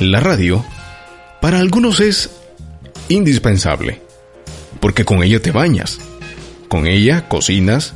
La 0.00 0.18
radio, 0.18 0.64
para 1.42 1.58
algunos 1.58 2.00
es 2.00 2.30
indispensable, 3.10 4.00
porque 4.80 5.04
con 5.04 5.22
ella 5.22 5.42
te 5.42 5.50
bañas, 5.50 5.98
con 6.68 6.86
ella 6.86 7.28
cocinas, 7.28 7.92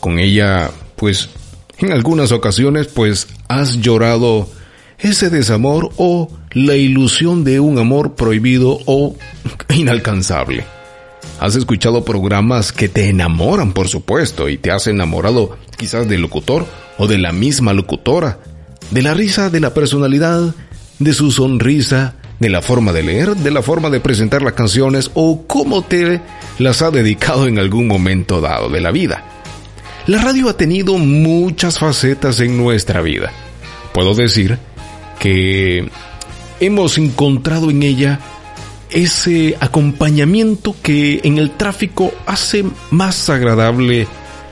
con 0.00 0.18
ella, 0.18 0.70
pues, 0.96 1.30
en 1.78 1.92
algunas 1.92 2.30
ocasiones, 2.30 2.88
pues, 2.88 3.28
has 3.48 3.80
llorado 3.80 4.50
ese 4.98 5.30
desamor 5.30 5.92
o 5.96 6.30
la 6.52 6.76
ilusión 6.76 7.42
de 7.42 7.58
un 7.58 7.78
amor 7.78 8.16
prohibido 8.16 8.78
o 8.84 9.16
inalcanzable. 9.74 10.66
Has 11.40 11.56
escuchado 11.56 12.04
programas 12.04 12.70
que 12.70 12.90
te 12.90 13.08
enamoran, 13.08 13.72
por 13.72 13.88
supuesto, 13.88 14.50
y 14.50 14.58
te 14.58 14.70
has 14.70 14.88
enamorado 14.88 15.56
quizás 15.78 16.06
del 16.06 16.20
locutor 16.20 16.66
o 16.98 17.06
de 17.06 17.16
la 17.16 17.32
misma 17.32 17.72
locutora, 17.72 18.40
de 18.90 19.00
la 19.00 19.14
risa, 19.14 19.48
de 19.48 19.60
la 19.60 19.72
personalidad, 19.72 20.54
de 20.98 21.12
su 21.12 21.30
sonrisa, 21.30 22.14
de 22.38 22.48
la 22.48 22.62
forma 22.62 22.92
de 22.92 23.02
leer, 23.02 23.36
de 23.36 23.50
la 23.50 23.62
forma 23.62 23.90
de 23.90 24.00
presentar 24.00 24.42
las 24.42 24.54
canciones 24.54 25.10
o 25.14 25.44
cómo 25.46 25.82
te 25.82 26.20
las 26.58 26.82
ha 26.82 26.90
dedicado 26.90 27.46
en 27.46 27.58
algún 27.58 27.86
momento 27.86 28.40
dado 28.40 28.68
de 28.68 28.80
la 28.80 28.90
vida. 28.90 29.24
La 30.06 30.20
radio 30.22 30.48
ha 30.48 30.56
tenido 30.56 30.98
muchas 30.98 31.78
facetas 31.78 32.40
en 32.40 32.56
nuestra 32.56 33.00
vida. 33.00 33.32
Puedo 33.92 34.14
decir 34.14 34.58
que 35.18 35.88
hemos 36.60 36.98
encontrado 36.98 37.70
en 37.70 37.82
ella 37.82 38.20
ese 38.90 39.56
acompañamiento 39.60 40.76
que 40.82 41.20
en 41.24 41.38
el 41.38 41.50
tráfico 41.50 42.12
hace 42.24 42.64
más 42.90 43.28
agradable 43.28 44.06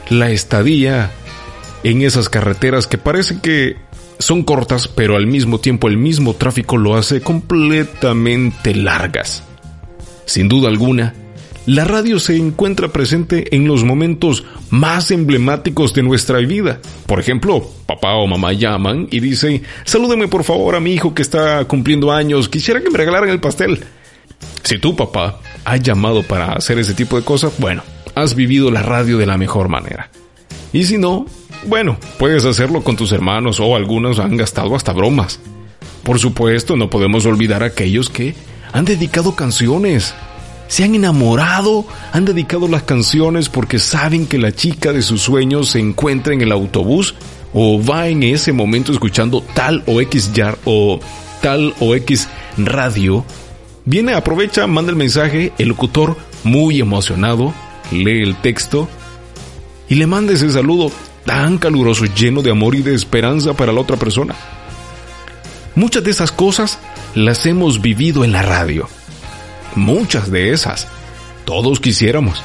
la 0.09 0.31
estadía 0.31 1.11
en 1.85 2.03
esas 2.03 2.29
carreteras 2.29 2.87
que 2.87 2.99
parece 2.99 3.39
que 3.41 3.77
son 4.25 4.43
cortas, 4.43 4.89
pero 4.89 5.17
al 5.17 5.27
mismo 5.27 5.61
tiempo 5.61 5.87
el 5.87 5.99
mismo 5.99 6.33
tráfico 6.33 6.79
lo 6.79 6.97
hace 6.97 7.21
completamente 7.21 8.75
largas. 8.75 9.43
Sin 10.25 10.49
duda 10.49 10.71
alguna, 10.71 11.13
la 11.67 11.85
radio 11.85 12.19
se 12.19 12.35
encuentra 12.35 12.89
presente 12.89 13.55
en 13.55 13.67
los 13.67 13.85
momentos 13.85 14.45
más 14.71 15.11
emblemáticos 15.11 15.93
de 15.93 16.03
nuestra 16.03 16.39
vida. 16.39 16.81
Por 17.05 17.21
ejemplo, 17.21 17.71
papá 17.85 18.15
o 18.15 18.27
mamá 18.27 18.55
llaman 18.55 19.09
y 19.11 19.21
dicen, 19.21 19.63
salúdeme 19.85 20.27
por 20.27 20.43
favor 20.43 20.75
a 20.75 20.81
mi 20.81 20.95
hijo 20.95 21.13
que 21.13 21.21
está 21.21 21.63
cumpliendo 21.67 22.11
años, 22.11 22.49
quisiera 22.49 22.81
que 22.81 22.89
me 22.89 22.97
regalaran 22.97 23.29
el 23.29 23.41
pastel. 23.41 23.85
Si 24.63 24.79
tu 24.79 24.97
papá 24.97 25.39
ha 25.67 25.77
llamado 25.77 26.23
para 26.23 26.55
hacer 26.55 26.79
ese 26.79 26.95
tipo 26.95 27.19
de 27.19 27.27
cosas, 27.27 27.53
bueno, 27.59 27.83
has 28.15 28.35
vivido 28.35 28.71
la 28.71 28.81
radio 28.81 29.19
de 29.19 29.27
la 29.27 29.37
mejor 29.37 29.69
manera. 29.69 30.11
Y 30.73 30.85
si 30.85 30.97
no, 30.97 31.27
bueno, 31.67 31.97
puedes 32.19 32.45
hacerlo 32.45 32.83
con 32.83 32.97
tus 32.97 33.13
hermanos 33.13 33.61
o 33.61 33.77
algunos 33.77 34.19
han 34.19 34.37
gastado 34.37 34.75
hasta 34.75 34.93
bromas. 34.93 35.41
Por 36.03 36.19
supuesto, 36.19 36.77
no 36.77 36.91
podemos 36.91 37.25
olvidar 37.27 37.63
a 37.63 37.67
aquellos 37.67 38.11
que 38.11 38.35
han 38.73 38.85
dedicado 38.85 39.35
canciones. 39.35 40.15
Se 40.69 40.85
han 40.85 40.95
enamorado, 40.95 41.87
han 42.13 42.25
dedicado 42.25 42.69
las 42.69 42.83
canciones 42.83 43.49
porque 43.49 43.79
saben 43.79 44.27
que 44.27 44.39
la 44.39 44.53
chica 44.53 44.93
de 44.93 45.03
sus 45.03 45.23
sueños 45.23 45.71
se 45.71 45.79
encuentra 45.79 46.35
en 46.35 46.41
el 46.41 46.53
autobús 46.53 47.15
o 47.53 47.83
va 47.83 48.09
en 48.09 48.23
ese 48.23 48.53
momento 48.53 48.93
escuchando 48.93 49.43
tal 49.55 49.83
o 49.87 50.01
X 50.01 50.33
yar 50.33 50.59
o 50.65 51.01
tal 51.41 51.75
o 51.81 51.95
X 51.95 52.29
radio. 52.59 53.25
Viene, 53.85 54.15
aprovecha, 54.15 54.67
manda 54.67 54.91
el 54.91 54.97
mensaje, 54.97 55.53
el 55.59 55.69
locutor, 55.69 56.17
muy 56.43 56.81
emocionado, 56.81 57.55
lee 57.93 58.23
el 58.23 58.37
texto 58.37 58.89
y 59.89 59.95
le 59.97 60.07
manda 60.07 60.33
ese 60.33 60.51
saludo 60.51 60.91
tan 61.25 61.59
caluroso, 61.59 62.05
lleno 62.05 62.43
de 62.43 62.51
amor 62.51 62.75
y 62.75 62.83
de 62.83 62.95
esperanza 62.95 63.55
para 63.55 63.73
la 63.73 63.81
otra 63.81 63.97
persona. 63.97 64.35
Muchas 65.75 66.05
de 66.05 66.11
esas 66.11 66.31
cosas 66.31 66.79
las 67.15 67.47
hemos 67.47 67.81
vivido 67.81 68.25
en 68.25 68.33
la 68.33 68.43
radio. 68.43 68.89
Muchas 69.75 70.31
de 70.31 70.53
esas. 70.53 70.87
Todos 71.45 71.81
quisiéramos. 71.81 72.43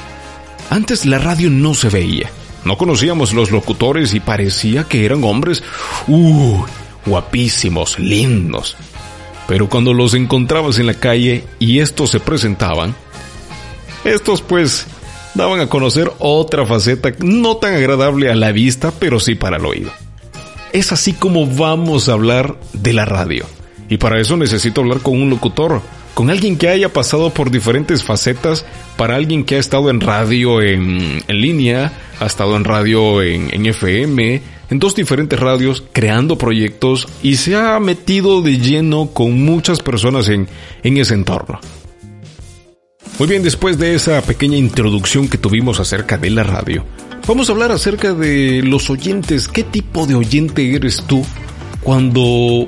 Antes 0.68 1.06
la 1.06 1.18
radio 1.18 1.50
no 1.50 1.74
se 1.74 1.88
veía. 1.88 2.30
No 2.64 2.76
conocíamos 2.76 3.32
los 3.32 3.50
locutores 3.50 4.14
y 4.14 4.20
parecía 4.20 4.84
que 4.84 5.04
eran 5.04 5.24
hombres, 5.24 5.62
uh, 6.08 6.64
guapísimos, 7.06 7.98
lindos. 7.98 8.76
Pero 9.46 9.68
cuando 9.68 9.94
los 9.94 10.14
encontrabas 10.14 10.78
en 10.78 10.86
la 10.86 10.94
calle 10.94 11.44
y 11.58 11.80
estos 11.80 12.10
se 12.10 12.20
presentaban, 12.20 12.94
estos 14.04 14.42
pues 14.42 14.86
daban 15.34 15.60
a 15.60 15.68
conocer 15.68 16.10
otra 16.18 16.66
faceta 16.66 17.12
no 17.20 17.56
tan 17.56 17.74
agradable 17.74 18.30
a 18.30 18.34
la 18.34 18.52
vista, 18.52 18.90
pero 18.90 19.20
sí 19.20 19.34
para 19.34 19.56
el 19.56 19.66
oído. 19.66 19.90
Es 20.72 20.92
así 20.92 21.12
como 21.12 21.46
vamos 21.46 22.08
a 22.08 22.12
hablar 22.12 22.56
de 22.72 22.92
la 22.92 23.04
radio. 23.04 23.46
Y 23.88 23.98
para 23.98 24.20
eso 24.20 24.36
necesito 24.36 24.80
hablar 24.80 25.00
con 25.00 25.20
un 25.20 25.30
locutor, 25.30 25.82
con 26.14 26.30
alguien 26.30 26.56
que 26.56 26.68
haya 26.68 26.92
pasado 26.92 27.30
por 27.30 27.50
diferentes 27.50 28.04
facetas, 28.04 28.64
para 28.96 29.16
alguien 29.16 29.44
que 29.44 29.56
ha 29.56 29.58
estado 29.58 29.90
en 29.90 30.00
radio 30.00 30.62
en, 30.62 31.22
línea, 31.28 31.92
ha 32.20 32.26
estado 32.26 32.56
en 32.56 32.64
radio 32.64 33.22
en, 33.22 33.52
en 33.52 33.66
FM, 33.66 34.42
en 34.70 34.78
dos 34.78 34.94
diferentes 34.94 35.38
radios, 35.38 35.82
creando 35.92 36.38
proyectos 36.38 37.08
y 37.22 37.36
se 37.36 37.56
ha 37.56 37.80
metido 37.80 38.42
de 38.42 38.58
lleno 38.58 39.08
con 39.08 39.42
muchas 39.42 39.80
personas 39.80 40.28
en, 40.28 40.48
en 40.84 40.96
ese 40.96 41.14
entorno. 41.14 41.58
Muy 43.18 43.28
bien, 43.28 43.42
después 43.42 43.78
de 43.78 43.94
esa 43.94 44.22
pequeña 44.22 44.56
introducción 44.56 45.28
que 45.28 45.38
tuvimos 45.38 45.78
acerca 45.80 46.16
de 46.16 46.30
la 46.30 46.42
radio, 46.42 46.84
vamos 47.26 47.48
a 47.48 47.52
hablar 47.52 47.70
acerca 47.72 48.14
de 48.14 48.62
los 48.62 48.88
oyentes. 48.90 49.48
¿Qué 49.48 49.62
tipo 49.62 50.06
de 50.06 50.14
oyente 50.14 50.74
eres 50.74 51.04
tú 51.06 51.24
cuando 51.82 52.66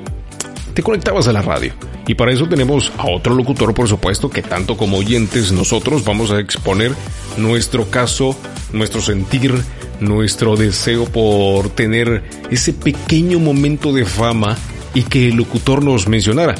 te 0.73 0.83
conectabas 0.83 1.27
a 1.27 1.33
la 1.33 1.41
radio? 1.41 1.73
Y 2.05 2.15
para 2.15 2.33
eso 2.33 2.47
tenemos 2.47 2.91
a 2.97 3.07
otro 3.07 3.33
locutor, 3.33 3.73
por 3.73 3.87
supuesto, 3.87 4.29
que 4.29 4.41
tanto 4.41 4.75
como 4.75 4.97
oyentes 4.97 5.51
nosotros 5.51 6.03
vamos 6.03 6.31
a 6.31 6.39
exponer 6.39 6.91
nuestro 7.37 7.89
caso, 7.89 8.37
nuestro 8.73 9.01
sentir, 9.01 9.53
nuestro 10.01 10.57
deseo 10.57 11.05
por 11.05 11.69
tener 11.69 12.23
ese 12.51 12.73
pequeño 12.73 13.39
momento 13.39 13.93
de 13.93 14.05
fama 14.05 14.57
y 14.93 15.03
que 15.03 15.29
el 15.29 15.35
locutor 15.35 15.83
nos 15.83 16.07
mencionara. 16.07 16.55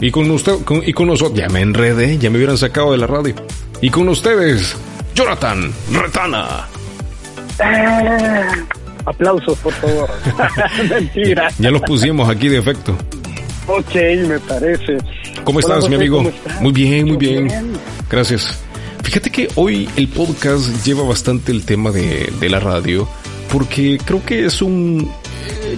Y 0.00 0.10
con 0.10 0.30
usted, 0.30 0.54
y 0.84 0.92
con 0.92 1.08
nosotros, 1.08 1.38
ya 1.38 1.48
me 1.48 1.60
enredé, 1.60 2.18
ya 2.18 2.30
me 2.30 2.36
hubieran 2.36 2.58
sacado 2.58 2.92
de 2.92 2.98
la 2.98 3.06
radio. 3.06 3.34
Y 3.80 3.90
con 3.90 4.08
ustedes, 4.08 4.76
Jonathan 5.14 5.72
Retana. 5.90 6.66
Eh, 7.58 8.46
aplausos, 9.06 9.58
por 9.58 9.72
favor. 9.72 10.10
Mentira. 10.90 11.48
Ya, 11.58 11.70
los 11.70 11.82
pusimos 11.82 12.28
aquí 12.28 12.48
de 12.48 12.58
efecto. 12.58 12.96
Ok, 13.66 13.94
me 14.28 14.38
parece. 14.40 14.98
¿Cómo 15.44 15.60
estás, 15.60 15.88
mi 15.88 15.96
amigo? 15.96 16.30
Muy 16.60 16.72
bien, 16.72 17.06
muy 17.06 17.16
bien. 17.16 17.48
Gracias. 18.10 18.60
Fíjate 19.02 19.30
que 19.30 19.48
hoy 19.54 19.88
el 19.96 20.08
podcast 20.08 20.84
lleva 20.84 21.04
bastante 21.04 21.52
el 21.52 21.64
tema 21.64 21.90
de, 21.90 22.32
de 22.38 22.48
la 22.50 22.60
radio, 22.60 23.08
porque 23.52 23.98
creo 24.04 24.24
que 24.24 24.46
es 24.46 24.60
un, 24.60 25.10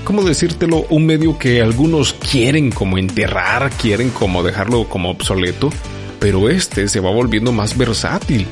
¿cómo 0.05 0.23
decírtelo? 0.23 0.87
Un 0.91 1.07
medio 1.07 1.39
que 1.39 1.61
algunos 1.61 2.13
quieren 2.13 2.71
como 2.71 2.99
enterrar, 2.99 3.71
quieren 3.71 4.11
como 4.11 4.43
dejarlo 4.43 4.89
como 4.89 5.11
obsoleto, 5.11 5.71
pero 6.19 6.49
este 6.49 6.89
se 6.89 7.01
va 7.01 7.11
volviendo 7.11 7.53
más 7.53 7.77
versátil. 7.77 8.47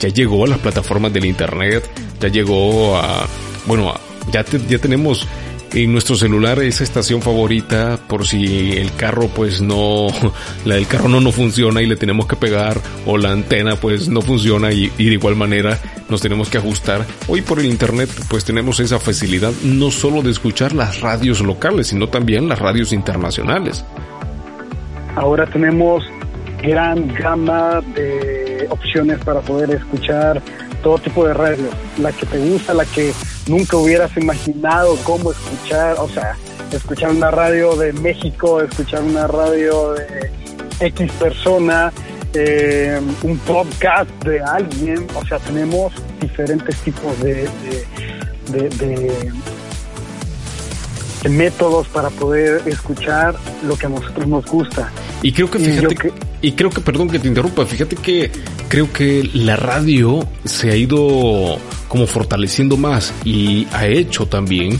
Ya 0.00 0.08
llegó 0.08 0.44
a 0.44 0.48
las 0.48 0.58
plataformas 0.58 1.12
del 1.12 1.24
internet, 1.24 1.88
ya 2.20 2.28
llegó 2.28 2.96
a, 2.96 3.26
bueno, 3.66 3.94
ya, 4.32 4.44
ya 4.68 4.78
tenemos 4.78 5.26
en 5.72 5.92
nuestro 5.92 6.16
celular 6.16 6.58
esa 6.60 6.84
estación 6.84 7.20
favorita 7.22 7.98
por 8.08 8.26
si 8.26 8.72
el 8.72 8.92
carro 8.94 9.28
pues 9.28 9.60
no, 9.60 10.08
la 10.64 10.76
del 10.76 10.86
carro 10.86 11.08
no, 11.08 11.20
no 11.20 11.32
funciona 11.32 11.82
y 11.82 11.86
le 11.86 11.96
tenemos 11.96 12.26
que 12.26 12.36
pegar 12.36 12.80
o 13.06 13.18
la 13.18 13.32
antena 13.32 13.76
pues 13.76 14.08
no 14.08 14.22
funciona 14.22 14.72
y, 14.72 14.90
y, 14.98 15.06
de 15.06 15.14
igual 15.14 15.36
manera 15.36 15.78
nos 16.08 16.20
tenemos 16.20 16.48
que 16.48 16.58
ajustar. 16.58 17.04
Hoy 17.28 17.42
por 17.42 17.60
el 17.60 17.66
internet 17.66 18.10
pues 18.28 18.44
tenemos 18.44 18.80
esa 18.80 18.98
facilidad 18.98 19.52
no 19.62 19.90
solo 19.90 20.22
de 20.22 20.30
escuchar 20.30 20.74
las 20.74 21.00
radios 21.00 21.40
locales 21.40 21.88
sino 21.88 22.08
también 22.08 22.48
las 22.48 22.58
radios 22.58 22.92
internacionales. 22.92 23.84
Ahora 25.16 25.46
tenemos 25.46 26.04
gran 26.62 27.12
gama 27.14 27.80
de 27.94 28.66
opciones 28.70 29.18
para 29.24 29.40
poder 29.40 29.70
escuchar 29.70 30.42
todo 30.82 30.98
tipo 30.98 31.26
de 31.26 31.34
radio, 31.34 31.68
la 31.98 32.12
que 32.12 32.26
te 32.26 32.38
gusta, 32.38 32.74
la 32.74 32.84
que 32.84 33.12
nunca 33.46 33.76
hubieras 33.76 34.16
imaginado 34.16 34.96
cómo 35.04 35.32
escuchar, 35.32 35.96
o 35.98 36.08
sea, 36.08 36.36
escuchar 36.72 37.10
una 37.10 37.30
radio 37.30 37.76
de 37.76 37.92
México, 37.92 38.60
escuchar 38.60 39.02
una 39.02 39.26
radio 39.26 39.94
de 39.94 40.30
X 40.80 41.12
persona, 41.12 41.92
eh, 42.34 43.00
un 43.22 43.38
podcast 43.38 44.10
de 44.24 44.40
alguien, 44.40 45.06
o 45.14 45.26
sea, 45.26 45.38
tenemos 45.38 45.92
diferentes 46.20 46.76
tipos 46.78 47.18
de, 47.20 47.48
de, 48.50 48.68
de, 48.68 49.32
de 51.22 51.28
métodos 51.28 51.86
para 51.88 52.10
poder 52.10 52.62
escuchar 52.66 53.34
lo 53.62 53.76
que 53.76 53.86
a 53.86 53.88
nosotros 53.88 54.26
nos 54.26 54.46
gusta. 54.46 54.90
Y 55.22 55.32
creo 55.32 55.50
que 55.50 55.58
fíjate, 55.58 55.94
y, 55.94 55.96
que, 55.96 56.12
y 56.40 56.52
creo 56.52 56.70
que, 56.70 56.80
perdón 56.80 57.08
que 57.08 57.18
te 57.18 57.28
interrumpa, 57.28 57.66
fíjate 57.66 57.96
que 57.96 58.30
creo 58.68 58.92
que 58.92 59.28
la 59.34 59.56
radio 59.56 60.26
se 60.44 60.70
ha 60.70 60.76
ido 60.76 61.58
como 61.88 62.06
fortaleciendo 62.06 62.76
más 62.76 63.12
y 63.24 63.66
ha 63.72 63.86
hecho 63.86 64.26
también 64.26 64.78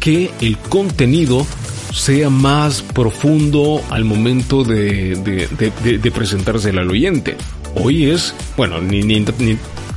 que 0.00 0.30
el 0.40 0.56
contenido 0.56 1.46
sea 1.92 2.28
más 2.28 2.82
profundo 2.82 3.82
al 3.90 4.04
momento 4.04 4.64
de, 4.64 5.16
de, 5.16 6.10
presentarse 6.10 6.70
al 6.70 6.90
oyente. 6.90 7.36
Hoy 7.74 8.10
es, 8.10 8.34
bueno, 8.56 8.80
ni, 8.80 9.02
ni, 9.02 9.24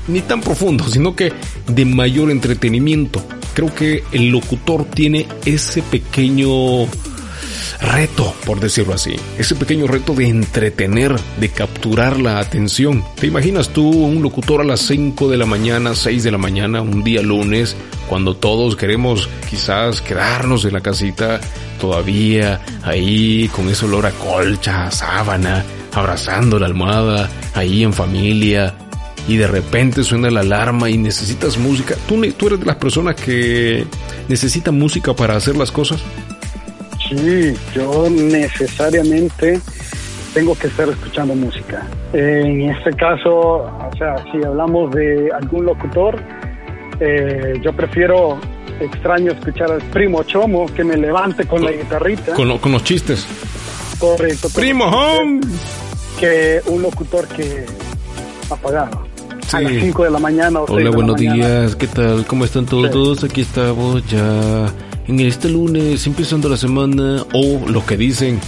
ni 0.07 0.21
tan 0.21 0.41
profundo, 0.41 0.83
sino 0.89 1.15
que 1.15 1.31
de 1.67 1.85
mayor 1.85 2.31
entretenimiento. 2.31 3.21
Creo 3.53 3.73
que 3.73 4.03
el 4.11 4.29
locutor 4.29 4.85
tiene 4.85 5.27
ese 5.45 5.81
pequeño 5.81 6.88
reto, 7.81 8.33
por 8.45 8.59
decirlo 8.59 8.93
así. 8.93 9.15
Ese 9.37 9.55
pequeño 9.55 9.87
reto 9.87 10.13
de 10.13 10.27
entretener, 10.27 11.15
de 11.39 11.49
capturar 11.49 12.19
la 12.19 12.39
atención. 12.39 13.03
¿Te 13.19 13.27
imaginas 13.27 13.69
tú 13.69 13.89
un 13.89 14.21
locutor 14.21 14.61
a 14.61 14.65
las 14.65 14.81
5 14.81 15.29
de 15.29 15.37
la 15.37 15.45
mañana, 15.45 15.95
6 15.95 16.23
de 16.23 16.31
la 16.31 16.37
mañana, 16.37 16.81
un 16.81 17.03
día 17.03 17.21
lunes, 17.21 17.75
cuando 18.07 18.35
todos 18.35 18.75
queremos 18.75 19.29
quizás 19.49 20.01
quedarnos 20.01 20.65
en 20.65 20.73
la 20.73 20.81
casita 20.81 21.39
todavía 21.79 22.59
ahí 22.83 23.47
con 23.49 23.69
ese 23.69 23.85
olor 23.85 24.05
a 24.05 24.11
colcha, 24.11 24.91
sábana, 24.91 25.63
abrazando 25.93 26.59
la 26.59 26.65
almohada, 26.65 27.29
ahí 27.53 27.83
en 27.83 27.93
familia, 27.93 28.75
y 29.27 29.37
de 29.37 29.47
repente 29.47 30.03
suena 30.03 30.29
la 30.31 30.41
alarma 30.41 30.89
y 30.89 30.97
necesitas 30.97 31.57
música. 31.57 31.95
¿Tú, 32.07 32.23
eres 32.23 32.59
de 32.59 32.65
las 32.65 32.77
personas 32.77 33.15
que 33.15 33.85
necesitan 34.27 34.77
música 34.77 35.13
para 35.13 35.35
hacer 35.35 35.55
las 35.55 35.71
cosas? 35.71 36.01
Sí, 37.09 37.53
yo 37.73 38.07
necesariamente 38.09 39.59
tengo 40.33 40.56
que 40.56 40.67
estar 40.67 40.88
escuchando 40.89 41.33
música. 41.33 41.88
En 42.13 42.69
este 42.69 42.91
caso, 42.94 43.31
o 43.31 43.91
sea, 43.97 44.15
si 44.31 44.44
hablamos 44.44 44.91
de 44.91 45.29
algún 45.31 45.65
locutor, 45.65 46.19
eh, 47.00 47.59
yo 47.63 47.73
prefiero 47.73 48.39
extraño 48.79 49.31
escuchar 49.31 49.71
al 49.71 49.81
primo 49.81 50.23
Chomo 50.23 50.67
que 50.67 50.83
me 50.83 50.97
levante 50.97 51.45
con, 51.45 51.63
la 51.63 51.71
guitarrita. 51.71 52.33
Con, 52.33 52.47
los 52.47 52.83
chistes. 52.83 53.25
Correcto. 53.97 54.50
Primo 54.53 54.85
Home. 54.85 55.41
Que 56.19 56.61
un 56.67 56.81
locutor 56.81 57.27
que 57.27 57.65
apagado. 58.50 59.07
A 59.51 59.61
las 59.61 59.73
5 59.73 60.03
de 60.03 60.11
la 60.11 60.19
mañana. 60.19 60.59
Hola, 60.59 60.91
buenos 60.91 61.15
días. 61.15 61.75
¿Qué 61.75 61.88
tal? 61.88 62.25
¿Cómo 62.27 62.45
están 62.45 62.67
todos? 62.67 63.23
Aquí 63.23 63.41
estamos 63.41 64.06
ya 64.07 64.71
en 65.09 65.19
este 65.21 65.50
lunes, 65.50 66.06
empezando 66.06 66.47
la 66.47 66.56
semana, 66.56 67.25
o 67.33 67.67
lo 67.67 67.83
que 67.83 67.97
dicen 67.97 68.39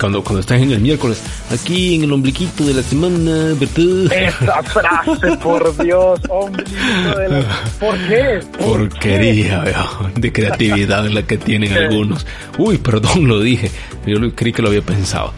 cuando, 0.00 0.24
cuando 0.24 0.40
están 0.40 0.62
en 0.62 0.72
el 0.72 0.80
miércoles, 0.80 1.22
aquí 1.50 1.96
en 1.96 2.04
el 2.04 2.12
ombliquito 2.12 2.64
de 2.64 2.72
la 2.72 2.82
semana, 2.82 3.54
¿verdad? 3.60 4.10
Esa 4.10 4.62
frase, 4.62 5.36
por 5.42 5.76
Dios, 5.84 6.18
ombliquito 6.30 7.18
de 7.18 7.28
la... 7.28 7.64
¿Por 7.78 7.98
qué? 8.08 8.40
Porquería, 8.58 9.64
de 10.16 10.32
creatividad 10.32 11.06
la 11.10 11.24
que 11.24 11.36
tienen 11.36 11.74
algunos. 11.74 12.26
Uy, 12.56 12.78
perdón, 12.78 13.28
lo 13.28 13.40
dije, 13.40 13.70
yo 14.06 14.16
creí 14.34 14.54
que 14.54 14.62
lo 14.62 14.68
había 14.68 14.82
pensado. 14.82 15.34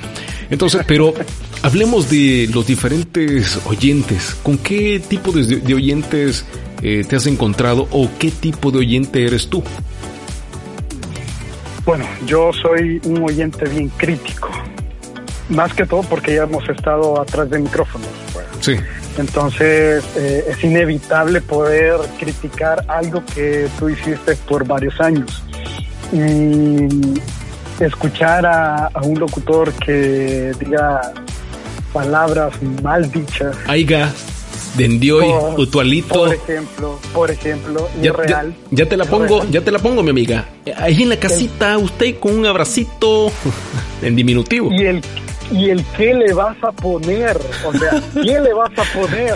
Entonces, 0.50 0.82
pero 0.86 1.14
hablemos 1.62 2.08
de 2.08 2.48
los 2.54 2.64
diferentes 2.64 3.58
oyentes. 3.66 4.36
¿Con 4.40 4.58
qué 4.58 5.02
tipo 5.06 5.32
de, 5.32 5.74
oyentes 5.74 6.44
eh, 6.80 7.04
te 7.08 7.16
has 7.16 7.26
encontrado 7.26 7.88
o 7.90 8.08
qué 8.20 8.30
tipo 8.30 8.70
de 8.70 8.78
oyente 8.78 9.26
eres 9.26 9.48
tú? 9.48 9.64
Bueno, 11.84 12.06
yo 12.26 12.50
soy 12.52 13.00
un 13.04 13.22
oyente 13.22 13.68
bien 13.68 13.90
crítico, 13.90 14.48
más 15.50 15.74
que 15.74 15.84
todo 15.84 16.02
porque 16.02 16.36
ya 16.36 16.44
hemos 16.44 16.66
estado 16.68 17.20
atrás 17.20 17.50
de 17.50 17.58
micrófonos. 17.58 18.08
Pues. 18.32 18.46
Sí. 18.60 18.76
Entonces 19.18 20.04
eh, 20.16 20.44
es 20.48 20.64
inevitable 20.64 21.40
poder 21.40 21.96
criticar 22.18 22.84
algo 22.88 23.22
que 23.34 23.68
tú 23.78 23.88
hiciste 23.88 24.34
por 24.48 24.66
varios 24.66 24.98
años. 25.00 25.42
Y 26.12 26.88
escuchar 27.80 28.46
a, 28.46 28.90
un 29.02 29.18
locutor 29.18 29.72
que 29.74 30.52
diga 30.58 31.12
palabras 31.92 32.54
mal 32.82 33.10
dichas. 33.10 33.56
Aiga 34.74 34.88
Dendioy, 34.88 35.26
Utualito. 35.56 36.24
Por 36.24 36.34
ejemplo, 36.34 36.98
por 37.12 37.30
ejemplo, 37.30 37.88
ya, 38.00 38.12
real. 38.12 38.54
Ya, 38.70 38.86
te 38.86 38.96
la 38.96 39.04
pongo, 39.04 39.44
ya 39.50 39.60
te 39.60 39.70
la 39.70 39.78
pongo, 39.78 40.02
mi 40.02 40.10
amiga. 40.10 40.46
Ahí 40.76 41.02
en 41.02 41.08
la 41.08 41.16
casita, 41.16 41.78
usted 41.78 42.18
con 42.18 42.38
un 42.38 42.46
abracito 42.46 43.30
en 44.02 44.16
diminutivo. 44.16 44.70
Y 44.72 44.86
el 44.86 45.02
y 45.50 45.70
el 45.70 45.84
qué 45.96 46.14
le 46.14 46.32
vas 46.32 46.56
a 46.62 46.72
poner, 46.72 47.38
o 47.64 47.72
sea, 47.72 48.02
¿qué 48.14 48.40
le 48.40 48.52
vas 48.54 48.72
a 48.78 48.98
poner? 48.98 49.34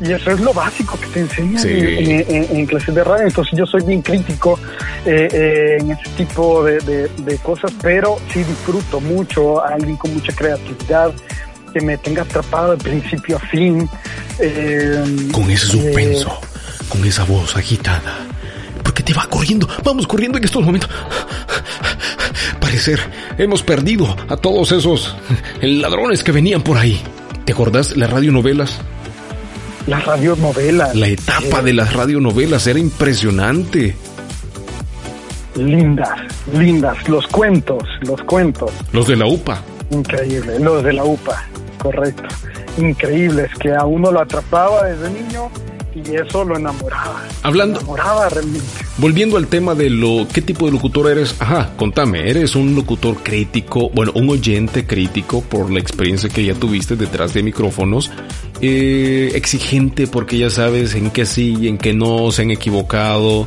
Y 0.00 0.12
eso 0.12 0.30
es 0.30 0.40
lo 0.40 0.52
básico 0.52 0.98
que 1.00 1.06
te 1.06 1.20
enseñan 1.20 1.66
en, 1.66 2.66
clases 2.66 2.94
de 2.94 3.02
radio. 3.02 3.26
Entonces 3.26 3.58
yo 3.58 3.64
soy 3.64 3.82
bien 3.82 4.02
crítico 4.02 4.58
eh, 5.06 5.28
eh, 5.32 5.76
en 5.80 5.90
ese 5.90 6.08
tipo 6.16 6.62
de, 6.64 7.08
de, 7.08 7.38
cosas, 7.38 7.72
pero 7.82 8.18
sí 8.30 8.40
disfruto 8.40 9.00
mucho 9.00 9.64
a 9.64 9.68
alguien 9.68 9.96
con 9.96 10.12
mucha 10.12 10.34
creatividad, 10.34 11.12
que 11.72 11.80
me 11.80 11.96
tenga 11.98 12.22
atrapado 12.22 12.76
de 12.76 12.78
principio 12.78 13.36
a 13.36 13.40
fin. 13.40 13.88
Eh, 14.38 15.28
con 15.32 15.50
ese 15.50 15.66
suspenso, 15.66 16.40
con 16.88 17.04
esa 17.04 17.24
voz 17.24 17.56
agitada. 17.56 18.18
Porque 18.82 19.02
te 19.02 19.12
va 19.12 19.26
corriendo, 19.28 19.68
vamos 19.84 20.06
corriendo 20.06 20.38
en 20.38 20.44
estos 20.44 20.64
momentos. 20.64 20.90
Parecer, 22.60 23.00
hemos 23.38 23.62
perdido 23.62 24.16
a 24.28 24.36
todos 24.36 24.72
esos 24.72 25.16
ladrones 25.60 26.22
que 26.22 26.32
venían 26.32 26.62
por 26.62 26.78
ahí. 26.78 27.00
¿Te 27.44 27.52
acordás 27.52 27.96
las 27.96 28.10
radionovelas? 28.10 28.80
Las 29.86 30.04
radionovelas. 30.04 30.94
La 30.96 31.06
etapa 31.06 31.62
de 31.62 31.72
las 31.72 31.92
radionovelas 31.92 32.66
era 32.66 32.78
impresionante. 32.78 33.96
Lindas, 35.54 36.20
lindas. 36.52 37.08
Los 37.08 37.26
cuentos, 37.28 37.84
los 38.02 38.20
cuentos. 38.24 38.70
Los 38.92 39.06
de 39.06 39.16
la 39.16 39.26
UPA. 39.26 39.62
Increíble, 39.90 40.58
los 40.58 40.82
de 40.82 40.92
la 40.92 41.04
UPA 41.04 41.44
correcto. 41.86 42.24
Increíbles, 42.78 43.50
que 43.60 43.72
a 43.72 43.84
uno 43.84 44.10
lo 44.10 44.20
atrapaba 44.20 44.84
desde 44.84 45.10
niño 45.10 45.50
y 45.94 46.14
eso 46.14 46.44
lo 46.44 46.56
enamoraba. 46.56 47.22
Hablando. 47.42 47.78
enamoraba 47.78 48.28
realmente. 48.28 48.66
Volviendo 48.98 49.36
al 49.36 49.46
tema 49.46 49.74
de 49.74 49.88
lo, 49.88 50.26
¿qué 50.32 50.42
tipo 50.42 50.66
de 50.66 50.72
locutor 50.72 51.10
eres? 51.10 51.36
Ajá, 51.38 51.70
contame, 51.76 52.28
¿eres 52.28 52.54
un 52.54 52.74
locutor 52.74 53.16
crítico, 53.22 53.88
bueno, 53.90 54.12
un 54.14 54.28
oyente 54.28 54.86
crítico 54.86 55.42
por 55.42 55.70
la 55.70 55.78
experiencia 55.78 56.28
que 56.28 56.44
ya 56.44 56.54
tuviste 56.54 56.96
detrás 56.96 57.32
de 57.32 57.42
micrófonos? 57.42 58.10
Eh, 58.60 59.32
exigente 59.34 60.06
porque 60.06 60.38
ya 60.38 60.50
sabes 60.50 60.94
en 60.94 61.10
qué 61.10 61.24
sí 61.24 61.56
y 61.60 61.68
en 61.68 61.78
qué 61.78 61.94
no 61.94 62.30
se 62.30 62.42
han 62.42 62.50
equivocado 62.50 63.46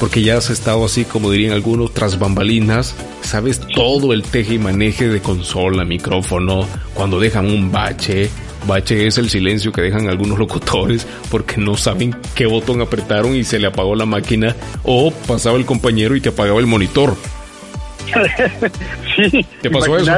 porque 0.00 0.22
ya 0.22 0.38
has 0.38 0.48
estado 0.48 0.86
así, 0.86 1.04
como 1.04 1.30
dirían 1.30 1.52
algunos, 1.52 1.92
tras 1.92 2.18
bambalinas, 2.18 2.96
sabes 3.20 3.60
todo 3.60 4.14
el 4.14 4.22
teje 4.22 4.54
y 4.54 4.58
maneje 4.58 5.08
de 5.08 5.20
consola, 5.20 5.84
micrófono, 5.84 6.66
cuando 6.94 7.20
dejan 7.20 7.46
un 7.46 7.70
bache. 7.70 8.30
Bache 8.66 9.06
es 9.06 9.18
el 9.18 9.28
silencio 9.28 9.72
que 9.72 9.82
dejan 9.82 10.08
algunos 10.08 10.38
locutores 10.38 11.06
porque 11.30 11.58
no 11.58 11.76
saben 11.76 12.16
qué 12.34 12.46
botón 12.46 12.80
apretaron 12.80 13.34
y 13.36 13.44
se 13.44 13.58
le 13.58 13.66
apagó 13.66 13.94
la 13.94 14.06
máquina 14.06 14.56
o 14.84 15.10
pasaba 15.10 15.58
el 15.58 15.66
compañero 15.66 16.16
y 16.16 16.20
te 16.22 16.30
apagaba 16.30 16.60
el 16.60 16.66
monitor. 16.66 17.14
sí. 19.16 19.46
¿Te 19.60 19.70
pasó 19.70 19.98
eso? 19.98 20.12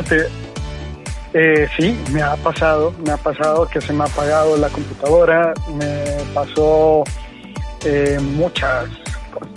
Eh, 1.35 1.67
sí, 1.79 1.97
me 2.13 2.23
ha 2.23 2.37
pasado, 2.37 2.95
me 3.05 3.11
ha 3.11 3.17
pasado 3.17 3.67
que 3.67 3.81
se 3.81 3.93
me 3.93 4.05
ha 4.05 4.07
apagado 4.07 4.57
la 4.59 4.69
computadora, 4.69 5.55
me 5.75 6.05
pasó 6.35 7.05
eh, 7.85 8.19
muchas 8.21 8.89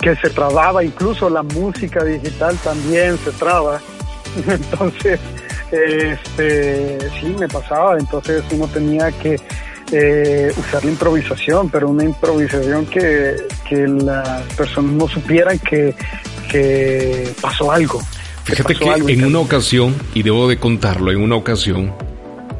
que 0.00 0.14
se 0.16 0.30
trababa, 0.30 0.84
incluso 0.84 1.28
la 1.30 1.42
música 1.42 2.04
digital 2.04 2.56
también 2.62 3.18
se 3.18 3.32
traba. 3.32 3.80
Entonces, 4.46 5.20
este, 5.70 6.98
sí, 7.20 7.34
me 7.38 7.48
pasaba, 7.48 7.98
entonces 7.98 8.44
uno 8.52 8.68
tenía 8.68 9.10
que 9.10 9.40
eh, 9.92 10.52
usar 10.56 10.84
la 10.84 10.90
improvisación, 10.90 11.70
pero 11.70 11.88
una 11.88 12.04
improvisación 12.04 12.86
que, 12.86 13.36
que 13.68 13.88
las 13.88 14.42
personas 14.54 14.92
no 14.92 15.08
supieran 15.08 15.58
que, 15.58 15.94
que 16.50 17.32
pasó 17.40 17.72
algo. 17.72 18.00
Fíjate 18.44 18.76
que, 18.76 19.12
en 19.12 19.24
una 19.24 19.40
ocasión, 19.40 19.94
y 20.14 20.22
debo 20.22 20.48
de 20.48 20.58
contarlo, 20.58 21.10
en 21.10 21.20
una 21.20 21.34
ocasión, 21.34 21.92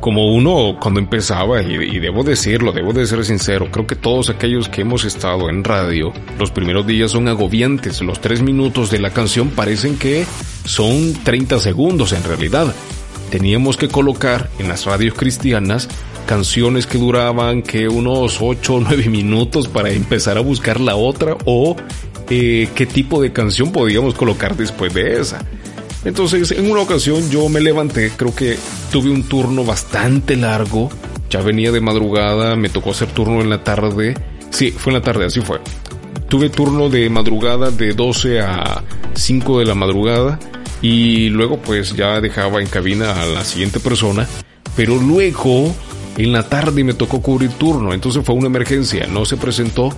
como 0.07 0.33
uno 0.33 0.77
cuando 0.81 1.01
empezaba, 1.01 1.61
y, 1.63 1.99
debo 1.99 2.23
decirlo, 2.23 2.71
debo 2.71 2.93
de 2.93 3.09
ser 3.09 3.25
sincero, 3.25 3.73
creo 3.73 3.89
que 3.89 3.97
todos 3.97 4.31
aquellos 4.31 4.69
que 4.69 4.83
hemos 4.83 5.05
estado 5.05 5.51
en 5.51 5.65
radio, 5.65 6.13
los 6.39 6.53
primeros 6.53 6.87
días 6.87 7.11
son 7.11 7.27
agobiantes, 7.27 8.01
los 8.03 8.21
tres 8.21 8.41
minutos 8.41 8.89
de 8.93 9.01
la 9.01 9.11
canción 9.11 9.51
parecen 9.51 9.99
que 9.99 10.25
son 10.65 11.13
30 11.25 11.59
segundos 11.59 12.13
en 12.13 12.23
realidad. 12.23 12.73
Teníamos 13.33 13.77
que 13.77 13.89
colocar 13.89 14.49
en 14.61 14.69
las 14.69 14.85
radios 14.85 15.15
cristianas 15.15 15.89
canciones 16.25 16.87
que 16.87 16.99
duraban 16.99 17.63
que 17.63 17.89
unos 17.89 18.39
8 18.41 18.75
o 18.77 18.81
9 18.83 19.09
minutos 19.09 19.67
para 19.67 19.91
empezar 19.91 20.39
a 20.39 20.41
buscar 20.41 20.79
la 20.79 20.95
otra 20.95 21.37
o 21.47 21.75
eh, 22.31 22.69
qué 22.77 22.87
tipo 22.87 23.21
de 23.21 23.33
canción 23.33 23.73
podíamos 23.73 24.15
colocar 24.15 24.55
después 24.55 24.95
de 24.95 25.21
esa. 25.21 25.45
Entonces, 26.07 26.53
en 26.53 26.71
una 26.71 26.83
ocasión 26.83 27.29
yo 27.31 27.49
me 27.49 27.61
levanté, 27.61 28.13
creo 28.17 28.33
que 28.33 28.57
tuve 28.93 29.11
un 29.11 29.25
turno 29.25 29.65
bastante 29.65 30.37
largo, 30.37 30.89
ya 31.29 31.43
venía 31.43 31.73
de 31.73 31.81
madrugada, 31.81 32.55
me 32.55 32.69
tocó 32.69 32.93
hacer 32.93 33.09
turno 33.09 33.41
en 33.41 33.51
la 33.51 33.65
tarde, 33.65 34.15
sí, 34.51 34.71
fue 34.71 34.93
en 34.93 35.01
la 35.01 35.03
tarde, 35.03 35.25
así 35.25 35.41
fue. 35.41 35.59
tuve 36.29 36.49
turno 36.49 36.89
de 36.91 37.11
madrugada 37.11 37.73
de 37.73 37.93
12 37.93 38.41
a 38.41 38.85
5 39.15 39.59
de 39.59 39.65
la 39.65 39.75
madrugada 39.75 40.39
y 40.81 41.29
luego 41.31 41.59
pues 41.59 41.97
ya 41.97 42.21
dejaba 42.21 42.61
en 42.61 42.69
cabina 42.69 43.21
a 43.21 43.27
la 43.27 43.45
siguiente 43.45 43.81
persona, 43.81 44.29
pero 44.77 44.95
luego 44.99 45.75
en 46.17 46.31
la 46.31 46.49
tarde 46.49 46.85
me 46.85 46.95
tocó 46.95 47.21
cubrir 47.21 47.51
turno, 47.51 47.93
entonces 47.93 48.25
fue 48.25 48.37
una 48.37 48.47
emergencia, 48.47 49.09
no 49.09 49.25
se 49.25 49.37
presentó 49.37 49.91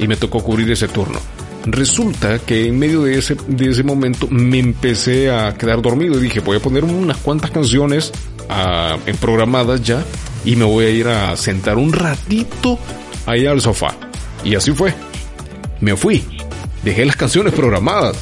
y 0.00 0.08
me 0.08 0.16
tocó 0.16 0.42
cubrir 0.42 0.68
ese 0.72 0.88
turno. 0.88 1.20
Resulta 1.66 2.38
que 2.38 2.66
en 2.66 2.78
medio 2.78 3.02
de 3.02 3.18
ese, 3.18 3.36
de 3.48 3.70
ese 3.70 3.82
momento 3.82 4.28
me 4.30 4.58
empecé 4.58 5.30
a 5.30 5.54
quedar 5.54 5.80
dormido 5.80 6.18
y 6.18 6.22
dije 6.22 6.40
voy 6.40 6.58
a 6.58 6.60
poner 6.60 6.84
unas 6.84 7.16
cuantas 7.18 7.50
canciones 7.50 8.12
ah, 8.50 8.98
en 9.06 9.16
programadas 9.16 9.82
ya 9.82 10.04
y 10.44 10.56
me 10.56 10.64
voy 10.64 10.84
a 10.84 10.90
ir 10.90 11.08
a 11.08 11.36
sentar 11.36 11.78
un 11.78 11.92
ratito 11.92 12.78
ahí 13.26 13.46
al 13.46 13.60
sofá. 13.60 13.94
Y 14.44 14.54
así 14.54 14.72
fue. 14.72 14.94
Me 15.80 15.96
fui. 15.96 16.22
Dejé 16.82 17.06
las 17.06 17.16
canciones 17.16 17.54
programadas. 17.54 18.16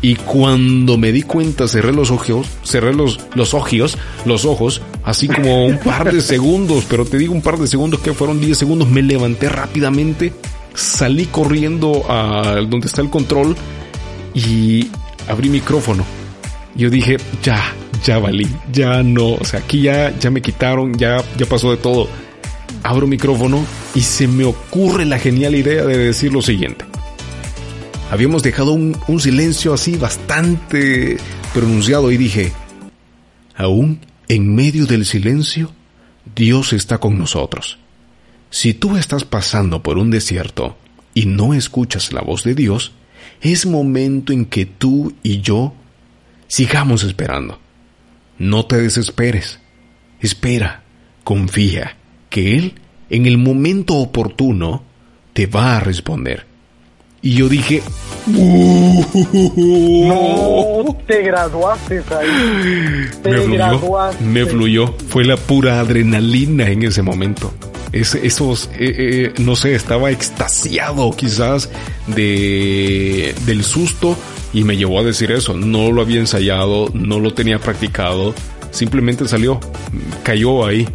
Y 0.00 0.16
cuando 0.16 0.98
me 0.98 1.12
di 1.12 1.22
cuenta, 1.22 1.66
cerré 1.66 1.90
los 1.90 2.10
ojos, 2.10 2.46
cerré 2.62 2.92
los, 2.92 3.18
los 3.34 3.54
ojos, 3.54 3.96
los 4.26 4.44
ojos, 4.44 4.82
así 5.02 5.28
como 5.28 5.64
un 5.64 5.78
par 5.78 6.12
de 6.12 6.20
segundos, 6.20 6.84
pero 6.90 7.06
te 7.06 7.16
digo 7.16 7.32
un 7.32 7.40
par 7.40 7.56
de 7.56 7.66
segundos 7.66 8.00
que 8.00 8.12
fueron 8.12 8.38
10 8.38 8.58
segundos, 8.58 8.90
me 8.90 9.00
levanté 9.00 9.48
rápidamente, 9.48 10.34
salí 10.74 11.26
corriendo 11.26 12.04
a 12.10 12.60
donde 12.68 12.86
está 12.86 13.00
el 13.00 13.10
control 13.10 13.56
y 14.34 14.90
abrí 15.28 15.48
micrófono. 15.48 16.04
Yo 16.74 16.90
dije, 16.90 17.16
ya, 17.42 17.72
ya 18.04 18.18
valí, 18.18 18.48
ya 18.72 19.02
no, 19.02 19.34
o 19.34 19.44
sea, 19.44 19.60
aquí 19.60 19.82
ya, 19.82 20.16
ya 20.18 20.30
me 20.30 20.42
quitaron, 20.42 20.94
ya, 20.94 21.22
ya 21.36 21.46
pasó 21.46 21.70
de 21.70 21.76
todo. 21.76 22.08
Abro 22.82 23.06
micrófono 23.06 23.64
y 23.94 24.00
se 24.00 24.26
me 24.26 24.44
ocurre 24.44 25.04
la 25.04 25.18
genial 25.18 25.54
idea 25.54 25.84
de 25.84 25.96
decir 25.96 26.32
lo 26.32 26.42
siguiente. 26.42 26.84
Habíamos 28.10 28.42
dejado 28.42 28.72
un, 28.72 28.96
un 29.08 29.20
silencio 29.20 29.72
así 29.72 29.96
bastante 29.96 31.16
pronunciado 31.54 32.10
y 32.10 32.16
dije, 32.16 32.52
aún 33.56 34.00
en 34.28 34.54
medio 34.54 34.86
del 34.86 35.06
silencio, 35.06 35.70
Dios 36.34 36.72
está 36.72 36.98
con 36.98 37.18
nosotros. 37.18 37.78
Si 38.54 38.72
tú 38.72 38.96
estás 38.96 39.24
pasando 39.24 39.82
por 39.82 39.98
un 39.98 40.12
desierto 40.12 40.76
y 41.12 41.26
no 41.26 41.54
escuchas 41.54 42.12
la 42.12 42.20
voz 42.20 42.44
de 42.44 42.54
Dios, 42.54 42.92
es 43.40 43.66
momento 43.66 44.32
en 44.32 44.44
que 44.46 44.64
tú 44.64 45.12
y 45.24 45.40
yo 45.40 45.74
sigamos 46.46 47.02
esperando. 47.02 47.58
No 48.38 48.64
te 48.64 48.80
desesperes. 48.80 49.58
Espera, 50.20 50.84
confía, 51.24 51.96
que 52.30 52.54
Él, 52.54 52.74
en 53.10 53.26
el 53.26 53.38
momento 53.38 53.96
oportuno, 53.96 54.84
te 55.32 55.48
va 55.48 55.76
a 55.76 55.80
responder. 55.80 56.46
Y 57.22 57.34
yo 57.34 57.48
dije, 57.48 57.82
no, 58.28 59.04
te 61.08 61.22
graduaste 61.24 62.04
ahí. 62.16 63.08
Te 63.20 63.30
me 63.30 63.38
fluyó, 63.38 63.52
graduaste. 63.56 64.24
me 64.24 64.46
fluyó. 64.46 64.94
Fue 65.08 65.24
la 65.24 65.36
pura 65.36 65.80
adrenalina 65.80 66.68
en 66.68 66.84
ese 66.84 67.02
momento. 67.02 67.52
Es, 67.94 68.16
esos, 68.16 68.68
eh, 68.72 68.94
eh, 68.98 69.32
no 69.38 69.54
sé, 69.54 69.76
estaba 69.76 70.10
extasiado 70.10 71.12
quizás 71.12 71.70
de, 72.08 73.32
del 73.46 73.62
susto 73.62 74.16
y 74.52 74.64
me 74.64 74.76
llevó 74.76 74.98
a 74.98 75.04
decir 75.04 75.30
eso. 75.30 75.54
No 75.54 75.92
lo 75.92 76.02
había 76.02 76.18
ensayado, 76.18 76.90
no 76.92 77.20
lo 77.20 77.32
tenía 77.34 77.60
practicado, 77.60 78.34
simplemente 78.72 79.28
salió, 79.28 79.60
cayó 80.24 80.66
ahí, 80.66 80.88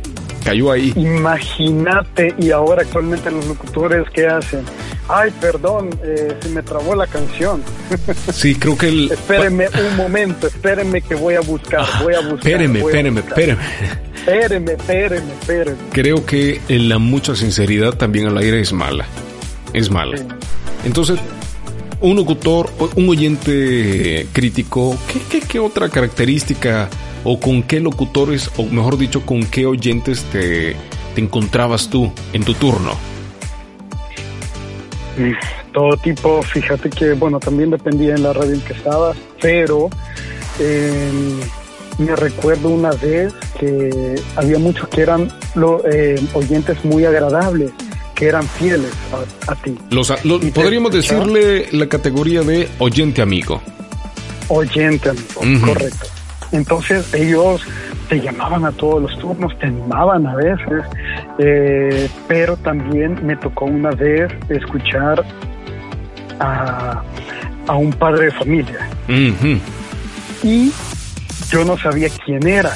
cayó 0.44 0.74
ahí. 0.74 0.92
Imagínate, 0.98 2.36
y 2.38 2.52
ahora 2.52 2.82
actualmente 2.82 3.32
los 3.32 3.46
locutores, 3.48 4.06
¿qué 4.14 4.28
hacen? 4.28 4.66
Ay, 5.08 5.32
perdón, 5.40 5.90
eh, 6.04 6.36
se 6.42 6.50
me 6.50 6.62
trabó 6.64 6.96
la 6.96 7.08
canción. 7.08 7.64
Sí, 8.34 8.56
creo 8.56 8.78
que 8.78 8.90
el... 8.90 9.12
espérenme 9.12 9.68
un 9.90 9.96
momento, 9.96 10.48
espérenme 10.48 11.02
que 11.02 11.16
voy 11.16 11.36
a 11.36 11.42
buscar, 11.42 11.86
voy 12.04 12.14
a 12.14 12.20
buscar. 12.20 12.52
Espéreme, 12.52 12.80
espéreme, 12.80 13.20
espéreme. 13.22 13.62
Espéreme, 14.30 14.74
espéreme, 14.74 15.34
espéreme. 15.34 15.78
Creo 15.92 16.26
que 16.26 16.62
en 16.68 16.88
la 16.88 17.00
mucha 17.00 17.36
sinceridad 17.36 17.94
también 17.94 18.28
al 18.28 18.38
aire 18.38 18.60
es 18.60 18.72
mala. 18.72 19.06
Es 19.74 19.90
mala. 19.90 20.18
Sí. 20.18 20.24
Entonces, 20.86 21.20
un 22.00 22.16
locutor, 22.16 22.70
un 22.96 23.10
oyente 23.10 24.28
crítico, 24.32 24.96
¿qué, 25.12 25.20
qué, 25.30 25.48
qué 25.48 25.60
otra 25.60 25.90
característica 25.90 26.90
o 27.24 27.40
con 27.40 27.64
qué 27.64 27.80
locutores, 27.80 28.52
o 28.58 28.64
mejor 28.66 28.98
dicho, 28.98 29.26
con 29.26 29.44
qué 29.46 29.66
oyentes 29.66 30.24
te, 30.32 30.76
te 31.16 31.22
encontrabas 31.22 31.90
tú 31.90 32.12
en 32.32 32.44
tu 32.44 32.54
turno? 32.54 32.92
Todo 35.74 35.98
tipo, 35.98 36.42
fíjate 36.44 36.90
que, 36.90 37.14
bueno, 37.14 37.40
también 37.40 37.72
dependía 37.72 38.16
en 38.16 38.24
la 38.24 38.34
radio 38.34 38.54
en 38.54 38.62
que 38.62 38.74
estabas, 38.74 39.18
pero 39.42 39.90
eh, 40.60 41.12
me 42.00 42.16
recuerdo 42.16 42.70
una 42.70 42.90
vez 42.92 43.32
que 43.60 44.16
había 44.36 44.58
muchos 44.58 44.88
que 44.90 45.02
eran 45.02 45.30
lo- 45.56 45.84
eh, 45.86 46.20
oyentes 46.34 46.84
muy 46.84 47.06
agradables, 47.06 47.72
que 48.16 48.28
eran 48.28 48.44
fieles 48.48 48.92
a, 49.48 49.52
a 49.52 49.56
ti. 49.56 49.78
Los, 49.92 50.10
los- 50.26 50.42
¿Y 50.44 50.52
te 50.52 50.62
podríamos 50.62 50.92
decirle 50.92 51.68
la 51.72 51.88
categoría 51.88 52.42
de 52.42 52.68
oyente 52.80 53.22
amigo. 53.22 53.62
Oyente, 54.48 55.10
amigo, 55.10 55.66
correcto. 55.66 56.08
Entonces 56.52 57.14
ellos 57.14 57.62
te 58.10 58.20
llamaban 58.20 58.66
a 58.66 58.72
todos 58.72 59.04
los 59.04 59.20
turnos, 59.20 59.56
te 59.60 59.68
animaban 59.68 60.26
a 60.26 60.36
veces, 60.36 60.84
eh, 61.38 62.10
pero 62.28 62.58
también 62.58 63.20
me 63.24 63.36
tocó 63.36 63.66
una 63.66 63.92
vez 63.92 64.32
escuchar 64.50 65.24
a, 66.40 67.04
a 67.68 67.76
un 67.76 67.92
padre 67.94 68.26
de 68.26 68.32
familia 68.32 68.90
y 70.44 70.72
yo 71.52 71.66
no 71.66 71.78
sabía 71.78 72.10
quién 72.26 72.48
era 72.48 72.72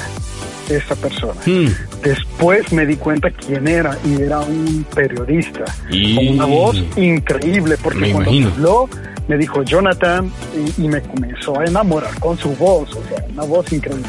esta 0.68 0.94
persona. 0.96 1.40
Mm. 1.46 1.68
Después 2.02 2.72
me 2.72 2.86
di 2.86 2.96
cuenta 2.96 3.30
quién 3.30 3.68
era 3.68 3.96
y 4.04 4.22
era 4.22 4.40
un 4.40 4.84
periodista 4.94 5.64
Y- 5.90 6.14
con 6.16 6.28
una 6.28 6.44
voz 6.46 6.76
increíble 6.96 7.76
porque 7.82 7.98
Me 8.00 8.12
cuando 8.12 8.30
imagino. 8.30 8.50
habló 8.50 8.88
me 9.28 9.38
dijo 9.38 9.62
Jonathan 9.62 10.30
y, 10.78 10.82
y 10.84 10.88
me 10.88 11.00
comenzó 11.00 11.58
a 11.58 11.64
enamorar 11.64 12.18
con 12.20 12.36
su 12.38 12.50
voz, 12.56 12.90
o 12.94 13.02
sea, 13.08 13.24
una 13.32 13.44
voz 13.44 13.72
increíble 13.72 14.06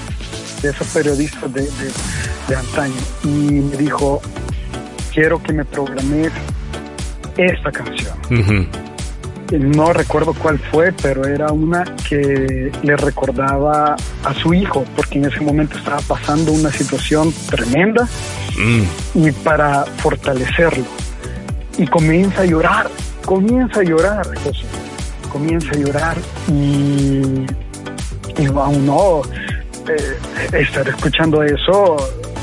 de 0.61 0.69
esos 0.69 0.87
periodistas 0.87 1.53
de, 1.53 1.61
de, 1.61 1.91
de 2.49 2.55
antaño 2.55 2.93
y 3.23 3.27
me 3.27 3.77
dijo 3.77 4.21
quiero 5.13 5.41
que 5.41 5.53
me 5.53 5.63
programes 5.65 6.31
esta 7.37 7.71
canción. 7.71 8.13
No 9.51 9.93
recuerdo 9.93 10.33
cuál 10.33 10.57
fue, 10.57 10.91
pero 10.91 11.25
era 11.27 11.51
una 11.51 11.83
que 12.09 12.71
le 12.81 12.95
recordaba 12.97 13.95
a 14.23 14.33
su 14.41 14.53
hijo, 14.55 14.83
porque 14.95 15.19
en 15.19 15.25
ese 15.25 15.39
momento 15.41 15.77
estaba 15.77 15.99
pasando 16.01 16.51
una 16.51 16.71
situación 16.71 17.31
tremenda 17.49 18.07
Mm. 18.57 18.83
y 19.27 19.31
para 19.31 19.83
fortalecerlo. 19.97 20.85
Y 21.77 21.85
comienza 21.87 22.41
a 22.41 22.45
llorar, 22.45 22.89
comienza 23.25 23.81
a 23.81 23.83
llorar, 23.83 24.25
José. 24.39 24.63
Comienza 25.31 25.71
a 25.71 25.77
llorar 25.77 26.17
y, 26.47 27.45
y 28.41 28.45
aún 28.55 28.85
no 28.85 29.21
eh, 29.89 30.17
estar 30.53 30.87
escuchando 30.87 31.43
eso. 31.43 31.97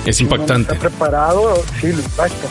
Es 0.05 0.21
no 0.21 0.25
impactante. 0.25 0.75
está 0.75 0.89
preparado, 0.89 1.55
sí, 1.81 1.93
lo 1.93 2.01
impacta. 2.03 2.49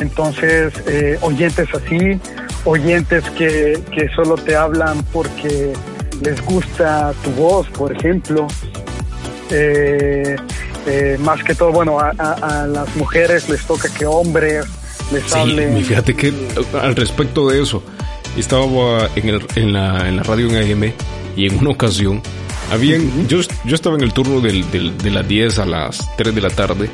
Entonces, 0.00 0.72
eh, 0.86 1.16
oyentes 1.22 1.68
así, 1.72 2.20
oyentes 2.66 3.24
que, 3.30 3.80
que 3.94 4.08
solo 4.14 4.34
te 4.36 4.54
hablan 4.54 5.02
porque 5.12 5.72
les 6.20 6.44
gusta 6.44 7.12
tu 7.24 7.30
voz, 7.30 7.66
por 7.70 7.90
ejemplo. 7.96 8.46
Eh, 9.50 10.36
eh, 10.86 11.16
más 11.20 11.42
que 11.42 11.54
todo, 11.54 11.72
bueno, 11.72 11.98
a, 11.98 12.12
a- 12.18 12.62
a 12.62 12.66
las 12.66 12.94
mujeres 12.96 13.48
les 13.48 13.64
toca 13.66 13.88
que 13.92 14.04
hombres 14.06 14.66
les 15.12 15.22
Sí, 15.24 15.38
hablen. 15.38 15.84
fíjate 15.84 16.14
que 16.14 16.32
al 16.80 16.94
respecto 16.96 17.48
de 17.48 17.62
eso, 17.62 17.82
estaba 18.36 19.08
en, 19.16 19.28
el- 19.28 19.46
en 19.56 19.72
la, 19.72 20.08
en 20.08 20.16
la 20.16 20.22
radio 20.24 20.48
en 20.50 20.56
AM 20.72 20.92
y 21.36 21.46
en 21.46 21.58
una 21.58 21.70
ocasión, 21.70 22.20
habían, 22.72 23.28
yo, 23.28 23.38
yo 23.64 23.74
estaba 23.74 23.96
en 23.96 24.02
el 24.02 24.12
turno 24.12 24.40
del, 24.40 24.68
del- 24.70 24.96
de 24.98 25.10
las 25.10 25.26
10 25.26 25.58
a 25.60 25.66
las 25.66 26.08
3 26.16 26.34
de 26.34 26.40
la 26.40 26.50
tarde 26.50 26.90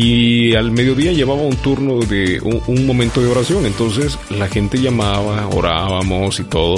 y 0.00 0.54
al 0.54 0.70
mediodía 0.70 1.12
llevaba 1.12 1.42
un 1.42 1.56
turno 1.56 1.98
de 1.98 2.40
un, 2.40 2.86
momento 2.86 3.20
de 3.20 3.26
oración, 3.26 3.66
entonces 3.66 4.16
la 4.30 4.46
gente 4.46 4.80
llamaba, 4.80 5.48
orábamos 5.48 6.38
y 6.38 6.44
todo, 6.44 6.76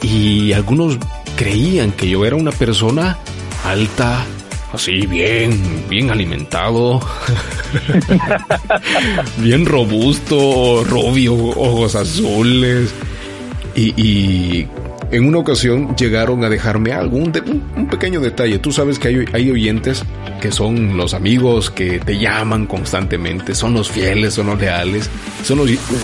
y 0.00 0.52
algunos 0.54 0.96
creían 1.36 1.92
que 1.92 2.08
yo 2.08 2.24
era 2.24 2.36
una 2.36 2.50
persona 2.50 3.18
alta, 3.66 4.24
así 4.72 5.06
bien, 5.06 5.84
bien 5.90 6.10
alimentado, 6.10 7.00
bien 9.36 9.66
robusto, 9.66 10.84
rubio, 10.84 11.34
ojos 11.34 11.96
azules. 11.96 12.94
Y 13.76 14.66
en 15.10 15.26
una 15.26 15.38
ocasión 15.38 15.96
llegaron 15.96 16.44
a 16.44 16.48
dejarme 16.48 16.92
algo, 16.92 17.16
un, 17.16 17.32
pequeño 17.90 18.20
detalle. 18.20 18.58
Tú 18.58 18.72
sabes 18.72 18.98
que 18.98 19.26
hay, 19.32 19.50
oyentes 19.50 20.04
que 20.40 20.52
son 20.52 20.96
los 20.96 21.14
amigos 21.14 21.70
que 21.70 21.98
te 21.98 22.18
llaman 22.18 22.66
constantemente, 22.66 23.54
son 23.54 23.74
los 23.74 23.90
fieles, 23.90 24.34
son 24.34 24.48
los 24.48 24.60
leales. 24.60 25.08
Son 25.44 25.58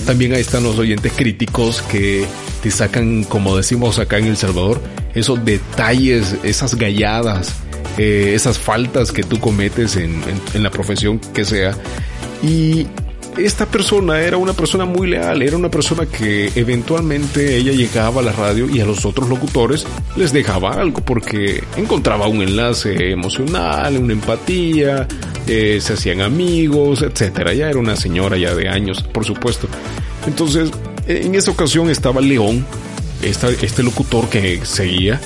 también 0.07 0.33
ahí 0.33 0.41
están 0.41 0.63
los 0.63 0.79
oyentes 0.79 1.13
críticos 1.13 1.83
que 1.83 2.27
te 2.63 2.71
sacan, 2.71 3.25
como 3.25 3.57
decimos 3.57 3.99
acá 3.99 4.19
en 4.19 4.27
El 4.27 4.37
Salvador, 4.37 4.81
esos 5.15 5.45
detalles, 5.45 6.37
esas 6.43 6.75
galladas, 6.77 7.55
eh, 7.99 8.33
esas 8.35 8.59
faltas 8.59 9.13
que 9.13 9.23
tú 9.23 9.39
cometes 9.39 9.97
en, 9.97 10.21
en 10.55 10.63
la 10.63 10.71
profesión 10.71 11.19
que 11.19 11.45
sea. 11.45 11.75
Y 12.43 12.87
esta 13.39 13.67
persona 13.67 14.21
era 14.21 14.37
una 14.37 14.53
persona 14.53 14.85
muy 14.85 15.09
leal, 15.09 15.43
era 15.43 15.57
una 15.57 15.71
persona 15.71 16.07
que 16.07 16.51
eventualmente 16.55 17.57
ella 17.57 17.73
llegaba 17.73 18.21
a 18.21 18.25
la 18.25 18.33
radio 18.33 18.69
y 18.69 18.81
a 18.81 18.87
los 18.87 19.05
otros 19.05 19.29
locutores 19.29 19.87
les 20.17 20.33
dejaba 20.33 20.73
algo 20.73 21.01
porque 21.01 21.63
encontraba 21.77 22.27
un 22.27 22.43
enlace 22.43 23.11
emocional, 23.11 23.97
una 23.97 24.13
empatía, 24.13 25.07
eh, 25.47 25.79
se 25.81 25.95
hacían 25.95 26.21
amigos, 26.21 27.03
etcétera. 27.03 27.53
Ya 27.55 27.69
era 27.69 27.79
una 27.79 27.97
señora 27.97 28.37
ya 28.37 28.55
de 28.55 28.69
años, 28.69 29.03
por 29.03 29.25
supuesto. 29.25 29.69
Entonces, 30.27 30.71
en 31.07 31.35
esa 31.35 31.51
ocasión 31.51 31.91
estaba 31.91 32.21
León, 32.21 32.65
este 33.23 33.83
locutor 33.83 34.29
que 34.29 34.65
seguía, 34.65 35.21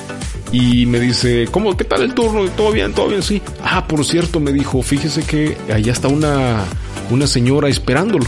y 0.51 0.87
me 0.87 0.99
dice, 0.99 1.47
¿cómo? 1.51 1.77
¿Qué 1.77 1.85
tal 1.85 2.03
el 2.03 2.15
turno? 2.15 2.49
¿Todo 2.51 2.73
bien? 2.73 2.93
¿Todo 2.95 3.09
bien? 3.09 3.23
Sí. 3.23 3.43
Ah, 3.63 3.87
por 3.87 4.05
cierto, 4.05 4.41
me 4.41 4.53
dijo, 4.53 4.83
fíjese 4.83 5.23
que 5.23 5.57
allá 5.73 5.93
está 5.93 6.09
una 6.09 6.65
una 7.11 7.27
señora 7.27 7.69
esperándolo. 7.69 8.27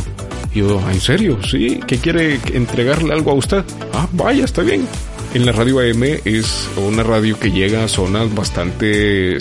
Y 0.55 0.61
yo, 0.61 0.81
¿en 0.91 1.01
serio? 1.01 1.39
¿Sí? 1.49 1.81
¿Que 1.87 1.99
quiere 1.99 2.41
entregarle 2.53 3.13
algo 3.13 3.31
a 3.31 3.35
usted? 3.35 3.65
Ah, 3.93 4.09
vaya, 4.13 4.45
está 4.45 4.63
bien. 4.63 4.87
En 5.33 5.47
la 5.47 5.53
radio 5.53 5.79
AM 5.79 6.03
es 6.25 6.69
una 6.77 7.03
radio 7.05 7.39
que 7.39 7.53
llega 7.53 7.85
a 7.85 7.89
zonas 7.89 8.35
bastante 8.35 9.39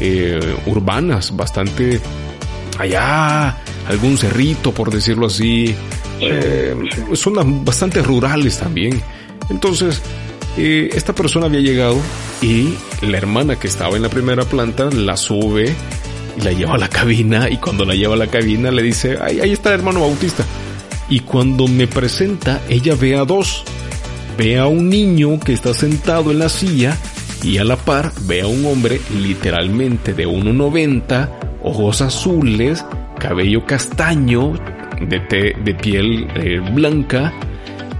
eh, 0.00 0.56
urbanas, 0.66 1.36
bastante 1.36 2.00
allá, 2.78 3.58
algún 3.88 4.16
cerrito, 4.16 4.72
por 4.72 4.90
decirlo 4.90 5.26
así. 5.26 5.74
Eh, 6.20 6.74
zonas 7.14 7.44
bastante 7.64 8.02
rurales 8.02 8.58
también. 8.58 9.02
Entonces, 9.50 10.00
eh, 10.56 10.90
esta 10.94 11.12
persona 11.12 11.46
había 11.46 11.60
llegado 11.60 11.96
y 12.40 12.74
la 13.02 13.18
hermana 13.18 13.56
que 13.56 13.68
estaba 13.68 13.96
en 13.96 14.02
la 14.02 14.08
primera 14.08 14.44
planta 14.44 14.90
la 14.90 15.16
sube 15.16 15.74
y 16.38 16.44
la 16.44 16.52
lleva 16.52 16.74
a 16.74 16.78
la 16.78 16.88
cabina 16.88 17.48
y 17.50 17.56
cuando 17.56 17.84
la 17.84 17.94
lleva 17.94 18.14
a 18.14 18.18
la 18.18 18.28
cabina 18.28 18.70
le 18.70 18.82
dice, 18.82 19.18
ahí, 19.20 19.40
ahí 19.40 19.52
está 19.52 19.70
el 19.70 19.80
hermano 19.80 20.00
Bautista. 20.00 20.44
Y 21.08 21.20
cuando 21.20 21.66
me 21.66 21.86
presenta, 21.86 22.60
ella 22.68 22.94
ve 22.94 23.16
a 23.16 23.24
dos. 23.24 23.64
Ve 24.36 24.58
a 24.58 24.66
un 24.66 24.88
niño 24.88 25.40
que 25.40 25.52
está 25.52 25.74
sentado 25.74 26.30
en 26.30 26.38
la 26.38 26.48
silla 26.48 26.96
y 27.42 27.58
a 27.58 27.64
la 27.64 27.76
par 27.76 28.12
ve 28.22 28.42
a 28.42 28.46
un 28.46 28.64
hombre 28.66 29.00
literalmente 29.20 30.14
de 30.14 30.28
1,90, 30.28 31.28
ojos 31.62 32.02
azules, 32.02 32.84
cabello 33.18 33.66
castaño, 33.66 34.52
de, 35.00 35.54
de 35.64 35.74
piel 35.74 36.28
eh, 36.34 36.60
blanca 36.72 37.32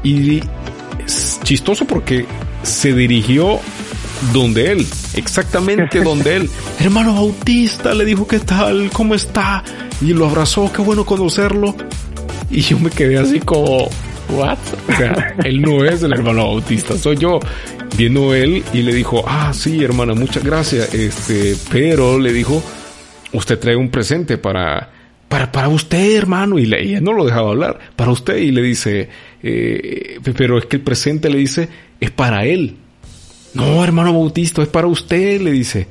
y 0.03 0.41
es 1.05 1.41
chistoso 1.43 1.87
porque 1.87 2.27
se 2.63 2.93
dirigió 2.93 3.61
donde 4.33 4.73
él, 4.73 4.87
exactamente 5.15 6.01
donde 6.01 6.37
él. 6.37 6.51
Hermano 6.81 7.15
Bautista 7.15 7.95
le 7.95 8.05
dijo 8.05 8.27
qué 8.27 8.41
tal, 8.41 8.91
cómo 8.93 9.15
está, 9.15 9.63
y 10.01 10.13
lo 10.13 10.27
abrazó, 10.27 10.73
qué 10.73 10.83
bueno 10.83 11.05
conocerlo. 11.05 11.75
Y 12.51 12.63
yo 12.63 12.79
me 12.79 12.91
quedé 12.91 13.19
así 13.19 13.41
como, 13.41 13.89
¿what? 14.31 14.59
O 14.89 14.97
sea, 14.97 15.35
él 15.45 15.61
no 15.61 15.85
es 15.85 16.03
el 16.03 16.13
hermano 16.13 16.47
Bautista, 16.49 16.97
soy 16.97 17.17
yo. 17.17 17.41
Vino 17.97 18.35
él 18.35 18.63
y 18.73 18.83
le 18.83 18.95
dijo, 18.95 19.25
ah, 19.27 19.53
sí, 19.53 19.83
hermana, 19.83 20.15
muchas 20.15 20.45
gracias. 20.45 20.95
Este, 20.95 21.57
pero 21.71 22.19
le 22.19 22.33
dijo, 22.33 22.63
usted 23.33 23.59
trae 23.59 23.77
un 23.77 23.91
presente 23.91 24.39
para, 24.39 24.91
para, 25.29 25.51
para 25.53 25.69
usted, 25.69 26.17
hermano. 26.17 26.59
Y 26.59 26.67
le, 26.67 26.83
ella 26.83 27.01
no 27.01 27.13
lo 27.13 27.25
dejaba 27.25 27.51
hablar, 27.51 27.79
para 27.97 28.11
usted. 28.11 28.37
Y 28.37 28.51
le 28.51 28.63
dice, 28.63 29.09
eh, 29.43 30.21
pero 30.37 30.59
es 30.59 30.67
que 30.67 30.77
el 30.77 30.83
presente 30.83 31.29
le 31.29 31.39
dice, 31.39 31.69
es 32.01 32.11
para 32.11 32.45
él. 32.45 32.77
No, 33.55 33.83
hermano 33.83 34.13
Bautista, 34.13 34.63
es 34.63 34.69
para 34.69 34.87
usted, 34.87 35.41
le 35.41 35.53
dice. 35.53 35.87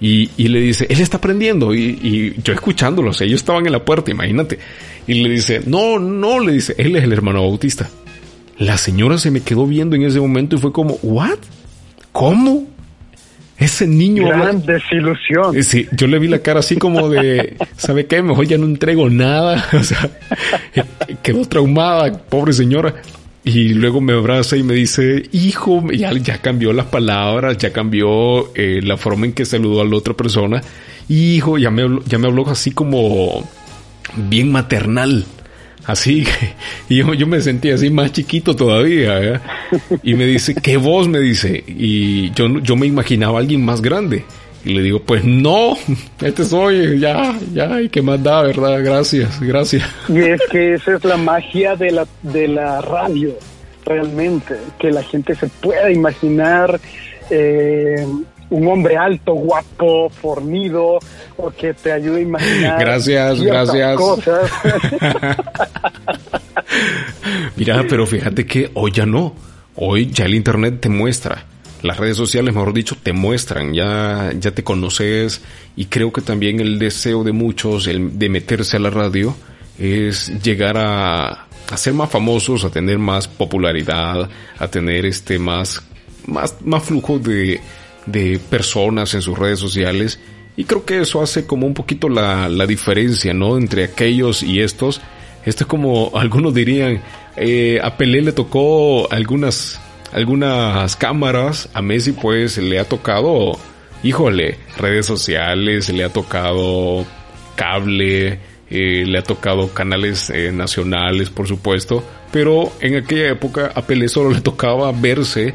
Y, 0.00 0.30
y 0.36 0.48
le 0.48 0.60
dice, 0.60 0.86
él 0.88 1.00
está 1.00 1.18
aprendiendo. 1.18 1.74
Y, 1.74 1.98
y 2.02 2.42
yo 2.42 2.52
escuchándolos, 2.52 3.20
ellos 3.20 3.40
estaban 3.40 3.66
en 3.66 3.72
la 3.72 3.84
puerta, 3.84 4.10
imagínate. 4.10 4.58
Y 5.06 5.14
le 5.22 5.28
dice, 5.28 5.60
no, 5.66 5.98
no, 5.98 6.40
le 6.40 6.52
dice, 6.52 6.74
él 6.78 6.96
es 6.96 7.04
el 7.04 7.12
hermano 7.12 7.42
Bautista. 7.42 7.88
La 8.58 8.76
señora 8.76 9.18
se 9.18 9.30
me 9.30 9.40
quedó 9.40 9.66
viendo 9.66 9.96
en 9.96 10.02
ese 10.02 10.20
momento 10.20 10.56
y 10.56 10.58
fue 10.58 10.72
como, 10.72 10.98
¿what? 11.02 11.38
¿Cómo? 12.12 12.66
Ese 13.58 13.86
niño. 13.86 14.26
Gran 14.26 14.64
desilusión. 14.64 15.62
Sí, 15.62 15.86
yo 15.92 16.06
le 16.06 16.18
vi 16.18 16.28
la 16.28 16.38
cara 16.38 16.60
así 16.60 16.76
como 16.76 17.10
de, 17.10 17.56
¿sabe 17.76 18.06
qué? 18.06 18.22
Mejor 18.22 18.46
ya 18.46 18.56
no 18.56 18.64
entrego 18.64 19.10
nada. 19.10 19.68
O 19.78 19.82
sea, 19.82 20.10
quedó 21.22 21.44
traumada, 21.44 22.10
pobre 22.18 22.54
señora. 22.54 22.94
Y 23.42 23.70
luego 23.70 24.00
me 24.00 24.12
abraza 24.12 24.56
y 24.56 24.62
me 24.62 24.74
dice, 24.74 25.28
hijo, 25.32 25.82
ya, 25.90 26.12
ya 26.12 26.38
cambió 26.38 26.72
las 26.72 26.86
palabras, 26.86 27.56
ya 27.56 27.72
cambió 27.72 28.54
eh, 28.54 28.80
la 28.82 28.98
forma 28.98 29.26
en 29.26 29.32
que 29.32 29.46
saludó 29.46 29.80
a 29.80 29.84
la 29.84 29.96
otra 29.96 30.14
persona. 30.14 30.60
Hijo, 31.08 31.56
ya 31.56 31.70
me, 31.70 32.00
ya 32.06 32.18
me 32.18 32.28
habló 32.28 32.46
así 32.48 32.70
como 32.72 33.48
bien 34.28 34.52
maternal. 34.52 35.24
Así, 35.86 36.24
y 36.88 36.96
yo, 36.96 37.14
yo 37.14 37.26
me 37.26 37.40
sentí 37.40 37.70
así 37.70 37.88
más 37.88 38.12
chiquito 38.12 38.54
todavía. 38.54 39.40
Y 40.02 40.14
me 40.14 40.26
dice, 40.26 40.54
¿qué 40.54 40.76
voz? 40.76 41.08
Me 41.08 41.20
dice. 41.20 41.64
Y 41.66 42.30
yo, 42.32 42.60
yo 42.60 42.76
me 42.76 42.86
imaginaba 42.86 43.38
a 43.38 43.40
alguien 43.40 43.64
más 43.64 43.80
grande. 43.80 44.24
Y 44.64 44.74
le 44.74 44.82
digo, 44.82 45.00
pues 45.00 45.24
no, 45.24 45.76
este 46.20 46.44
soy, 46.44 46.98
ya, 46.98 47.34
ya, 47.52 47.80
y 47.80 47.88
qué 47.88 48.02
más 48.02 48.22
da, 48.22 48.42
¿verdad? 48.42 48.84
Gracias, 48.84 49.40
gracias. 49.40 49.88
Y 50.08 50.18
es 50.18 50.40
que 50.50 50.74
esa 50.74 50.96
es 50.96 51.04
la 51.04 51.16
magia 51.16 51.76
de 51.76 51.90
la, 51.90 52.06
de 52.22 52.46
la 52.48 52.82
radio, 52.82 53.34
realmente, 53.86 54.56
que 54.78 54.90
la 54.90 55.02
gente 55.02 55.34
se 55.34 55.46
pueda 55.46 55.90
imaginar 55.90 56.78
eh, 57.30 58.06
un 58.50 58.68
hombre 58.68 58.98
alto, 58.98 59.32
guapo, 59.32 60.10
fornido, 60.10 60.98
o 61.38 61.50
que 61.50 61.72
te 61.72 61.92
ayude 61.92 62.18
a 62.18 62.22
imaginar 62.22 62.80
gracias, 62.80 63.40
gracias. 63.40 63.96
cosas. 63.96 64.50
Mira, 67.56 67.84
pero 67.88 68.06
fíjate 68.06 68.44
que 68.44 68.70
hoy 68.74 68.92
ya 68.92 69.06
no, 69.06 69.34
hoy 69.76 70.10
ya 70.10 70.26
el 70.26 70.34
Internet 70.34 70.80
te 70.80 70.90
muestra 70.90 71.46
las 71.82 71.96
redes 71.96 72.16
sociales, 72.16 72.54
mejor 72.54 72.72
dicho, 72.72 72.96
te 73.02 73.12
muestran, 73.12 73.72
ya, 73.72 74.32
ya 74.38 74.50
te 74.52 74.62
conoces 74.64 75.42
y 75.76 75.86
creo 75.86 76.12
que 76.12 76.20
también 76.20 76.60
el 76.60 76.78
deseo 76.78 77.24
de 77.24 77.32
muchos 77.32 77.86
el 77.86 78.18
de 78.18 78.28
meterse 78.28 78.76
a 78.76 78.80
la 78.80 78.90
radio 78.90 79.34
es 79.78 80.42
llegar 80.42 80.76
a, 80.76 81.46
a 81.70 81.76
ser 81.76 81.94
más 81.94 82.10
famosos, 82.10 82.64
a 82.64 82.70
tener 82.70 82.98
más 82.98 83.28
popularidad, 83.28 84.28
a 84.58 84.68
tener 84.68 85.06
este 85.06 85.38
más, 85.38 85.82
más, 86.26 86.56
más 86.64 86.82
flujo 86.84 87.18
de, 87.18 87.60
de 88.06 88.38
personas 88.38 89.14
en 89.14 89.22
sus 89.22 89.38
redes 89.38 89.58
sociales 89.58 90.18
y 90.56 90.64
creo 90.64 90.84
que 90.84 91.00
eso 91.00 91.22
hace 91.22 91.46
como 91.46 91.66
un 91.66 91.74
poquito 91.74 92.08
la, 92.08 92.48
la 92.48 92.66
diferencia, 92.66 93.32
¿no? 93.32 93.56
Entre 93.56 93.84
aquellos 93.84 94.42
y 94.42 94.60
estos. 94.60 95.00
Esto 95.46 95.64
es 95.64 95.68
como 95.68 96.10
algunos 96.14 96.52
dirían, 96.52 97.00
eh, 97.36 97.80
a 97.82 97.96
Pelé 97.96 98.20
le 98.20 98.32
tocó 98.32 99.10
algunas 99.10 99.80
algunas 100.12 100.96
cámaras, 100.96 101.68
a 101.72 101.82
Messi 101.82 102.12
pues 102.12 102.58
le 102.58 102.78
ha 102.78 102.84
tocado, 102.84 103.58
híjole, 104.02 104.58
redes 104.76 105.06
sociales, 105.06 105.88
le 105.90 106.04
ha 106.04 106.08
tocado 106.12 107.06
cable, 107.56 108.40
eh, 108.70 109.04
le 109.06 109.18
ha 109.18 109.22
tocado 109.22 109.68
canales 109.74 110.30
eh, 110.30 110.52
nacionales, 110.52 111.30
por 111.30 111.46
supuesto, 111.46 112.04
pero 112.32 112.72
en 112.80 112.96
aquella 112.96 113.28
época 113.28 113.72
a 113.74 113.82
Pelé 113.82 114.08
solo 114.08 114.30
le 114.30 114.40
tocaba 114.40 114.92
verse 114.92 115.54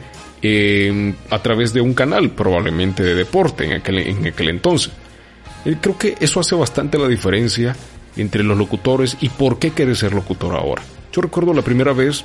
a 1.31 1.39
través 1.41 1.73
de 1.73 1.81
un 1.81 1.95
canal, 1.95 2.29
probablemente 2.29 3.01
de 3.01 3.15
deporte 3.15 3.65
en 3.65 3.73
aquel, 3.73 3.97
en 3.97 4.27
aquel 4.27 4.49
entonces. 4.49 4.91
Eh, 5.65 5.77
creo 5.81 5.97
que 5.97 6.15
eso 6.19 6.39
hace 6.39 6.53
bastante 6.53 6.99
la 6.99 7.07
diferencia 7.07 7.75
entre 8.15 8.43
los 8.43 8.57
locutores 8.57 9.17
y 9.21 9.29
por 9.29 9.57
qué 9.57 9.71
quieres 9.71 9.97
ser 9.97 10.13
locutor 10.13 10.55
ahora. 10.55 10.83
Yo 11.11 11.21
recuerdo 11.21 11.53
la 11.53 11.63
primera 11.63 11.93
vez 11.93 12.23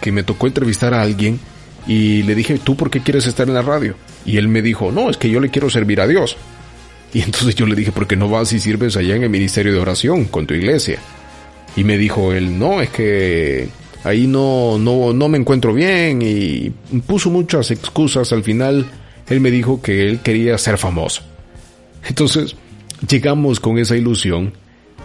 que 0.00 0.10
me 0.10 0.22
tocó 0.22 0.46
entrevistar 0.46 0.94
a 0.94 1.02
alguien 1.02 1.38
y 1.88 2.22
le 2.22 2.34
dije, 2.34 2.58
¿tú 2.62 2.76
por 2.76 2.90
qué 2.90 3.00
quieres 3.00 3.26
estar 3.26 3.48
en 3.48 3.54
la 3.54 3.62
radio? 3.62 3.94
Y 4.26 4.36
él 4.36 4.46
me 4.46 4.62
dijo, 4.62 4.92
no, 4.92 5.08
es 5.08 5.16
que 5.16 5.30
yo 5.30 5.40
le 5.40 5.48
quiero 5.48 5.70
servir 5.70 6.00
a 6.00 6.06
Dios. 6.06 6.36
Y 7.14 7.22
entonces 7.22 7.54
yo 7.54 7.66
le 7.66 7.74
dije, 7.74 7.90
¿por 7.90 8.06
qué 8.06 8.14
no 8.14 8.28
vas 8.28 8.52
y 8.52 8.60
sirves 8.60 8.96
allá 8.96 9.16
en 9.16 9.22
el 9.22 9.30
ministerio 9.30 9.72
de 9.72 9.80
oración 9.80 10.26
con 10.26 10.46
tu 10.46 10.52
iglesia? 10.52 11.00
Y 11.74 11.84
me 11.84 11.96
dijo 11.96 12.32
él, 12.32 12.58
no, 12.58 12.82
es 12.82 12.90
que 12.90 13.68
ahí 14.04 14.26
no, 14.26 14.78
no, 14.78 15.14
no 15.14 15.28
me 15.28 15.38
encuentro 15.38 15.72
bien 15.72 16.20
y 16.20 16.70
puso 17.06 17.30
muchas 17.30 17.70
excusas. 17.70 18.32
Al 18.32 18.44
final, 18.44 18.84
él 19.26 19.40
me 19.40 19.50
dijo 19.50 19.80
que 19.80 20.06
él 20.08 20.20
quería 20.20 20.58
ser 20.58 20.76
famoso. 20.76 21.22
Entonces, 22.06 22.54
llegamos 23.08 23.60
con 23.60 23.78
esa 23.78 23.96
ilusión 23.96 24.52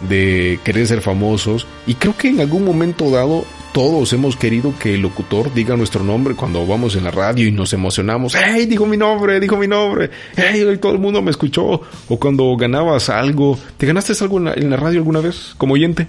de 0.10 0.60
querer 0.66 0.86
ser 0.86 1.00
famosos 1.02 1.66
y 1.88 1.94
creo 1.94 2.18
que 2.18 2.28
en 2.28 2.42
algún 2.42 2.66
momento 2.66 3.10
dado 3.10 3.46
todos 3.74 4.14
hemos 4.14 4.38
querido 4.38 4.72
que 4.80 4.94
el 4.94 5.02
locutor 5.02 5.52
diga 5.52 5.76
nuestro 5.76 6.04
nombre 6.04 6.36
cuando 6.36 6.66
vamos 6.66 6.96
en 6.96 7.04
la 7.04 7.12
radio 7.12 7.48
y 7.48 7.52
nos 7.52 7.74
emocionamos. 7.74 8.36
¡Hey! 8.36 8.68
Dijo 8.68 8.86
mi 8.86 8.98
nombre, 8.98 9.40
dijo 9.40 9.58
mi 9.58 9.68
nombre. 9.68 10.12
¡Hey! 10.38 10.78
Todo 10.80 10.92
el 10.92 11.00
mundo 11.00 11.24
me 11.24 11.32
escuchó. 11.32 11.82
O 12.08 12.20
cuando 12.20 12.56
ganabas 12.56 13.10
algo. 13.10 13.58
¿Te 13.78 13.88
ganaste 13.88 14.14
algo 14.22 14.38
en 14.38 14.70
la, 14.70 14.78
radio 14.78 15.00
alguna 15.00 15.22
vez 15.22 15.56
como 15.58 15.74
oyente? 15.74 16.06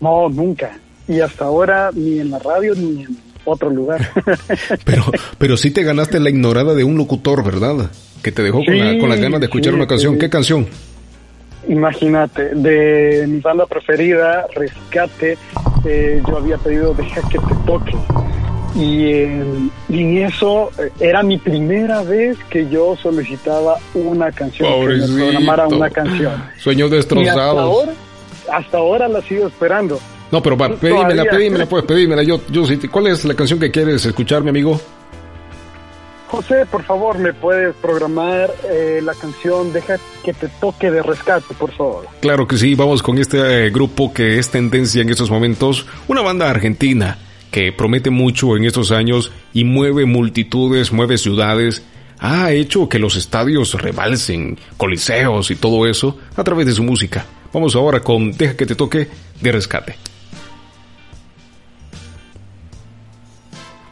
No, 0.00 0.28
nunca. 0.28 0.78
Y 1.08 1.20
hasta 1.20 1.46
ahora 1.46 1.90
ni 1.94 2.20
en 2.20 2.30
la 2.30 2.38
radio 2.38 2.74
ni 2.74 3.04
en 3.04 3.16
otro 3.46 3.70
lugar. 3.70 4.10
pero, 4.84 5.04
pero 5.38 5.56
sí 5.56 5.70
te 5.70 5.82
ganaste 5.82 6.20
la 6.20 6.28
ignorada 6.28 6.74
de 6.74 6.84
un 6.84 6.98
locutor, 6.98 7.42
¿verdad? 7.42 7.90
Que 8.22 8.30
te 8.30 8.42
dejó 8.42 8.62
con, 8.62 8.78
la, 8.78 8.98
con 8.98 9.08
las 9.08 9.20
ganas 9.20 9.40
de 9.40 9.46
escuchar 9.46 9.72
una 9.72 9.86
canción. 9.86 10.18
¿Qué 10.18 10.28
canción? 10.28 10.66
Imagínate, 11.68 12.54
de 12.54 13.24
mi 13.26 13.40
banda 13.40 13.66
preferida, 13.66 14.46
Rescate, 14.54 15.38
eh, 15.84 16.22
yo 16.26 16.36
había 16.36 16.58
pedido 16.58 16.94
Deja 16.94 17.20
que 17.28 17.38
te 17.38 17.54
toque. 17.66 17.96
Y, 18.74 19.12
en 19.12 20.16
eso 20.18 20.70
eh, 20.78 20.90
era 20.98 21.22
mi 21.22 21.36
primera 21.36 22.02
vez 22.02 22.38
que 22.48 22.68
yo 22.70 22.96
solicitaba 22.96 23.76
una 23.94 24.32
canción, 24.32 24.88
que 24.88 24.96
me 24.96 25.16
programara 25.16 25.68
una 25.68 25.90
canción. 25.90 26.42
Sueños 26.58 26.90
destrozados. 26.90 27.36
hasta 27.36 27.62
ahora, 27.62 27.92
hasta 28.50 28.78
ahora 28.78 29.08
la 29.08 29.20
sigo 29.22 29.46
esperando. 29.46 30.00
No, 30.30 30.42
pero 30.42 30.56
va, 30.56 30.70
pedímela, 30.70 31.24
pedímela, 31.24 31.66
pues, 31.66 31.84
pedímela. 31.84 32.22
Yo, 32.22 32.40
yo, 32.48 32.64
¿Cuál 32.90 33.08
es 33.08 33.24
la 33.26 33.34
canción 33.34 33.60
que 33.60 33.70
quieres 33.70 34.06
escuchar, 34.06 34.42
mi 34.42 34.48
amigo? 34.48 34.80
José, 36.32 36.64
por 36.64 36.82
favor, 36.82 37.18
¿me 37.18 37.34
puedes 37.34 37.74
programar 37.74 38.50
eh, 38.64 39.00
la 39.02 39.12
canción 39.12 39.70
Deja 39.70 39.98
que 40.24 40.32
te 40.32 40.48
toque 40.48 40.90
de 40.90 41.02
rescate, 41.02 41.52
por 41.52 41.70
favor? 41.72 42.06
Claro 42.22 42.46
que 42.48 42.56
sí, 42.56 42.74
vamos 42.74 43.02
con 43.02 43.18
este 43.18 43.66
eh, 43.66 43.70
grupo 43.70 44.14
que 44.14 44.38
es 44.38 44.48
tendencia 44.48 45.02
en 45.02 45.10
estos 45.10 45.30
momentos, 45.30 45.84
una 46.08 46.22
banda 46.22 46.48
argentina 46.48 47.18
que 47.50 47.70
promete 47.70 48.08
mucho 48.08 48.56
en 48.56 48.64
estos 48.64 48.92
años 48.92 49.30
y 49.52 49.64
mueve 49.64 50.06
multitudes, 50.06 50.90
mueve 50.90 51.18
ciudades, 51.18 51.82
ha 52.18 52.50
hecho 52.50 52.88
que 52.88 52.98
los 52.98 53.16
estadios 53.16 53.74
rebalsen, 53.74 54.58
coliseos 54.78 55.50
y 55.50 55.56
todo 55.56 55.86
eso 55.86 56.16
a 56.34 56.42
través 56.42 56.64
de 56.64 56.72
su 56.72 56.82
música. 56.82 57.26
Vamos 57.52 57.76
ahora 57.76 58.00
con 58.00 58.32
Deja 58.32 58.56
que 58.56 58.64
te 58.64 58.74
toque 58.74 59.06
de 59.38 59.52
rescate. 59.52 59.96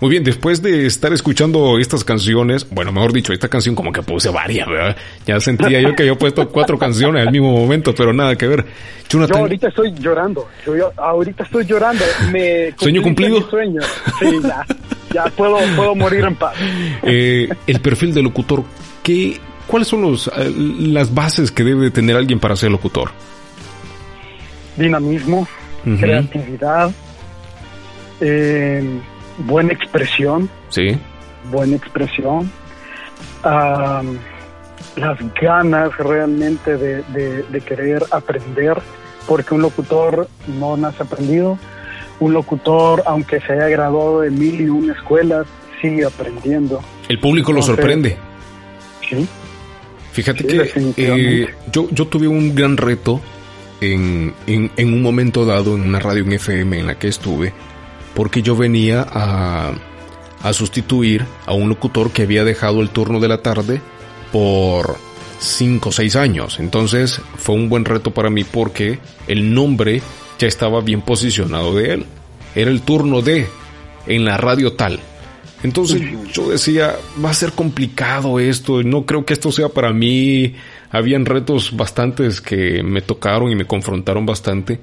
Muy 0.01 0.09
bien, 0.09 0.25
después 0.25 0.63
de 0.63 0.87
estar 0.87 1.13
escuchando 1.13 1.79
estas 1.79 2.05
canciones, 2.05 2.67
bueno, 2.71 2.91
mejor 2.91 3.13
dicho, 3.13 3.35
esta 3.35 3.49
canción 3.49 3.75
como 3.75 3.93
que 3.93 4.01
puse 4.03 4.31
varias, 4.31 4.67
¿verdad? 4.67 4.97
Ya 5.27 5.39
sentía 5.41 5.79
yo 5.83 5.95
que 5.95 6.05
había 6.05 6.15
puesto 6.15 6.49
cuatro 6.49 6.79
canciones 6.79 7.27
al 7.27 7.31
mismo 7.31 7.53
momento, 7.53 7.95
pero 7.95 8.11
nada 8.15 8.35
que 8.35 8.47
ver. 8.47 8.65
Yo 9.11 9.21
ahorita 9.21 9.69
estoy 9.69 9.93
llorando, 9.93 10.49
yo, 10.65 10.91
ahorita 10.97 11.45
estoy 11.45 11.67
llorando. 11.67 12.03
Me 12.33 12.73
¿Sueño 12.79 13.03
cumplido? 13.03 13.43
Sueño. 13.51 13.83
Sí, 14.19 14.41
ya, 14.43 14.65
ya 15.13 15.25
puedo, 15.37 15.59
puedo 15.77 15.95
morir 15.95 16.25
en 16.25 16.35
paz. 16.35 16.55
Eh, 17.03 17.49
el 17.67 17.81
perfil 17.81 18.15
del 18.15 18.25
locutor, 18.25 18.63
¿qué, 19.03 19.39
¿cuáles 19.67 19.89
son 19.89 20.03
los, 20.03 20.29
eh, 20.29 20.53
las 20.57 21.13
bases 21.13 21.51
que 21.51 21.65
debe 21.65 21.91
tener 21.91 22.17
alguien 22.17 22.39
para 22.39 22.57
ser 22.57 22.71
locutor? 22.71 23.11
Dinamismo, 24.77 25.47
creatividad, 25.99 26.91
eh, 28.21 29.01
buena 29.47 29.73
expresión. 29.73 30.49
Sí. 30.69 30.97
Buena 31.51 31.77
expresión. 31.77 32.51
las 33.43 35.19
ganas 35.41 35.97
realmente 35.99 36.77
de, 36.77 37.63
querer 37.67 38.05
aprender, 38.11 38.77
porque 39.27 39.55
un 39.55 39.63
locutor 39.63 40.29
no 40.59 40.77
nace 40.77 41.03
aprendido. 41.03 41.59
Un 42.19 42.35
locutor, 42.35 43.03
aunque 43.07 43.41
se 43.41 43.55
haya 43.55 43.69
graduado 43.69 44.21
de 44.21 44.31
mil 44.31 44.61
y 44.61 44.69
una 44.69 44.93
escuelas, 44.93 45.47
sigue 45.81 46.05
aprendiendo. 46.05 46.83
El 47.09 47.19
público 47.19 47.53
lo 47.53 47.63
sorprende. 47.63 48.19
Sí. 49.09 49.27
Fíjate 50.13 50.47
que 50.47 50.93
eh, 50.97 51.49
yo, 51.73 51.89
yo 51.91 52.07
tuve 52.09 52.29
un 52.29 52.55
gran 52.55 52.77
reto 52.77 53.21
en, 53.81 54.35
en, 54.47 54.71
en, 54.77 54.93
un 54.93 55.01
momento 55.01 55.47
dado 55.47 55.77
en 55.77 55.83
una 55.83 55.99
radio 55.99 56.25
en 56.25 56.33
FM 56.33 56.81
en 56.81 56.87
la 56.89 56.99
que 56.99 57.09
estuve 57.09 57.55
porque 58.15 58.43
yo 58.43 58.57
venía 58.57 59.07
a, 59.09 59.73
a 60.43 60.53
sustituir 60.53 61.25
a 61.47 61.53
un 61.53 61.69
locutor 61.69 62.11
que 62.11 62.23
había 62.23 62.45
dejado 62.45 62.81
el 62.81 62.91
turno 62.91 63.21
de 63.21 63.29
la 63.29 63.43
tarde 63.43 63.81
por 64.33 64.97
5 65.39 65.89
o 65.89 65.93
6 65.93 66.17
años. 66.17 66.61
Entonces 66.61 67.21
fue 67.37 67.55
un 67.55 67.69
buen 67.69 67.85
reto 67.85 68.13
para 68.13 68.31
mí 68.31 68.45
porque 68.45 68.99
el 69.27 69.53
nombre 69.55 70.03
ya 70.39 70.47
estaba 70.47 70.81
bien 70.81 71.03
posicionado 71.03 71.75
de 71.75 71.95
él. 71.95 72.07
Era 72.55 72.71
el 72.71 72.83
turno 72.83 73.23
de 73.23 73.47
en 74.07 74.25
la 74.25 74.37
radio 74.37 74.73
tal. 74.73 75.01
Entonces 75.63 76.01
yo 76.33 76.49
decía, 76.49 76.97
va 77.23 77.31
a 77.31 77.35
ser 77.35 77.53
complicado 77.53 78.41
esto, 78.41 78.83
no 78.83 79.05
creo 79.05 79.27
que 79.27 79.35
esto 79.35 79.53
sea 79.53 79.69
para 79.69 79.93
mí. 79.93 80.55
Habían 80.91 81.27
retos 81.27 81.77
bastantes 81.77 82.41
que 82.41 82.83
me 82.83 83.03
tocaron 83.03 83.51
y 83.51 83.57
me 83.57 83.67
confrontaron 83.67 84.25
bastante. 84.25 84.81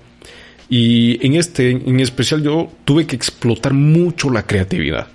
Y 0.69 1.25
en 1.25 1.35
este, 1.35 1.71
en 1.71 1.99
especial, 1.99 2.43
yo 2.43 2.71
tuve 2.83 3.05
que 3.05 3.15
explotar 3.15 3.73
mucho 3.73 4.29
la 4.29 4.45
creatividad. 4.45 5.07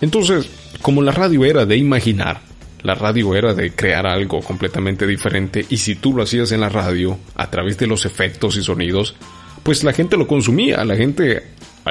Entonces, 0.00 0.48
como 0.82 1.02
la 1.02 1.12
radio 1.12 1.44
era 1.44 1.66
de 1.66 1.76
imaginar, 1.76 2.40
la 2.82 2.94
radio 2.94 3.34
era 3.34 3.54
de 3.54 3.72
crear 3.72 4.06
algo 4.06 4.40
completamente 4.40 5.06
diferente 5.06 5.66
y 5.68 5.76
si 5.76 5.96
tú 5.96 6.14
lo 6.14 6.22
hacías 6.22 6.52
en 6.52 6.60
la 6.60 6.70
radio 6.70 7.18
a 7.34 7.50
través 7.50 7.76
de 7.76 7.86
los 7.86 8.06
efectos 8.06 8.56
y 8.56 8.62
sonidos, 8.62 9.14
pues 9.62 9.84
la 9.84 9.92
gente 9.92 10.16
lo 10.16 10.26
consumía, 10.26 10.84
la 10.84 10.96
gente 10.96 11.42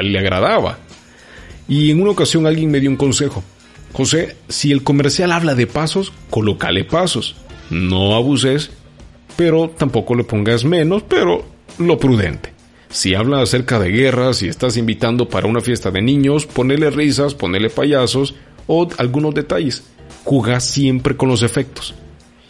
le 0.01 0.19
agradaba. 0.19 0.79
Y 1.67 1.91
en 1.91 2.01
una 2.01 2.12
ocasión 2.12 2.47
alguien 2.47 2.71
me 2.71 2.79
dio 2.79 2.89
un 2.89 2.97
consejo. 2.97 3.43
José, 3.93 4.35
si 4.47 4.71
el 4.71 4.83
comercial 4.83 5.31
habla 5.31 5.53
de 5.53 5.67
pasos, 5.67 6.12
colócale 6.29 6.83
pasos. 6.83 7.35
No 7.69 8.15
abuses, 8.15 8.71
pero 9.35 9.69
tampoco 9.69 10.15
le 10.15 10.23
pongas 10.23 10.65
menos, 10.65 11.03
pero 11.03 11.45
lo 11.77 11.99
prudente. 11.99 12.58
Si 12.89 13.13
habla 13.13 13.41
acerca 13.41 13.80
de 13.80 13.91
guerras, 13.91 14.38
si 14.38 14.47
estás 14.47 14.75
invitando 14.75 15.30
para 15.30 15.47
una 15.47 15.62
fiesta 15.62 15.91
de 15.91 16.02
niños, 16.02 16.47
ponele 16.47 16.89
risas, 16.89 17.36
ponele 17.36 17.69
payasos 17.69 18.34
o 18.65 18.88
algunos 18.97 19.36
detalles. 19.36 19.84
Jugá 20.23 20.60
siempre 20.60 21.15
con 21.15 21.30
los 21.30 21.43
efectos. 21.43 21.93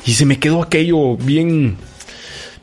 Y 0.06 0.14
se 0.14 0.26
me 0.26 0.40
quedó 0.40 0.64
aquello 0.64 1.18
bien, 1.18 1.76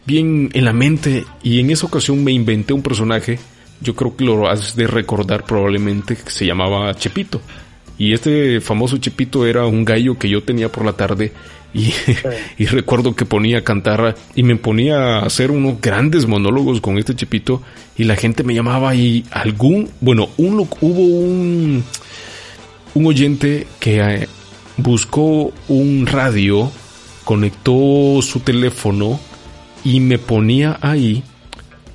bien 0.07 0.49
en 0.55 0.65
la 0.65 0.73
mente 0.73 1.27
y 1.43 1.61
en 1.61 1.71
esa 1.71 1.87
ocasión 1.87 2.25
me 2.25 2.33
inventé 2.33 2.73
un 2.73 2.83
personaje, 2.83 3.39
yo 3.83 3.95
creo 3.95 4.17
que 4.17 4.25
lo 4.25 4.49
has 4.49 4.75
de 4.75 4.87
recordar 4.87 5.45
probablemente, 5.45 6.17
que 6.17 6.31
se 6.31 6.47
llamaba 6.47 6.95
Chepito. 6.95 7.43
Y 7.99 8.15
este 8.15 8.61
famoso 8.63 8.97
Chepito 8.97 9.47
era 9.47 9.67
un 9.67 9.85
gallo 9.85 10.19
que 10.19 10.31
yo 10.31 10.43
tenía 10.43 10.71
por 10.73 10.85
la 10.85 10.95
tarde 10.95 11.33
y, 12.59 12.67
recuerdo 12.67 13.15
que 13.15 13.27
ponía 13.27 13.59
a 13.59 13.65
cantar 13.65 14.15
y 14.35 14.43
me 14.43 14.57
ponía 14.57 15.19
a 15.19 15.27
hacer 15.27 15.51
unos 15.51 15.81
grandes 15.81 16.27
monólogos 16.27 16.81
con 16.81 16.97
este 16.99 17.15
chipito 17.15 17.63
y 17.97 18.05
la 18.05 18.17
gente 18.17 18.43
me 18.45 18.55
llamaba 18.55 18.95
y 18.95 19.25
algún, 19.31 19.91
bueno, 20.01 20.31
un, 20.39 20.61
hubo 20.81 21.03
un, 21.03 21.85
un 22.95 23.07
oyente 23.07 23.67
que 23.79 24.01
eh, 24.01 24.29
buscó 24.79 25.53
un 25.69 26.07
radio, 26.07 26.71
conectó 27.25 28.21
su 28.23 28.41
teléfono 28.41 29.21
y 29.85 30.01
me 30.01 30.19
ponía 30.19 30.79
ahí 30.81 31.23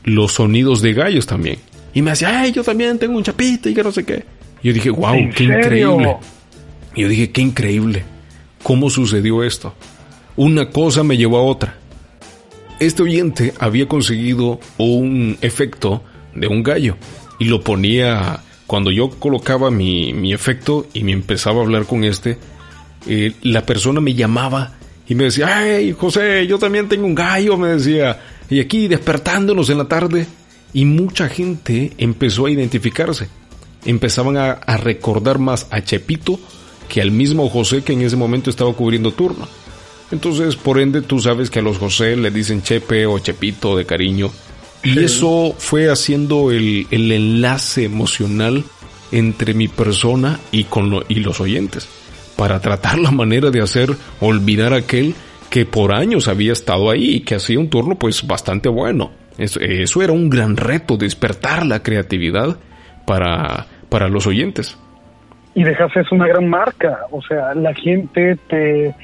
los 0.03 0.33
sonidos 0.33 0.81
de 0.81 0.93
gallos 0.93 1.25
también. 1.25 1.57
Y 1.93 2.01
me 2.01 2.11
decía, 2.11 2.39
ay, 2.39 2.51
yo 2.51 2.63
también 2.63 2.99
tengo 2.99 3.17
un 3.17 3.23
chapito 3.23 3.67
y 3.67 3.73
que 3.73 3.83
no 3.83 3.91
sé 3.91 4.03
qué. 4.03 4.23
Y 4.61 4.67
yo 4.67 4.73
dije, 4.73 4.91
wow, 4.91 5.15
qué 5.35 5.43
increíble. 5.43 6.17
Y 6.95 7.01
yo 7.01 7.07
dije, 7.09 7.31
qué 7.31 7.41
increíble. 7.41 8.03
¿Cómo 8.63 8.89
sucedió 8.89 9.43
esto? 9.43 9.73
Una 10.35 10.69
cosa 10.69 11.03
me 11.03 11.17
llevó 11.17 11.37
a 11.37 11.43
otra. 11.43 11.77
Este 12.79 13.03
oyente 13.03 13.53
había 13.59 13.87
conseguido 13.87 14.59
un 14.77 15.37
efecto 15.41 16.03
de 16.33 16.47
un 16.47 16.63
gallo 16.63 16.95
y 17.39 17.45
lo 17.45 17.61
ponía 17.61 18.41
cuando 18.67 18.91
yo 18.91 19.09
colocaba 19.09 19.69
mi, 19.69 20.33
efecto 20.33 20.87
y 20.93 21.03
me 21.03 21.11
empezaba 21.11 21.59
a 21.59 21.63
hablar 21.63 21.85
con 21.85 22.03
este, 22.03 22.37
eh, 23.07 23.33
la 23.41 23.65
persona 23.65 23.99
me 23.99 24.13
llamaba 24.13 24.73
y 25.07 25.15
me 25.15 25.25
decía, 25.25 25.57
ay 25.57 25.91
José, 25.91 26.47
yo 26.47 26.57
también 26.57 26.87
tengo 26.87 27.05
un 27.05 27.15
gallo, 27.15 27.57
me 27.57 27.67
decía, 27.67 28.21
y 28.49 28.61
aquí 28.61 28.87
despertándonos 28.87 29.69
en 29.69 29.77
la 29.77 29.89
tarde, 29.89 30.25
y 30.73 30.85
mucha 30.85 31.27
gente 31.27 31.91
empezó 31.97 32.45
a 32.45 32.51
identificarse, 32.51 33.27
empezaban 33.83 34.37
a, 34.37 34.51
a 34.51 34.77
recordar 34.77 35.37
más 35.37 35.67
a 35.69 35.83
Chepito 35.83 36.39
que 36.91 36.99
al 36.99 37.11
mismo 37.11 37.47
José 37.47 37.83
que 37.83 37.93
en 37.93 38.01
ese 38.01 38.17
momento 38.17 38.49
estaba 38.49 38.73
cubriendo 38.73 39.13
turno. 39.13 39.47
Entonces, 40.11 40.57
por 40.57 40.77
ende, 40.77 41.01
tú 41.01 41.21
sabes 41.21 41.49
que 41.49 41.59
a 41.59 41.61
los 41.61 41.77
José 41.77 42.17
le 42.17 42.31
dicen 42.31 42.63
Chepe 42.63 43.05
o 43.05 43.17
Chepito 43.19 43.77
de 43.77 43.85
cariño. 43.85 44.29
Y 44.83 44.99
eso 44.99 45.55
fue 45.57 45.89
haciendo 45.89 46.51
el, 46.51 46.87
enlace 46.91 47.85
emocional 47.85 48.65
entre 49.13 49.53
mi 49.53 49.69
persona 49.69 50.37
y, 50.51 50.65
con 50.65 51.05
y 51.07 51.15
los 51.21 51.39
oyentes, 51.39 51.87
para 52.35 52.59
tratar 52.59 52.99
la 52.99 53.11
manera 53.11 53.51
de 53.51 53.61
hacer 53.61 53.95
olvidar 54.19 54.73
a 54.73 54.77
aquel 54.79 55.15
que 55.49 55.65
por 55.65 55.93
años 55.93 56.27
había 56.27 56.51
estado 56.51 56.89
ahí 56.89 57.15
y 57.15 57.19
que 57.21 57.35
hacía 57.35 57.57
un 57.57 57.69
turno 57.69 57.97
pues 57.97 58.27
bastante 58.27 58.67
bueno. 58.67 59.11
Eso, 59.37 59.61
eso 59.61 60.01
era 60.01 60.11
un 60.11 60.29
gran 60.29 60.57
reto, 60.57 60.97
despertar 60.97 61.65
la 61.65 61.83
creatividad 61.83 62.59
para, 63.05 63.67
para 63.87 64.09
los 64.09 64.27
oyentes 64.27 64.75
y 65.53 65.63
dejas 65.63 65.95
es 65.95 66.11
una 66.11 66.27
gran 66.27 66.47
marca. 66.47 66.99
O 67.11 67.21
sea, 67.21 67.53
la 67.53 67.73
gente 67.73 68.37
te, 68.47 68.95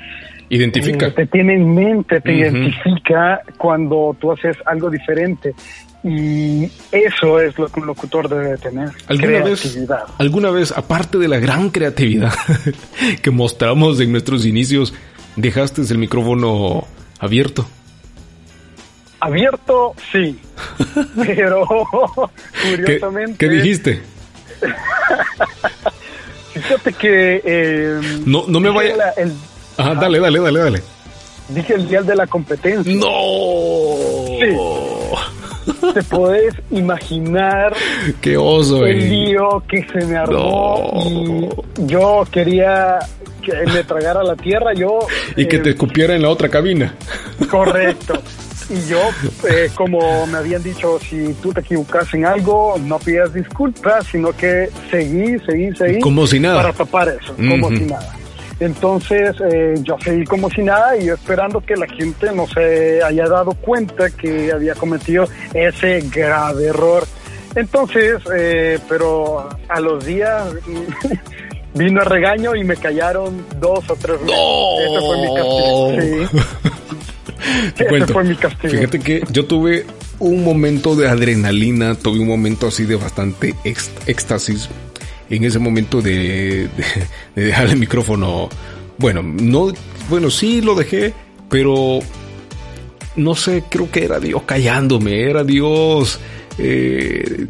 Identifica. 0.50 1.08
Eh, 1.08 1.12
te 1.12 1.26
tiene 1.26 1.56
en 1.56 1.76
mente, 1.76 2.22
te 2.22 2.34
identifica 2.34 3.42
cuando 3.58 4.16
tú 4.20 4.32
haces 4.32 4.56
algo 4.66 4.90
diferente. 4.90 5.54
Y 6.04 6.72
eso 6.92 7.42
es 7.42 7.58
lo 7.58 7.68
que 7.68 7.80
un 7.80 7.88
locutor 7.88 8.30
debe 8.30 8.58
tener. 8.58 8.90
¿Alguna 9.08 9.44
creatividad. 9.44 10.06
Vez, 10.06 10.16
¿Alguna 10.20 10.52
vez, 10.52 10.72
aparte 10.72 11.18
de 11.18 11.28
la 11.28 11.40
gran 11.40 11.70
creatividad 11.70 12.34
que 13.22 13.32
mostramos 13.32 14.00
en 14.00 14.12
nuestros 14.12 14.46
inicios, 14.46 14.94
dejaste 15.36 15.82
el 15.82 15.98
micrófono 15.98 16.86
abierto? 17.20 17.68
Abierto, 19.20 19.96
sí. 20.12 20.40
Pero, 21.26 21.66
curiosamente. 22.70 23.38
¿Qué, 23.38 23.50
dijiste? 23.50 24.02
Fíjate 26.58 26.94
que. 26.94 27.42
Eh, 27.44 28.00
no, 28.26 28.46
no 28.48 28.60
me 28.60 28.70
vaya. 28.70 28.96
Ajá, 29.78 29.96
dale, 29.96 30.20
dale, 30.20 30.40
dale, 30.40 30.60
dale. 30.60 30.84
Dije 31.50 31.76
el 31.76 31.88
día 31.88 32.02
de 32.02 32.16
la 32.16 32.28
competencia. 32.28 32.94
¡No! 32.94 33.08
Sí. 34.40 35.94
Te 35.94 36.04
podés 36.04 36.54
imaginar 36.72 37.76
qué 38.22 38.38
oso 38.38 38.86
el 38.86 38.98
eh. 38.98 39.10
lío 39.10 39.64
que 39.68 39.86
se 39.88 40.06
me 40.06 40.18
armó 40.18 40.92
y 41.06 41.50
yo 41.86 42.26
quería 42.32 43.00
que 43.42 43.54
me 43.72 43.84
tragara 43.84 44.24
la 44.24 44.36
tierra 44.36 44.74
yo 44.74 45.00
y 45.36 45.46
que 45.46 45.60
te 45.60 45.70
eh, 45.70 45.72
escupiera 45.74 46.16
en 46.16 46.22
la 46.22 46.30
otra 46.30 46.50
cabina 46.50 46.96
correcto 47.50 48.22
y 48.70 48.90
yo 48.90 49.00
eh, 49.50 49.70
como 49.76 50.28
me 50.28 50.38
habían 50.38 50.62
dicho 50.62 51.00
si 51.00 51.34
tú 51.42 51.54
te 51.54 51.62
equivocas 51.62 52.14
en 52.14 52.26
algo 52.26 52.76
no 52.84 53.00
pidas 53.00 53.34
disculpas 53.34 54.06
sino 54.08 54.32
que 54.34 54.70
seguí 54.92 55.40
seguí 55.46 55.74
seguí 55.76 56.00
como 56.00 56.28
si 56.28 56.40
nada 56.40 56.58
para 56.58 56.74
tapar 56.74 57.08
eso 57.10 57.36
como 57.36 57.70
si 57.70 57.86
nada 57.86 58.18
entonces 58.60 59.36
eh, 59.52 59.76
yo 59.82 59.98
seguí 60.04 60.26
como 60.26 60.50
si 60.50 60.64
nada 60.64 60.98
y 60.98 61.06
yo 61.06 61.14
esperando 61.14 61.62
que 61.62 61.76
la 61.76 61.88
gente 61.88 62.32
no 62.34 62.48
se 62.48 63.04
haya 63.04 63.28
dado 63.28 63.52
cuenta 63.52 64.10
que 64.10 64.52
había 64.52 64.74
cometido 64.74 65.28
ese 65.54 66.02
grave 66.12 66.68
error. 66.68 67.06
Entonces, 67.56 68.18
eh, 68.36 68.80
pero 68.90 69.48
a 69.68 69.80
los 69.80 70.04
días 70.06 70.44
vino 71.76 72.02
el 72.02 72.06
regaño 72.06 72.56
y 72.56 72.64
me 72.64 72.76
callaron 72.78 73.46
dos 73.60 73.90
o 73.90 73.96
tres 73.96 74.20
veces. 74.22 74.38
Ese 74.88 75.00
fue 75.06 75.22
mi 75.22 75.36
castigo. 75.36 76.97
Ese 77.78 78.08
fue 78.08 78.24
mi 78.24 78.36
castigo. 78.36 78.74
Fíjate 78.74 79.00
que 79.00 79.24
yo 79.32 79.46
tuve 79.46 79.86
un 80.20 80.44
momento 80.44 80.96
de 80.96 81.08
adrenalina, 81.08 81.96
tuve 81.96 82.20
un 82.20 82.28
momento 82.28 82.68
así 82.68 82.86
de 82.86 82.96
bastante 82.96 83.56
éxtasis 83.64 84.70
en 85.30 85.44
ese 85.44 85.60
momento 85.60 86.02
de, 86.02 86.70
dejar 87.36 87.68
el 87.68 87.78
micrófono. 87.78 88.50
Bueno, 88.98 89.22
no, 89.24 89.72
bueno, 90.10 90.30
sí 90.30 90.62
lo 90.62 90.76
dejé, 90.76 91.14
pero 91.50 92.00
no 93.16 93.36
sé, 93.36 93.64
creo 93.70 93.92
que 93.92 94.06
era 94.06 94.20
Dios 94.20 94.44
callándome, 94.44 95.22
era 95.22 95.44
Dios 95.44 96.20
eh, 96.58 97.48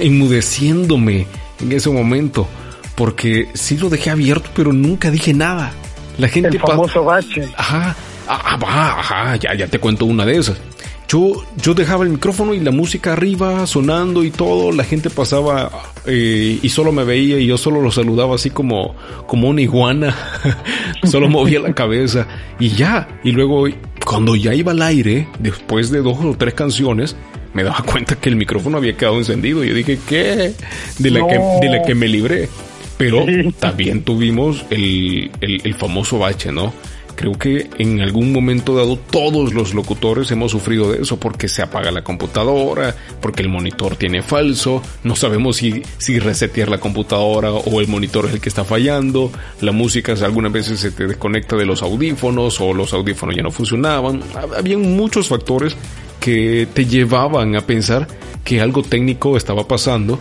enmudeciéndome 0.00 1.26
en 1.60 1.72
ese 1.72 1.90
momento, 1.90 2.46
porque 2.94 3.48
sí 3.54 3.76
lo 3.76 3.90
dejé 3.90 4.10
abierto, 4.10 4.50
pero 4.54 4.72
nunca 4.72 5.10
dije 5.10 5.34
nada. 5.34 5.72
La 6.18 6.28
gente 6.28 6.48
el 6.50 6.60
famoso 6.60 7.04
bache. 7.04 7.48
Ajá, 7.56 7.96
ah, 8.30 8.58
ajá, 8.62 9.00
ajá, 9.00 9.36
ya, 9.36 9.54
ya 9.54 9.66
te 9.66 9.78
cuento 9.78 10.06
una 10.06 10.24
de 10.24 10.36
esas. 10.36 10.60
Yo, 11.08 11.44
yo 11.60 11.74
dejaba 11.74 12.04
el 12.04 12.10
micrófono 12.10 12.54
y 12.54 12.60
la 12.60 12.70
música 12.70 13.14
arriba 13.14 13.66
sonando 13.66 14.22
y 14.22 14.30
todo, 14.30 14.70
la 14.70 14.84
gente 14.84 15.10
pasaba 15.10 15.68
eh, 16.06 16.60
y 16.62 16.68
solo 16.68 16.92
me 16.92 17.02
veía 17.02 17.40
y 17.40 17.46
yo 17.46 17.58
solo 17.58 17.80
lo 17.82 17.90
saludaba 17.90 18.36
así 18.36 18.50
como, 18.50 18.94
como 19.26 19.48
una 19.48 19.60
iguana, 19.60 20.16
solo 21.02 21.28
movía 21.28 21.58
la 21.58 21.74
cabeza 21.74 22.28
y 22.60 22.68
ya, 22.68 23.08
y 23.24 23.32
luego 23.32 23.66
cuando 24.06 24.36
ya 24.36 24.54
iba 24.54 24.70
al 24.70 24.82
aire, 24.82 25.26
después 25.40 25.90
de 25.90 26.00
dos 26.00 26.16
o 26.24 26.36
tres 26.38 26.54
canciones, 26.54 27.16
me 27.54 27.64
daba 27.64 27.82
cuenta 27.84 28.14
que 28.14 28.28
el 28.28 28.36
micrófono 28.36 28.76
había 28.76 28.96
quedado 28.96 29.18
encendido 29.18 29.64
y 29.64 29.68
yo 29.68 29.74
dije, 29.74 29.98
¿qué? 30.08 30.54
De 30.98 31.10
la, 31.10 31.26
que, 31.26 31.38
de 31.60 31.76
la 31.76 31.82
que 31.82 31.94
me 31.96 32.06
libré. 32.06 32.48
Pero 32.96 33.24
también 33.58 34.02
tuvimos 34.02 34.64
el, 34.70 35.30
el, 35.40 35.62
el 35.64 35.74
famoso 35.74 36.18
bache, 36.18 36.52
¿no? 36.52 36.72
Creo 37.20 37.34
que 37.34 37.68
en 37.76 38.00
algún 38.00 38.32
momento 38.32 38.74
dado 38.74 38.96
todos 38.96 39.52
los 39.52 39.74
locutores 39.74 40.30
hemos 40.30 40.52
sufrido 40.52 40.90
de 40.90 41.02
eso 41.02 41.20
porque 41.20 41.48
se 41.48 41.60
apaga 41.60 41.90
la 41.90 42.02
computadora, 42.02 42.96
porque 43.20 43.42
el 43.42 43.50
monitor 43.50 43.94
tiene 43.96 44.22
falso, 44.22 44.82
no 45.04 45.14
sabemos 45.14 45.56
si, 45.56 45.82
si 45.98 46.18
resetear 46.18 46.70
la 46.70 46.78
computadora 46.78 47.52
o 47.52 47.78
el 47.82 47.88
monitor 47.88 48.24
es 48.24 48.32
el 48.32 48.40
que 48.40 48.48
está 48.48 48.64
fallando, 48.64 49.30
la 49.60 49.70
música 49.70 50.14
algunas 50.24 50.50
veces 50.50 50.80
se 50.80 50.92
te 50.92 51.06
desconecta 51.06 51.56
de 51.56 51.66
los 51.66 51.82
audífonos 51.82 52.58
o 52.62 52.72
los 52.72 52.94
audífonos 52.94 53.36
ya 53.36 53.42
no 53.42 53.50
funcionaban. 53.50 54.22
Había 54.56 54.78
muchos 54.78 55.28
factores 55.28 55.76
que 56.20 56.68
te 56.72 56.86
llevaban 56.86 57.54
a 57.54 57.66
pensar 57.66 58.08
que 58.44 58.62
algo 58.62 58.82
técnico 58.82 59.36
estaba 59.36 59.68
pasando 59.68 60.18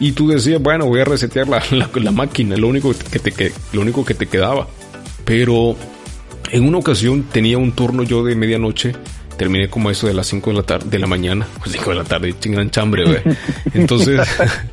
y 0.00 0.10
tú 0.10 0.26
decías, 0.26 0.60
bueno, 0.60 0.86
voy 0.86 1.02
a 1.02 1.04
resetear 1.04 1.46
la, 1.46 1.62
la, 1.94 2.10
máquina, 2.10 2.56
lo 2.56 2.66
único 2.66 2.92
que 3.12 3.20
te, 3.20 3.52
lo 3.72 3.80
único 3.80 4.04
que 4.04 4.14
te 4.14 4.26
quedaba. 4.26 4.66
Pero 5.24 5.76
en 6.52 6.68
una 6.68 6.78
ocasión 6.78 7.24
tenía 7.24 7.56
un 7.56 7.72
turno 7.72 8.02
yo 8.02 8.22
de 8.22 8.36
medianoche, 8.36 8.94
terminé 9.38 9.68
como 9.68 9.90
eso 9.90 10.06
de 10.06 10.12
las 10.12 10.26
5 10.26 10.50
de 10.50 10.56
la 10.56 10.62
tarde, 10.62 10.90
de 10.90 10.98
la 10.98 11.06
mañana, 11.06 11.46
pues 11.58 11.72
5 11.72 11.90
de 11.90 11.96
la 11.96 12.04
tarde, 12.04 12.34
chingan 12.38 12.70
chambre, 12.70 13.04
güey. 13.04 13.20
Entonces, 13.74 14.20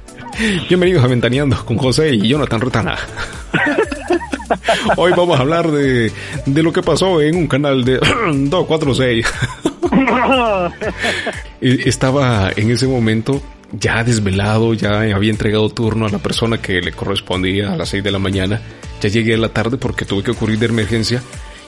bienvenidos 0.68 1.06
a 1.06 1.08
Ventaneando 1.08 1.64
con 1.66 1.78
José 1.78 2.14
y 2.14 2.28
Jonathan 2.28 2.60
Rotana. 2.60 2.98
Hoy 4.98 5.14
vamos 5.16 5.40
a 5.40 5.42
hablar 5.42 5.72
de, 5.72 6.12
de 6.46 6.64
lo 6.64 6.74
que 6.74 6.84
pasó 6.84 7.22
en 7.22 7.38
un 7.38 7.48
canal 7.48 7.86
de 7.86 7.94
246. 8.34 9.26
Estaba 11.62 12.52
en 12.58 12.72
ese 12.72 12.88
momento 12.88 13.42
ya 13.72 14.04
desvelado, 14.04 14.74
ya 14.74 15.00
había 15.16 15.32
entregado 15.32 15.70
turno 15.70 16.08
a 16.08 16.10
la 16.10 16.18
persona 16.18 16.62
que 16.62 16.82
le 16.82 16.92
correspondía 16.92 17.72
a 17.72 17.78
las 17.78 17.88
6 17.90 18.04
de 18.04 18.12
la 18.12 18.20
mañana. 18.20 18.60
Ya 19.00 19.08
llegué 19.08 19.36
a 19.36 19.38
la 19.38 19.50
tarde 19.50 19.78
porque 19.78 20.04
tuve 20.04 20.24
que 20.24 20.32
ocurrir 20.32 20.60
de 20.60 20.66
emergencia 20.66 21.22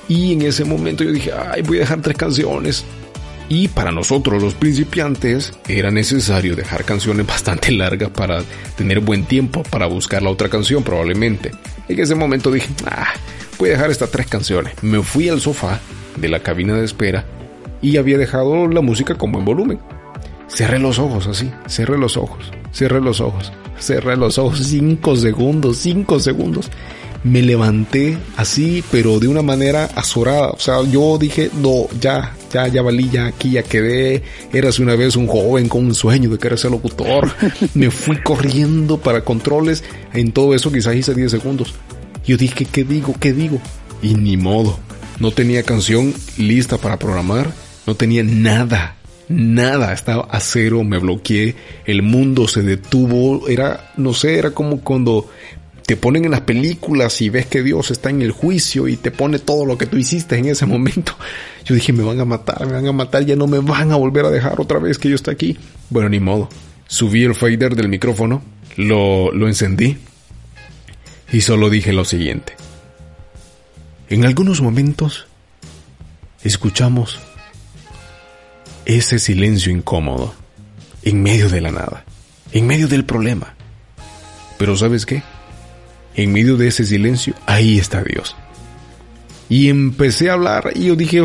y 0.07 0.33
en 0.33 0.41
ese 0.43 0.65
momento 0.65 1.03
yo 1.03 1.11
dije, 1.11 1.31
ay, 1.31 1.61
voy 1.61 1.77
a 1.77 1.81
dejar 1.81 2.01
tres 2.01 2.17
canciones. 2.17 2.83
Y 3.49 3.67
para 3.67 3.91
nosotros 3.91 4.41
los 4.41 4.53
principiantes 4.53 5.53
era 5.67 5.91
necesario 5.91 6.55
dejar 6.55 6.85
canciones 6.85 7.27
bastante 7.27 7.71
largas 7.71 8.09
para 8.09 8.43
tener 8.77 9.01
buen 9.01 9.25
tiempo 9.25 9.63
para 9.63 9.87
buscar 9.87 10.21
la 10.21 10.29
otra 10.29 10.49
canción 10.49 10.83
probablemente. 10.83 11.51
En 11.87 11.99
ese 11.99 12.15
momento 12.15 12.51
dije, 12.51 12.69
ah, 12.85 13.13
voy 13.59 13.69
a 13.69 13.73
dejar 13.73 13.91
estas 13.91 14.11
tres 14.11 14.27
canciones. 14.27 14.73
Me 14.81 15.01
fui 15.03 15.29
al 15.29 15.41
sofá 15.41 15.79
de 16.15 16.29
la 16.29 16.39
cabina 16.39 16.75
de 16.75 16.85
espera 16.85 17.25
y 17.81 17.97
había 17.97 18.17
dejado 18.17 18.67
la 18.67 18.81
música 18.81 19.15
como 19.15 19.39
en 19.39 19.45
volumen. 19.45 19.79
Cerré 20.47 20.79
los 20.79 20.99
ojos 20.99 21.27
así, 21.27 21.51
cerré 21.67 21.97
los 21.97 22.17
ojos, 22.17 22.51
cerré 22.71 22.99
los 22.99 23.21
ojos, 23.21 23.51
cerré 23.79 24.17
los 24.17 24.37
ojos, 24.37 24.59
cinco 24.59 25.15
segundos, 25.15 25.77
cinco 25.77 26.19
segundos 26.19 26.69
me 27.23 27.41
levanté 27.41 28.17
así, 28.35 28.83
pero 28.91 29.19
de 29.19 29.27
una 29.27 29.41
manera 29.41 29.85
azorada. 29.95 30.49
O 30.49 30.59
sea, 30.59 30.83
yo 30.83 31.17
dije, 31.17 31.51
no, 31.61 31.87
ya, 31.99 32.35
ya, 32.51 32.67
ya 32.67 32.81
valí, 32.81 33.09
ya 33.09 33.27
aquí, 33.27 33.51
ya 33.51 33.63
quedé. 33.63 34.23
Eras 34.51 34.79
una 34.79 34.95
vez 34.95 35.15
un 35.15 35.27
joven 35.27 35.69
con 35.69 35.85
un 35.85 35.95
sueño 35.95 36.29
de 36.29 36.37
querer 36.37 36.57
ser 36.57 36.71
locutor. 36.71 37.31
me 37.73 37.91
fui 37.91 38.17
corriendo 38.21 38.97
para 38.97 39.23
controles. 39.23 39.83
En 40.13 40.31
todo 40.31 40.55
eso 40.55 40.71
quizás 40.71 40.95
hice 40.95 41.13
10 41.13 41.31
segundos. 41.31 41.73
Yo 42.25 42.37
dije, 42.37 42.65
¿qué 42.65 42.83
digo? 42.83 43.15
¿Qué 43.19 43.33
digo? 43.33 43.59
Y 44.01 44.15
ni 44.15 44.37
modo. 44.37 44.79
No 45.19 45.31
tenía 45.31 45.63
canción 45.63 46.13
lista 46.37 46.77
para 46.77 46.97
programar. 46.97 47.51
No 47.85 47.95
tenía 47.95 48.23
nada. 48.23 48.95
Nada, 49.29 49.93
estaba 49.93 50.27
a 50.29 50.41
cero, 50.41 50.83
me 50.83 50.97
bloqueé, 50.97 51.55
el 51.85 52.01
mundo 52.01 52.49
se 52.49 52.63
detuvo, 52.63 53.47
era, 53.47 53.93
no 53.95 54.13
sé, 54.13 54.37
era 54.37 54.51
como 54.51 54.81
cuando 54.81 55.29
te 55.85 55.97
ponen 55.97 56.25
en 56.25 56.31
las 56.31 56.41
películas 56.41 57.21
y 57.21 57.29
ves 57.29 57.47
que 57.47 57.63
Dios 57.63 57.91
está 57.91 58.09
en 58.09 58.21
el 58.21 58.31
juicio 58.31 58.87
y 58.87 58.97
te 58.97 59.11
pone 59.11 59.39
todo 59.39 59.65
lo 59.65 59.77
que 59.77 59.85
tú 59.85 59.97
hiciste 59.97 60.37
en 60.37 60.45
ese 60.45 60.65
momento. 60.67 61.15
Yo 61.65 61.75
dije, 61.75 61.93
me 61.93 62.03
van 62.03 62.19
a 62.19 62.25
matar, 62.25 62.65
me 62.65 62.73
van 62.73 62.87
a 62.87 62.91
matar, 62.91 63.25
ya 63.25 63.35
no 63.35 63.47
me 63.47 63.59
van 63.59 63.91
a 63.91 63.95
volver 63.95 64.25
a 64.25 64.29
dejar 64.29 64.59
otra 64.59 64.79
vez 64.79 64.97
que 64.97 65.09
yo 65.09 65.15
esté 65.15 65.31
aquí. 65.31 65.57
Bueno, 65.89 66.09
ni 66.09 66.19
modo. 66.19 66.49
Subí 66.87 67.23
el 67.23 67.35
fader 67.35 67.75
del 67.75 67.87
micrófono, 67.87 68.41
lo, 68.75 69.31
lo 69.31 69.47
encendí 69.47 69.97
y 71.31 71.41
solo 71.41 71.69
dije 71.69 71.93
lo 71.93 72.03
siguiente. 72.03 72.55
En 74.09 74.25
algunos 74.25 74.61
momentos 74.61 75.27
escuchamos 76.43 77.19
ese 78.85 79.19
silencio 79.19 79.71
incómodo 79.71 80.33
en 81.03 81.23
medio 81.23 81.49
de 81.49 81.61
la 81.61 81.71
nada, 81.71 82.03
en 82.51 82.67
medio 82.67 82.87
del 82.87 83.05
problema. 83.05 83.55
Pero 84.57 84.75
¿sabes 84.75 85.05
qué? 85.05 85.23
En 86.15 86.33
medio 86.33 86.57
de 86.57 86.67
ese 86.67 86.85
silencio, 86.85 87.33
ahí 87.45 87.77
está 87.77 88.03
Dios. 88.03 88.35
Y 89.49 89.69
empecé 89.69 90.29
a 90.29 90.33
hablar 90.33 90.71
y 90.75 90.85
yo 90.85 90.95
dije, 90.95 91.19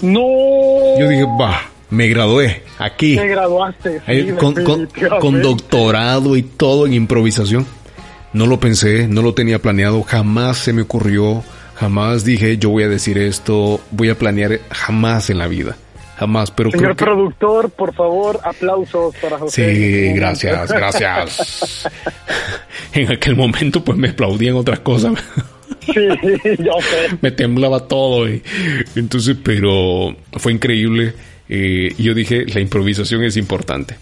no. 0.00 0.98
Yo 0.98 1.08
dije, 1.08 1.24
va, 1.40 1.62
me 1.90 2.08
gradué 2.08 2.62
aquí. 2.78 3.16
Me 3.16 3.28
graduaste. 3.28 4.00
con, 5.20 5.42
doctorado 5.42 6.36
y 6.36 6.42
todo 6.42 6.86
en 6.86 6.94
improvisación. 6.94 7.66
No 8.32 8.46
lo 8.46 8.60
pensé, 8.60 9.08
no 9.08 9.22
lo 9.22 9.34
tenía 9.34 9.60
planeado, 9.60 10.02
jamás 10.02 10.58
se 10.58 10.72
me 10.72 10.82
ocurrió, 10.82 11.42
Jamás 11.78 12.24
dije 12.24 12.58
yo 12.58 12.70
voy 12.70 12.82
a 12.82 12.88
decir 12.88 13.18
esto, 13.18 13.80
voy 13.92 14.10
a 14.10 14.16
planear 14.16 14.58
jamás 14.70 15.30
en 15.30 15.38
la 15.38 15.46
vida. 15.46 15.76
Jamás, 16.16 16.50
pero 16.50 16.72
Señor 16.72 16.96
creo 16.96 16.96
que... 16.96 17.04
productor, 17.04 17.70
por 17.70 17.94
favor, 17.94 18.40
aplausos 18.42 19.14
para 19.22 19.38
José. 19.38 19.74
Sí, 19.74 20.12
gracias, 20.14 20.72
gracias. 20.72 21.88
en 22.92 23.12
aquel 23.12 23.36
momento 23.36 23.84
pues 23.84 23.98
me 23.98 24.10
aplaudían 24.10 24.56
otras 24.56 24.80
cosas. 24.80 25.14
Sí, 25.86 26.00
yo 26.58 26.72
sé. 26.80 27.18
me 27.20 27.30
temblaba 27.30 27.86
todo. 27.86 28.28
Y, 28.28 28.42
entonces, 28.94 29.36
pero 29.42 30.16
fue 30.32 30.52
increíble. 30.52 31.14
Eh, 31.48 31.94
yo 31.98 32.14
dije, 32.14 32.44
la 32.46 32.60
improvisación 32.60 33.24
es 33.24 33.36
importante. 33.36 33.96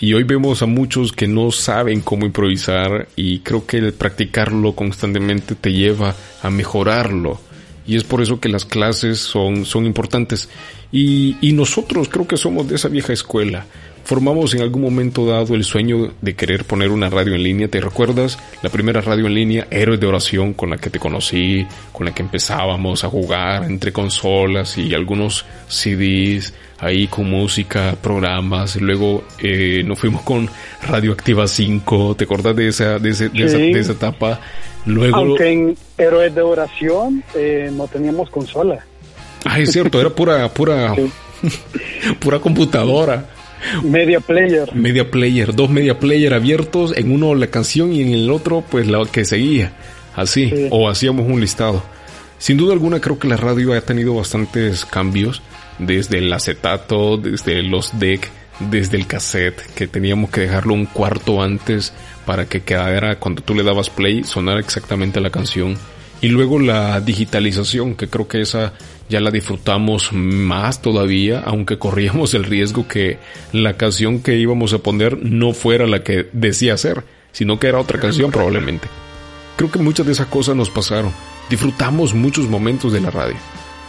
Y 0.00 0.14
hoy 0.14 0.22
vemos 0.22 0.62
a 0.62 0.66
muchos 0.66 1.12
que 1.12 1.26
no 1.26 1.50
saben 1.50 2.02
cómo 2.02 2.24
improvisar 2.24 3.08
y 3.16 3.40
creo 3.40 3.66
que 3.66 3.78
el 3.78 3.92
practicarlo 3.92 4.72
constantemente 4.72 5.56
te 5.56 5.72
lleva 5.72 6.14
a 6.42 6.50
mejorarlo. 6.50 7.40
Y 7.84 7.96
es 7.96 8.04
por 8.04 8.22
eso 8.22 8.38
que 8.38 8.48
las 8.48 8.64
clases 8.64 9.18
son, 9.18 9.64
son 9.64 9.86
importantes. 9.86 10.48
Y, 10.92 11.36
y 11.40 11.52
nosotros 11.52 12.08
creo 12.08 12.28
que 12.28 12.36
somos 12.36 12.68
de 12.68 12.76
esa 12.76 12.88
vieja 12.88 13.12
escuela. 13.12 13.66
Formamos 14.08 14.54
en 14.54 14.62
algún 14.62 14.80
momento 14.80 15.26
dado 15.26 15.54
el 15.54 15.64
sueño 15.64 16.14
de 16.22 16.34
querer 16.34 16.64
poner 16.64 16.90
una 16.92 17.10
radio 17.10 17.34
en 17.34 17.42
línea. 17.42 17.68
¿Te 17.68 17.78
recuerdas? 17.78 18.38
La 18.62 18.70
primera 18.70 19.02
radio 19.02 19.26
en 19.26 19.34
línea, 19.34 19.66
Héroes 19.70 20.00
de 20.00 20.06
Oración, 20.06 20.54
con 20.54 20.70
la 20.70 20.78
que 20.78 20.88
te 20.88 20.98
conocí, 20.98 21.66
con 21.92 22.06
la 22.06 22.14
que 22.14 22.22
empezábamos 22.22 23.04
a 23.04 23.08
jugar 23.10 23.64
entre 23.64 23.92
consolas 23.92 24.78
y 24.78 24.94
algunos 24.94 25.44
CDs, 25.68 26.54
ahí 26.78 27.06
con 27.08 27.28
música, 27.28 27.96
programas. 28.00 28.76
Y 28.76 28.80
luego 28.80 29.24
eh, 29.42 29.82
nos 29.84 29.98
fuimos 29.98 30.22
con 30.22 30.48
Radioactiva 30.88 31.46
5. 31.46 32.14
¿Te 32.16 32.24
acuerdas 32.24 32.56
de 32.56 32.68
esa, 32.68 32.98
de, 32.98 33.10
ese, 33.10 33.28
de, 33.28 33.44
esa, 33.44 33.58
de 33.58 33.78
esa 33.78 33.92
etapa? 33.92 34.40
Luego, 34.86 35.16
Aunque 35.18 35.52
en 35.52 35.76
Héroes 35.98 36.34
de 36.34 36.40
Oración 36.40 37.22
eh, 37.34 37.70
no 37.74 37.86
teníamos 37.88 38.30
consola. 38.30 38.86
ah, 39.44 39.60
es 39.60 39.70
cierto, 39.70 40.00
era 40.00 40.08
pura, 40.08 40.48
pura, 40.48 40.94
Sí. 40.94 41.12
pura 42.20 42.38
computadora. 42.38 43.34
Media 43.82 44.20
Player. 44.20 44.74
Media 44.74 45.10
player, 45.10 45.54
dos 45.54 45.70
media 45.70 45.98
player 45.98 46.34
abiertos, 46.34 46.96
en 46.96 47.12
uno 47.12 47.34
la 47.34 47.48
canción 47.48 47.92
y 47.92 48.02
en 48.02 48.10
el 48.12 48.30
otro 48.30 48.62
pues 48.68 48.86
la 48.86 49.04
que 49.06 49.24
seguía, 49.24 49.72
así, 50.14 50.48
Sí. 50.50 50.68
o 50.70 50.88
hacíamos 50.88 51.26
un 51.26 51.40
listado. 51.40 51.82
Sin 52.38 52.56
duda 52.56 52.72
alguna 52.72 53.00
creo 53.00 53.18
que 53.18 53.28
la 53.28 53.36
radio 53.36 53.72
ha 53.72 53.80
tenido 53.80 54.14
bastantes 54.14 54.84
cambios, 54.84 55.42
desde 55.78 56.18
el 56.18 56.32
acetato, 56.32 57.16
desde 57.16 57.62
los 57.62 57.98
deck, 57.98 58.30
desde 58.60 58.96
el 58.96 59.06
cassette, 59.06 59.60
que 59.74 59.86
teníamos 59.86 60.30
que 60.30 60.42
dejarlo 60.42 60.74
un 60.74 60.86
cuarto 60.86 61.42
antes 61.42 61.92
para 62.26 62.46
que 62.46 62.62
quedara, 62.62 63.18
cuando 63.18 63.42
tú 63.42 63.54
le 63.54 63.62
dabas 63.62 63.90
play, 63.90 64.24
sonara 64.24 64.60
exactamente 64.60 65.20
la 65.20 65.30
canción. 65.30 65.76
Y 66.20 66.28
luego 66.28 66.58
la 66.58 67.00
digitalización, 67.00 67.94
que 67.94 68.08
creo 68.08 68.26
que 68.26 68.40
esa 68.40 68.72
ya 69.08 69.20
la 69.20 69.30
disfrutamos 69.30 70.12
más 70.12 70.82
todavía, 70.82 71.42
aunque 71.44 71.78
corríamos 71.78 72.34
el 72.34 72.44
riesgo 72.44 72.86
que 72.86 73.18
la 73.52 73.74
canción 73.74 74.20
que 74.20 74.36
íbamos 74.36 74.72
a 74.72 74.78
poner 74.78 75.18
no 75.22 75.52
fuera 75.52 75.86
la 75.86 76.02
que 76.02 76.28
decía 76.32 76.76
ser, 76.76 77.04
sino 77.32 77.58
que 77.58 77.68
era 77.68 77.80
otra 77.80 78.00
canción 78.00 78.30
probablemente. 78.30 78.88
Creo 79.56 79.70
que 79.70 79.78
muchas 79.78 80.06
de 80.06 80.12
esas 80.12 80.26
cosas 80.26 80.54
nos 80.56 80.70
pasaron. 80.70 81.12
Disfrutamos 81.50 82.14
muchos 82.14 82.48
momentos 82.48 82.92
de 82.92 83.00
la 83.00 83.10
radio. 83.10 83.36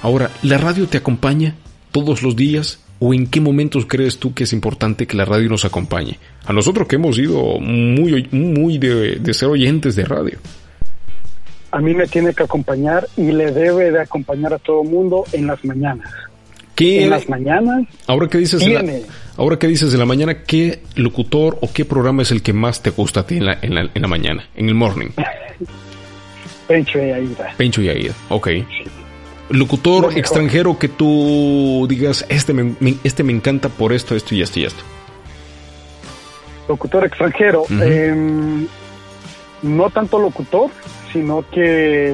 Ahora, 0.01 0.31
¿la 0.41 0.57
radio 0.57 0.87
te 0.87 0.97
acompaña 0.97 1.55
todos 1.91 2.23
los 2.23 2.35
días? 2.35 2.79
¿O 2.99 3.13
en 3.13 3.27
qué 3.27 3.39
momentos 3.39 3.85
crees 3.85 4.17
tú 4.17 4.33
que 4.33 4.43
es 4.43 4.53
importante 4.53 5.07
que 5.07 5.15
la 5.15 5.25
radio 5.25 5.49
nos 5.49 5.65
acompañe? 5.65 6.19
A 6.45 6.53
nosotros 6.53 6.87
que 6.87 6.95
hemos 6.95 7.15
sido 7.15 7.59
muy, 7.59 8.27
muy 8.31 8.77
de, 8.77 9.17
de 9.17 9.33
ser 9.33 9.49
oyentes 9.49 9.95
de 9.95 10.05
radio. 10.05 10.39
A 11.71 11.79
mí 11.79 11.93
me 11.93 12.07
tiene 12.07 12.33
que 12.33 12.43
acompañar 12.43 13.07
y 13.15 13.31
le 13.31 13.51
debe 13.51 13.91
de 13.91 14.01
acompañar 14.01 14.53
a 14.53 14.57
todo 14.59 14.83
mundo 14.83 15.23
en 15.33 15.47
las 15.47 15.63
mañanas. 15.63 16.09
¿Qué, 16.75 17.03
En 17.03 17.09
las 17.09 17.27
mañanas 17.27 17.83
ahora 18.07 18.27
que 18.27 18.37
dices 18.37 18.61
en 18.61 18.73
la, 18.73 18.83
ahora 19.35 19.59
que 19.59 19.67
dices 19.67 19.91
en 19.93 19.99
la 19.99 20.05
mañana, 20.05 20.43
¿qué 20.45 20.81
locutor 20.95 21.57
o 21.61 21.69
qué 21.73 21.83
programa 21.85 22.21
es 22.21 22.31
el 22.31 22.41
que 22.41 22.53
más 22.53 22.81
te 22.81 22.89
gusta 22.91 23.19
a 23.19 23.25
ti 23.27 23.35
en 23.37 23.45
la, 23.47 23.59
en 23.61 23.75
la, 23.75 23.81
en 23.93 24.01
la 24.01 24.07
mañana, 24.07 24.47
en 24.55 24.69
el 24.69 24.75
morning? 24.75 25.09
Pencho 26.67 26.99
y 26.99 27.11
Aida. 27.11 27.53
Pencho 27.57 27.81
y 27.81 27.89
Aida, 27.89 28.13
ok. 28.29 28.47
Locutor 29.49 30.15
extranjero 30.17 30.77
que 30.77 30.87
tú 30.87 31.85
digas, 31.89 32.25
este 32.29 32.53
me, 32.53 32.75
me- 32.79 32.97
este 33.03 33.23
me 33.23 33.33
encanta 33.33 33.67
por 33.69 33.91
esto, 33.91 34.15
esto 34.15 34.35
y 34.35 34.41
esto 34.41 34.59
y 34.59 34.65
esto. 34.65 34.83
Locutor 36.67 37.05
extranjero. 37.05 37.63
Eh, 37.81 38.65
no 39.63 39.89
tanto 39.89 40.19
locutor, 40.19 40.69
sino 41.11 41.43
que 41.51 42.13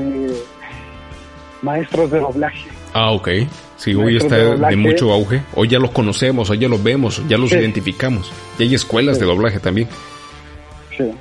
maestros 1.62 2.12
de 2.12 2.20
doblaje. 2.20 2.68
Ah, 2.94 3.12
ok. 3.12 3.30
Sí, 3.78 3.94
hoy 3.94 4.18
está 4.18 4.38
de 4.56 4.76
mucho 4.78 5.12
auge. 5.12 5.42
Hoy 5.54 5.68
ya 5.68 5.80
los 5.80 5.92
conocemos, 5.92 6.50
hoy 6.50 6.60
ya 6.60 6.70
los 6.70 6.82
vemos, 6.82 7.22
ya 7.28 7.38
los 7.38 7.50
Sí. 7.50 7.58
identificamos. 7.58 8.32
Y 8.58 8.64
hay 8.64 8.76
escuelas 8.76 9.20
de 9.20 9.26
doblaje 9.26 9.60
también. 9.60 9.88
Sí, 10.96 11.12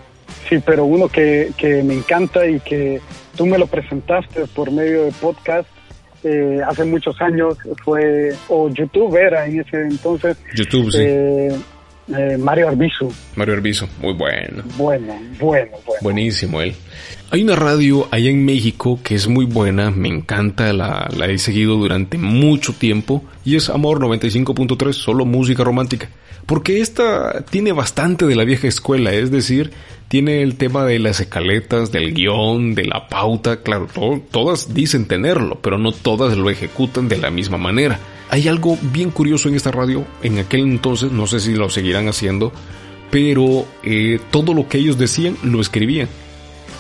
sí, 0.49 0.63
pero 0.65 0.85
uno 0.85 1.09
que, 1.09 1.51
que 1.57 1.83
me 1.83 1.95
encanta 1.95 2.47
y 2.47 2.61
que 2.61 3.01
tú 3.37 3.47
me 3.47 3.59
lo 3.59 3.67
presentaste 3.67 4.47
por 4.55 4.71
medio 4.71 5.05
de 5.05 5.13
podcast 5.13 5.69
eh, 6.23 6.61
hace 6.67 6.85
muchos 6.85 7.21
años 7.21 7.59
fue, 7.85 8.33
o 8.49 8.69
YouTube 8.71 9.15
era 9.17 9.45
en 9.47 9.61
ese 9.61 9.83
entonces, 9.83 10.39
YouTube, 10.55 10.91
sí. 10.91 10.99
eh, 11.01 11.55
eh, 12.09 12.37
Mario 12.39 12.69
Arbizu. 12.69 13.13
Mario 13.37 13.55
Herbizo, 13.55 13.89
muy 14.01 14.13
bueno. 14.15 14.63
Bueno, 14.77 15.15
bueno, 15.41 15.71
bueno. 15.87 16.01
Buenísimo 16.03 16.61
él. 16.61 16.75
Hay 17.31 17.43
una 17.43 17.57
radio 17.57 18.07
allá 18.11 18.31
en 18.31 18.45
México 18.45 19.01
que 19.03 19.15
es 19.15 19.27
muy 19.27 19.45
buena, 19.45 19.91
me 19.91 20.09
encanta, 20.09 20.73
la, 20.73 21.09
la 21.17 21.27
he 21.27 21.39
seguido 21.39 21.77
durante 21.77 22.17
mucho 22.19 22.73
tiempo 22.75 23.25
y 23.45 23.57
es 23.57 23.69
Amor 23.71 23.99
95.3, 24.01 24.93
solo 24.93 25.25
música 25.25 25.65
romántica. 25.65 26.09
Porque 26.47 26.81
esta 26.81 27.43
tiene 27.51 27.73
bastante 27.73 28.27
de 28.27 28.37
la 28.37 28.45
vieja 28.45 28.69
escuela, 28.69 29.13
es 29.15 29.31
decir, 29.31 29.73
tiene 30.09 30.43
el 30.43 30.57
tema 30.57 30.85
de 30.85 30.99
las 30.99 31.19
escaletas, 31.21 31.91
del 31.91 32.13
guion, 32.13 32.75
de 32.75 32.85
la 32.85 33.09
pauta, 33.09 33.63
claro, 33.63 33.89
to- 33.93 34.23
todas 34.31 34.75
dicen 34.75 35.07
tenerlo, 35.07 35.59
pero 35.63 35.79
no 35.79 35.91
todas 35.93 36.37
lo 36.37 36.51
ejecutan 36.51 37.09
de 37.09 37.17
la 37.17 37.31
misma 37.31 37.57
manera. 37.57 37.99
Hay 38.31 38.49
algo 38.49 38.77
bien 38.83 39.11
curioso 39.11 39.49
en 39.49 39.55
esta 39.55 39.71
radio, 39.71 40.05
en 40.23 40.39
aquel 40.39 40.61
entonces, 40.61 41.13
no 41.13 41.27
sé 41.27 41.41
si 41.41 41.55
lo 41.55 41.69
seguirán 41.71 42.09
haciendo, 42.09 42.53
pero 43.11 43.65
eh, 43.83 44.19
todo 44.31 44.55
lo 44.55 44.69
que 44.69 44.79
ellos 44.79 44.99
decían 44.99 45.37
lo 45.43 45.61
escribían. 45.61 46.09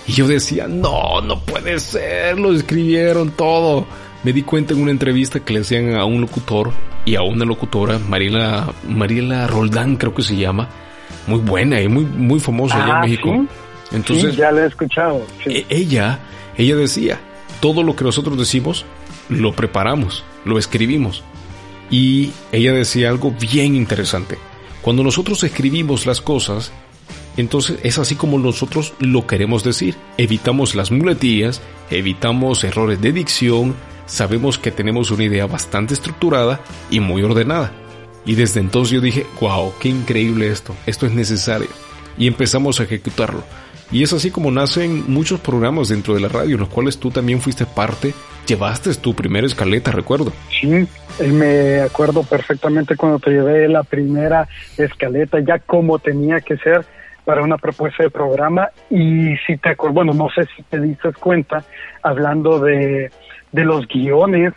Y 0.07 0.12
yo 0.12 0.26
decía, 0.26 0.66
no, 0.68 1.20
no 1.20 1.40
puede 1.40 1.78
ser, 1.80 2.38
lo 2.38 2.52
escribieron 2.52 3.30
todo. 3.30 3.87
Me 4.22 4.33
di 4.33 4.42
cuenta 4.42 4.74
en 4.74 4.80
una 4.83 4.90
entrevista 4.90 5.40
que 5.40 5.52
le 5.54 5.61
hacían 5.61 5.94
a 5.94 6.04
un 6.04 6.20
locutor 6.20 6.72
y 7.04 7.14
a 7.16 7.22
una 7.22 7.44
locutora, 7.44 7.98
Mariela, 7.98 8.72
Mariela 8.88 9.46
Roldán 9.46 9.96
creo 9.96 10.14
que 10.14 10.22
se 10.22 10.37
llama, 10.37 10.68
muy 11.26 11.40
buena 11.40 11.80
y 11.80 11.88
muy, 11.88 12.04
muy 12.04 12.40
famosa 12.40 12.76
allá 12.76 12.85
en 12.87 12.90
Ah, 12.96 13.00
México. 13.02 13.30
¿sí? 13.90 13.96
Entonces, 13.96 14.30
sí, 14.33 14.37
ya 14.38 14.50
lo 14.50 14.62
he 14.64 14.66
escuchado. 14.66 15.22
sí. 15.44 15.50
e- 15.50 15.66
ella, 15.68 16.18
ella 16.57 16.74
decía, 16.76 17.20
todo 17.61 17.83
lo 17.83 17.94
que 17.94 18.04
nosotros 18.04 18.37
decimos, 18.38 18.85
lo 19.28 19.52
preparamos, 19.52 20.24
lo 20.44 20.59
escribimos. 20.59 21.22
Y 21.90 22.31
ella 22.53 22.73
decía 22.73 23.09
algo 23.09 23.31
bien 23.33 23.75
interesante. 23.75 24.38
Cuando 24.83 25.03
nosotros 25.03 25.42
escribimos 25.44 26.07
las 26.07 26.20
cosas, 26.20 26.73
entonces 27.37 27.79
es 27.83 27.99
así 27.99 28.14
como 28.14 28.38
nosotros 28.38 28.94
lo 28.99 29.27
queremos 29.27 29.64
decir. 29.64 29.97
Evitamos 30.18 30.75
las 30.75 30.90
muletillas, 30.90 31.61
evitamos 31.90 32.64
errores 32.64 33.01
de 33.01 33.12
dicción, 33.12 33.75
sabemos 34.07 34.59
que 34.59 34.70
tenemos 34.70 35.11
una 35.11 35.25
idea 35.25 35.47
bastante 35.47 35.94
estructurada 35.94 36.61
y 36.90 37.01
muy 37.01 37.23
ordenada. 37.23 37.73
Y 38.27 38.35
desde 38.35 38.61
entonces 38.61 38.92
yo 38.92 39.01
dije, 39.01 39.27
wow, 39.40 39.73
qué 39.81 39.88
increíble 39.88 40.49
esto, 40.49 40.75
esto 40.87 41.07
es 41.07 41.12
necesario. 41.12 41.68
Y 42.16 42.27
empezamos 42.27 42.81
a 42.81 42.85
ejecutarlo. 42.85 43.42
Y 43.94 44.02
es 44.02 44.12
así 44.12 44.33
como 44.33 44.50
nacen 44.50 45.04
muchos 45.07 45.38
programas 45.38 45.88
dentro 45.88 46.14
de 46.14 46.20
la 46.20 46.26
radio, 46.26 46.59
los 46.59 46.68
cuales 46.68 46.98
tú 46.98 47.12
también 47.12 47.40
fuiste 47.40 47.64
parte, 47.64 48.12
llevaste 48.44 48.92
tu 48.96 49.14
primera 49.14 49.46
escaleta, 49.46 49.92
recuerdo. 49.92 50.33
Sí, 50.61 50.85
eh, 51.20 51.28
me 51.28 51.80
acuerdo 51.80 52.24
perfectamente 52.24 52.96
cuando 52.96 53.20
te 53.20 53.30
llevé 53.30 53.68
la 53.68 53.85
primera 53.85 54.48
escaleta, 54.77 55.38
ya 55.38 55.60
como 55.60 56.00
tenía 56.00 56.40
que 56.40 56.56
ser 56.56 56.85
para 57.25 57.42
una 57.42 57.56
propuesta 57.56 58.02
de 58.02 58.10
programa. 58.10 58.69
Y 58.90 59.37
si 59.46 59.58
te 59.58 59.69
acuerdas, 59.69 59.94
bueno, 59.94 60.12
no 60.12 60.29
sé 60.31 60.42
si 60.56 60.64
te 60.64 60.81
diste 60.81 61.12
cuenta, 61.12 61.64
hablando 62.02 62.58
de, 62.58 63.12
de 63.52 63.64
los 63.64 63.87
guiones 63.87 64.54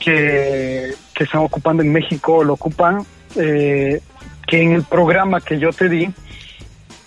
que, 0.00 0.90
que 1.14 1.22
están 1.22 1.42
ocupando 1.42 1.80
en 1.84 1.92
México, 1.92 2.42
lo 2.42 2.54
ocupan, 2.54 3.02
eh, 3.36 4.00
que 4.48 4.62
en 4.62 4.72
el 4.72 4.82
programa 4.82 5.40
que 5.40 5.60
yo 5.60 5.70
te 5.70 5.88
di, 5.88 6.08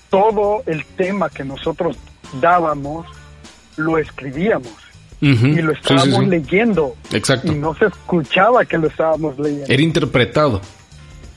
todo 0.09 0.63
el 0.65 0.85
tema 0.85 1.29
que 1.29 1.43
nosotros 1.43 1.97
dábamos, 2.41 3.05
lo 3.75 3.97
escribíamos 3.97 4.73
y 5.21 5.33
lo 5.33 5.73
sí, 5.73 5.79
sí, 5.81 5.93
estábamos 5.93 6.19
sí. 6.19 6.25
leyendo 6.25 6.95
Exacto. 7.11 7.51
y 7.51 7.55
no 7.55 7.73
se 7.75 7.85
escuchaba 7.85 8.65
que 8.65 8.77
lo 8.77 8.87
estábamos 8.87 9.37
leyendo. 9.39 9.65
Era 9.67 9.81
interpretado. 9.81 10.61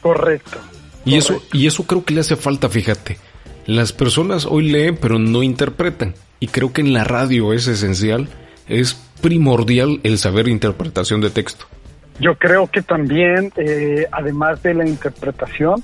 Correcto. 0.00 0.58
Y 1.04 1.16
eso, 1.16 1.42
y 1.52 1.66
eso 1.66 1.84
creo 1.84 2.04
que 2.04 2.14
le 2.14 2.20
hace 2.20 2.36
falta, 2.36 2.68
fíjate. 2.68 3.18
Las 3.66 3.92
personas 3.92 4.46
hoy 4.46 4.70
leen 4.70 4.96
pero 4.96 5.18
no 5.18 5.42
interpretan. 5.42 6.14
Y 6.40 6.48
creo 6.48 6.72
que 6.72 6.80
en 6.80 6.92
la 6.92 7.04
radio 7.04 7.52
es 7.52 7.66
esencial 7.66 8.28
es 8.70 8.94
primordial 9.20 10.00
el 10.04 10.16
saber 10.16 10.48
interpretación 10.48 11.20
de 11.20 11.30
texto. 11.30 11.66
Yo 12.20 12.36
creo 12.36 12.68
que 12.68 12.82
también, 12.82 13.52
eh, 13.56 14.06
además 14.12 14.62
de 14.62 14.74
la 14.74 14.86
interpretación, 14.86 15.82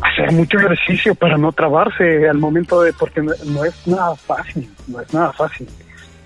hacer 0.00 0.32
mucho 0.32 0.58
ejercicio 0.58 1.14
para 1.14 1.36
no 1.36 1.52
trabarse 1.52 2.28
al 2.28 2.38
momento 2.38 2.82
de, 2.82 2.92
porque 2.92 3.22
no, 3.22 3.64
es 3.64 3.86
nada 3.86 4.14
fácil, 4.16 4.70
no 4.86 5.00
es 5.00 5.12
nada 5.12 5.32
fácil. 5.32 5.68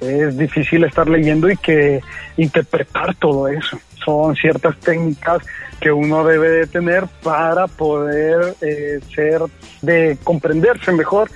Es 0.00 0.36
difícil 0.36 0.84
estar 0.84 1.08
leyendo 1.08 1.50
y 1.50 1.56
que 1.56 2.00
interpretar 2.36 3.14
todo 3.14 3.48
eso. 3.48 3.78
Son 4.04 4.36
ciertas 4.36 4.76
técnicas 4.78 5.42
que 5.80 5.90
uno 5.90 6.24
debe 6.24 6.50
de 6.50 6.66
tener 6.66 7.06
para 7.22 7.66
poder 7.66 8.54
eh, 8.60 9.00
ser, 9.14 9.40
de 9.82 10.18
comprenderse 10.22 10.92
mejor 10.92 11.30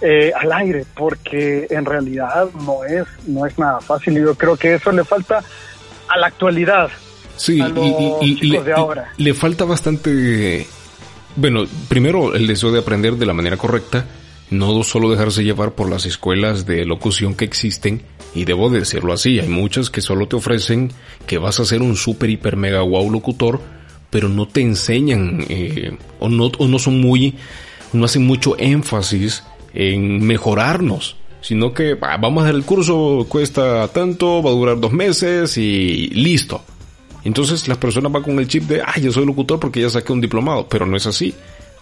eh, 0.00 0.32
al 0.38 0.52
aire, 0.52 0.84
porque 0.94 1.66
en 1.70 1.84
realidad 1.84 2.48
no 2.66 2.84
es, 2.84 3.04
no 3.26 3.46
es 3.46 3.58
nada 3.58 3.80
fácil 3.80 4.18
y 4.18 4.20
yo 4.20 4.34
creo 4.34 4.56
que 4.56 4.74
eso 4.74 4.92
le 4.92 5.04
falta 5.04 5.42
a 6.08 6.18
la 6.18 6.26
actualidad. 6.26 6.90
Sí, 7.36 7.60
y, 8.20 8.50
le, 8.50 8.72
ahora. 8.72 9.12
le 9.16 9.34
falta 9.34 9.64
bastante, 9.64 10.66
bueno, 11.36 11.64
primero 11.88 12.34
el 12.34 12.46
deseo 12.46 12.70
de 12.72 12.80
aprender 12.80 13.16
de 13.16 13.26
la 13.26 13.34
manera 13.34 13.56
correcta, 13.56 14.06
no 14.50 14.82
solo 14.82 15.10
dejarse 15.10 15.44
llevar 15.44 15.72
por 15.72 15.88
las 15.88 16.06
escuelas 16.06 16.66
de 16.66 16.84
locución 16.84 17.34
que 17.34 17.44
existen, 17.44 18.02
y 18.34 18.44
debo 18.44 18.70
decirlo 18.70 19.12
así, 19.12 19.38
hay 19.38 19.48
muchas 19.48 19.90
que 19.90 20.00
solo 20.00 20.26
te 20.28 20.36
ofrecen 20.36 20.92
que 21.26 21.38
vas 21.38 21.60
a 21.60 21.64
ser 21.64 21.82
un 21.82 21.96
super, 21.96 22.30
hiper, 22.30 22.56
mega 22.56 22.82
wow 22.82 23.10
locutor, 23.10 23.60
pero 24.10 24.28
no 24.28 24.46
te 24.46 24.60
enseñan 24.60 25.44
eh, 25.48 25.96
o, 26.20 26.28
no, 26.28 26.46
o 26.58 26.68
no 26.68 26.78
son 26.78 27.00
muy, 27.00 27.34
no 27.92 28.04
hacen 28.04 28.26
mucho 28.26 28.56
énfasis 28.58 29.44
en 29.72 30.24
mejorarnos, 30.24 31.16
sino 31.40 31.72
que 31.72 31.94
vamos 31.94 32.42
a 32.42 32.46
hacer 32.46 32.56
el 32.56 32.64
curso, 32.64 33.26
cuesta 33.28 33.88
tanto, 33.88 34.42
va 34.42 34.50
a 34.50 34.54
durar 34.54 34.80
dos 34.80 34.92
meses 34.92 35.56
y 35.58 36.08
listo. 36.08 36.62
Entonces 37.24 37.68
la 37.68 37.76
persona 37.76 38.08
va 38.08 38.22
con 38.22 38.38
el 38.38 38.48
chip 38.48 38.64
de, 38.64 38.82
ah, 38.82 38.98
yo 39.00 39.10
soy 39.10 39.24
locutor 39.24 39.58
porque 39.58 39.80
ya 39.80 39.90
saqué 39.90 40.12
un 40.12 40.20
diplomado, 40.20 40.68
pero 40.68 40.86
no 40.86 40.96
es 40.96 41.06
así. 41.06 41.34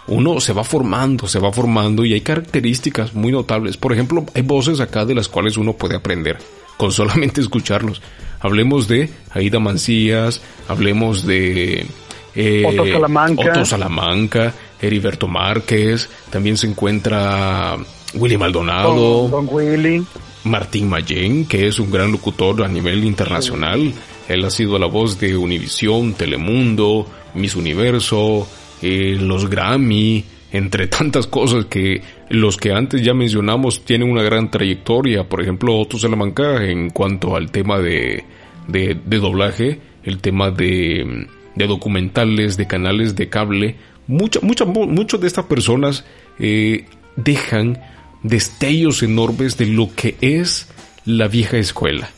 Uno 0.06 0.40
se 0.40 0.52
va 0.52 0.64
formando, 0.64 1.28
se 1.28 1.38
va 1.38 1.52
formando 1.52 2.04
y 2.04 2.12
hay 2.12 2.20
características 2.20 3.14
muy 3.14 3.32
notables. 3.32 3.76
Por 3.76 3.92
ejemplo, 3.92 4.24
hay 4.34 4.42
voces 4.42 4.80
acá 4.80 5.04
de 5.04 5.14
las 5.14 5.28
cuales 5.28 5.56
uno 5.56 5.74
puede 5.74 5.96
aprender 5.96 6.38
con 6.76 6.92
solamente 6.92 7.40
escucharlos. 7.40 8.00
Hablemos 8.40 8.88
de 8.88 9.08
Aida 9.30 9.60
Mancías, 9.60 10.40
hablemos 10.68 11.24
de 11.24 11.86
eh, 12.34 12.64
Otto 12.66 12.86
Salamanca. 12.86 13.50
Otto 13.50 13.64
Salamanca, 13.64 14.54
Heriberto 14.80 15.28
Márquez, 15.28 16.08
también 16.30 16.56
se 16.56 16.66
encuentra 16.66 17.76
Willy 18.14 18.36
Maldonado, 18.36 19.28
Don, 19.28 19.48
Willy. 19.50 20.04
Martín 20.44 20.88
Mayen, 20.88 21.46
que 21.46 21.68
es 21.68 21.78
un 21.78 21.90
gran 21.90 22.10
locutor 22.10 22.64
a 22.64 22.68
nivel 22.68 23.04
internacional. 23.04 23.92
Él 24.34 24.44
ha 24.44 24.50
sido 24.50 24.78
la 24.78 24.86
voz 24.86 25.18
de 25.18 25.36
Univisión, 25.36 26.14
Telemundo, 26.14 27.06
Miss 27.34 27.56
Universo, 27.56 28.48
eh, 28.80 29.16
los 29.20 29.48
Grammy, 29.48 30.24
entre 30.52 30.86
tantas 30.86 31.26
cosas 31.26 31.66
que 31.66 32.02
los 32.28 32.56
que 32.56 32.72
antes 32.72 33.02
ya 33.02 33.14
mencionamos 33.14 33.84
tienen 33.84 34.10
una 34.10 34.22
gran 34.22 34.50
trayectoria. 34.50 35.28
Por 35.28 35.40
ejemplo, 35.40 35.78
Otto 35.78 35.98
Salamanca 35.98 36.64
en 36.64 36.90
cuanto 36.90 37.36
al 37.36 37.50
tema 37.50 37.78
de, 37.78 38.24
de, 38.68 38.94
doblaje, 39.18 39.80
el 40.04 40.18
tema 40.18 40.50
de 40.50 41.26
de 41.54 41.66
documentales, 41.66 42.56
de 42.56 42.66
canales 42.66 43.16
de 43.16 43.28
cable, 43.28 43.76
muchas 44.06 44.42
muchas 44.42 44.68
muchas 44.68 45.20
de 45.20 45.26
estas 45.26 45.44
personas 45.46 46.04
eh, 46.38 46.86
dejan 47.16 47.80
destellos 48.22 49.02
enormes 49.02 49.56
de 49.58 49.66
lo 49.66 49.94
que 49.94 50.16
es 50.20 50.68
la 51.04 51.28
vieja 51.28 51.58
escuela, 51.58 52.10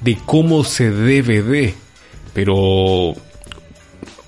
de 0.00 0.18
cómo 0.26 0.64
se 0.64 0.90
debe 0.90 1.42
de. 1.42 1.74
Pero 2.32 3.14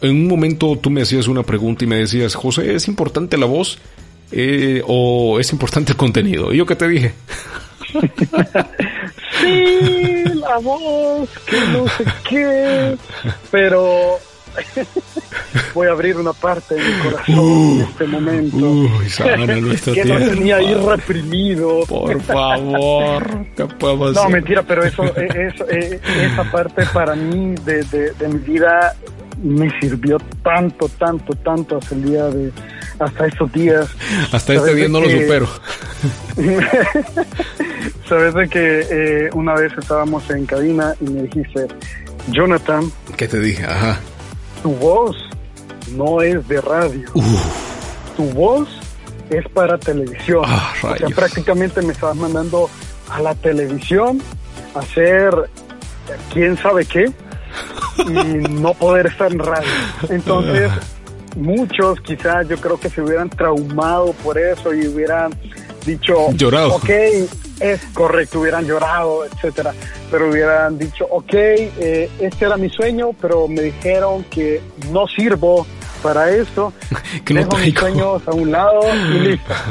en 0.01 0.11
un 0.11 0.29
momento 0.29 0.77
tú 0.77 0.91
me 0.91 1.03
hacías 1.03 1.29
una 1.29 1.43
pregunta 1.43 1.85
y 1.85 1.87
me 1.87 1.97
decías, 1.97 2.35
José, 2.35 2.75
¿es 2.75 2.89
importante 2.89 3.39
la 3.39 3.47
voz 3.47 3.79
eh, 4.33 4.83
o 4.87 5.39
es 5.39 5.53
importante 5.53 5.93
el 5.93 5.99
contenido? 5.99 6.53
¿Y 6.53 6.59
yo 6.59 6.67
qué 6.67 6.77
te 6.77 6.89
dije? 6.89 7.15
sí, 9.41 10.25
la 10.35 10.59
voz, 10.59 11.29
que 11.47 11.61
no 11.73 11.89
sé 11.89 12.05
qué, 12.29 12.97
pero 13.51 14.19
Voy 15.75 15.87
a 15.87 15.91
abrir 15.91 16.17
una 16.17 16.33
parte 16.33 16.75
de 16.75 16.83
mi 16.83 16.99
corazón 17.03 17.35
en 17.35 17.39
uh, 17.39 17.83
este 17.83 18.07
momento. 18.07 18.57
Uy, 18.57 19.11
sana 19.11 19.47
que 19.85 20.05
no 20.05 20.19
tenía 20.19 20.57
ahí 20.57 20.75
reprimido. 20.75 21.81
Por 21.87 22.21
favor, 22.23 23.47
¿qué 23.57 23.65
podemos 23.67 24.15
No, 24.15 24.29
mentira, 24.29 24.63
pero 24.63 24.85
eso, 24.85 25.05
e, 25.17 25.49
eso, 25.49 25.69
e, 25.69 26.01
esa 26.25 26.45
parte 26.51 26.85
para 26.93 27.15
mí 27.15 27.55
de, 27.65 27.83
de, 27.85 28.29
mi 28.29 28.39
vida 28.39 28.95
me 29.43 29.69
sirvió 29.81 30.19
tanto, 30.43 30.89
tanto, 30.89 31.35
tanto 31.37 31.79
hasta 31.79 31.95
el 31.95 32.05
día 32.05 32.25
de, 32.27 32.53
hasta 32.99 33.27
estos 33.27 33.53
días. 33.53 33.89
Hasta 34.33 34.55
este 34.55 34.75
día 34.75 34.89
no 34.89 35.01
lo 35.01 35.11
supero. 35.11 35.49
Sabes 38.09 38.35
de 38.35 38.49
que 38.49 38.87
eh, 38.91 39.31
una 39.33 39.55
vez 39.55 39.73
estábamos 39.79 40.29
en 40.31 40.45
cabina 40.47 40.95
y 41.01 41.05
me 41.05 41.23
dijiste, 41.23 41.67
Jonathan. 42.29 42.91
¿Qué 43.17 43.27
te 43.27 43.41
dije? 43.41 43.65
Ajá 43.65 43.99
tu 44.63 44.71
voz 44.71 45.17
no 45.97 46.23
es 46.23 46.47
de 46.49 46.61
radio. 46.61 47.11
Tu 48.17 48.25
voz 48.31 48.69
es 49.31 49.47
para 49.49 49.79
televisión. 49.79 50.45
Ah, 50.47 50.73
o 50.83 50.97
sea, 50.97 51.09
prácticamente 51.09 51.83
me 51.83 51.93
estabas 51.93 52.17
mandando 52.17 52.69
a 53.11 53.21
la 53.21 53.35
televisión 53.35 54.21
a 54.75 54.81
hacer 54.81 55.35
quién 56.33 56.57
sabe 56.57 56.85
qué 56.85 57.11
y 58.07 58.13
no 58.51 58.75
poder 58.75 59.07
estar 59.07 59.33
en 59.33 59.39
radio. 59.39 59.69
Entonces, 60.09 60.71
muchos 61.37 62.01
quizás 62.01 62.49
yo 62.49 62.57
creo 62.59 62.79
que 62.79 62.89
se 62.89 63.03
hubieran 63.03 63.29
traumado 63.29 64.13
por 64.23 64.39
eso 64.39 64.73
y 64.75 64.87
hubieran 64.87 65.33
dicho, 65.85 66.31
llorado. 66.33 66.75
Ok, 66.75 66.91
es 67.61 67.81
correcto, 67.95 68.41
hubieran 68.41 68.67
llorado, 68.67 69.25
etcétera, 69.25 69.73
pero 70.11 70.31
hubieran 70.31 70.79
dicho, 70.79 71.07
ok, 71.11 71.33
eh, 71.35 72.11
este 72.21 72.45
era 72.45 72.57
mi 72.57 72.69
sueño, 72.69 73.11
pero 73.21 73.49
me 73.49 73.63
dijeron 73.63 74.25
que 74.25 74.61
no 74.91 75.07
sirvo 75.07 75.67
para 76.03 76.31
eso, 76.31 76.73
que 77.25 77.35
no 77.35 77.41
dejo 77.41 77.57
mis 77.59 77.75
sueños 77.75 78.23
a 78.27 78.33
un 78.33 78.51
lado 78.51 78.81
y 79.11 79.19
listo. 79.19 79.55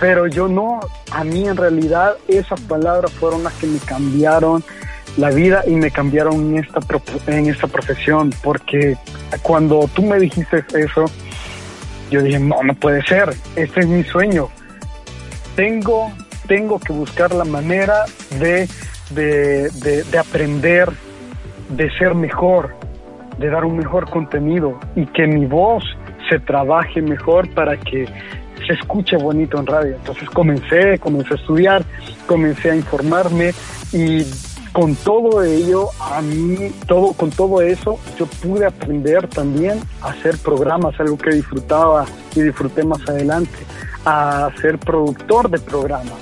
Pero 0.00 0.26
yo 0.26 0.48
no, 0.48 0.80
a 1.12 1.22
mí 1.22 1.46
en 1.46 1.56
realidad 1.56 2.16
esas 2.26 2.60
palabras 2.62 3.12
fueron 3.12 3.44
las 3.44 3.52
que 3.52 3.68
me 3.68 3.78
cambiaron 3.78 4.64
la 5.16 5.30
vida 5.30 5.62
y 5.64 5.76
me 5.76 5.92
cambiaron 5.92 6.34
en 6.34 6.58
esta, 6.58 6.80
en 7.28 7.46
esta 7.46 7.68
profesión, 7.68 8.34
porque 8.42 8.96
cuando 9.42 9.88
tú 9.94 10.02
me 10.02 10.18
dijiste 10.18 10.64
eso, 10.74 11.04
yo 12.10 12.20
dije, 12.20 12.40
no, 12.40 12.62
no 12.64 12.74
puede 12.74 13.04
ser, 13.06 13.32
este 13.54 13.80
es 13.80 13.86
mi 13.86 14.02
sueño. 14.02 14.48
Tengo 15.54 16.10
tengo 16.52 16.78
que 16.78 16.92
buscar 16.92 17.32
la 17.34 17.46
manera 17.46 18.04
de, 18.38 18.68
de, 19.14 20.18
aprender, 20.18 20.90
de 21.70 21.90
ser 21.96 22.14
mejor, 22.14 22.74
de 23.38 23.48
dar 23.48 23.64
un 23.64 23.78
mejor 23.78 24.10
contenido 24.10 24.78
y 24.94 25.06
que 25.06 25.26
mi 25.26 25.46
voz 25.46 25.82
se 26.28 26.38
trabaje 26.40 27.00
mejor 27.00 27.48
para 27.54 27.78
que 27.78 28.04
se 28.66 28.74
escuche 28.74 29.16
bonito 29.16 29.58
en 29.58 29.66
radio. 29.66 29.96
Entonces 29.96 30.28
comencé, 30.28 30.98
comencé 30.98 31.32
a 31.32 31.36
estudiar, 31.36 31.84
comencé 32.26 32.70
a 32.70 32.76
informarme 32.76 33.52
y 33.90 34.22
con 34.74 34.94
todo 34.94 35.42
ello, 35.42 35.88
a 36.02 36.20
mí, 36.20 36.70
todo, 36.86 37.14
con 37.14 37.30
todo 37.30 37.62
eso, 37.62 37.98
yo 38.18 38.26
pude 38.26 38.66
aprender 38.66 39.26
también 39.26 39.80
a 40.02 40.08
hacer 40.08 40.36
programas, 40.36 41.00
algo 41.00 41.16
que 41.16 41.30
disfrutaba 41.30 42.04
y 42.36 42.42
disfruté 42.42 42.84
más 42.84 43.00
adelante 43.08 43.58
a 44.04 44.50
ser 44.60 44.78
productor 44.78 45.50
de 45.50 45.58
programas, 45.58 46.14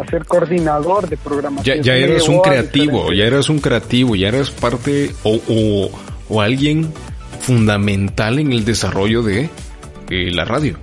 a 0.00 0.10
ser 0.10 0.24
coordinador 0.24 1.08
de 1.08 1.16
programas. 1.16 1.64
Ya, 1.64 1.76
ya 1.76 1.94
eras 1.94 2.28
un 2.28 2.40
creativo, 2.40 3.12
ya 3.12 3.24
eras 3.24 3.48
un 3.48 3.58
creativo, 3.58 4.16
ya 4.16 4.28
eras 4.28 4.50
parte 4.50 5.12
o, 5.22 5.90
o, 6.28 6.40
alguien 6.40 6.92
fundamental 7.40 8.38
en 8.38 8.52
el 8.52 8.64
desarrollo 8.64 9.22
de 9.22 9.50
la 10.08 10.44
radio. 10.44 10.78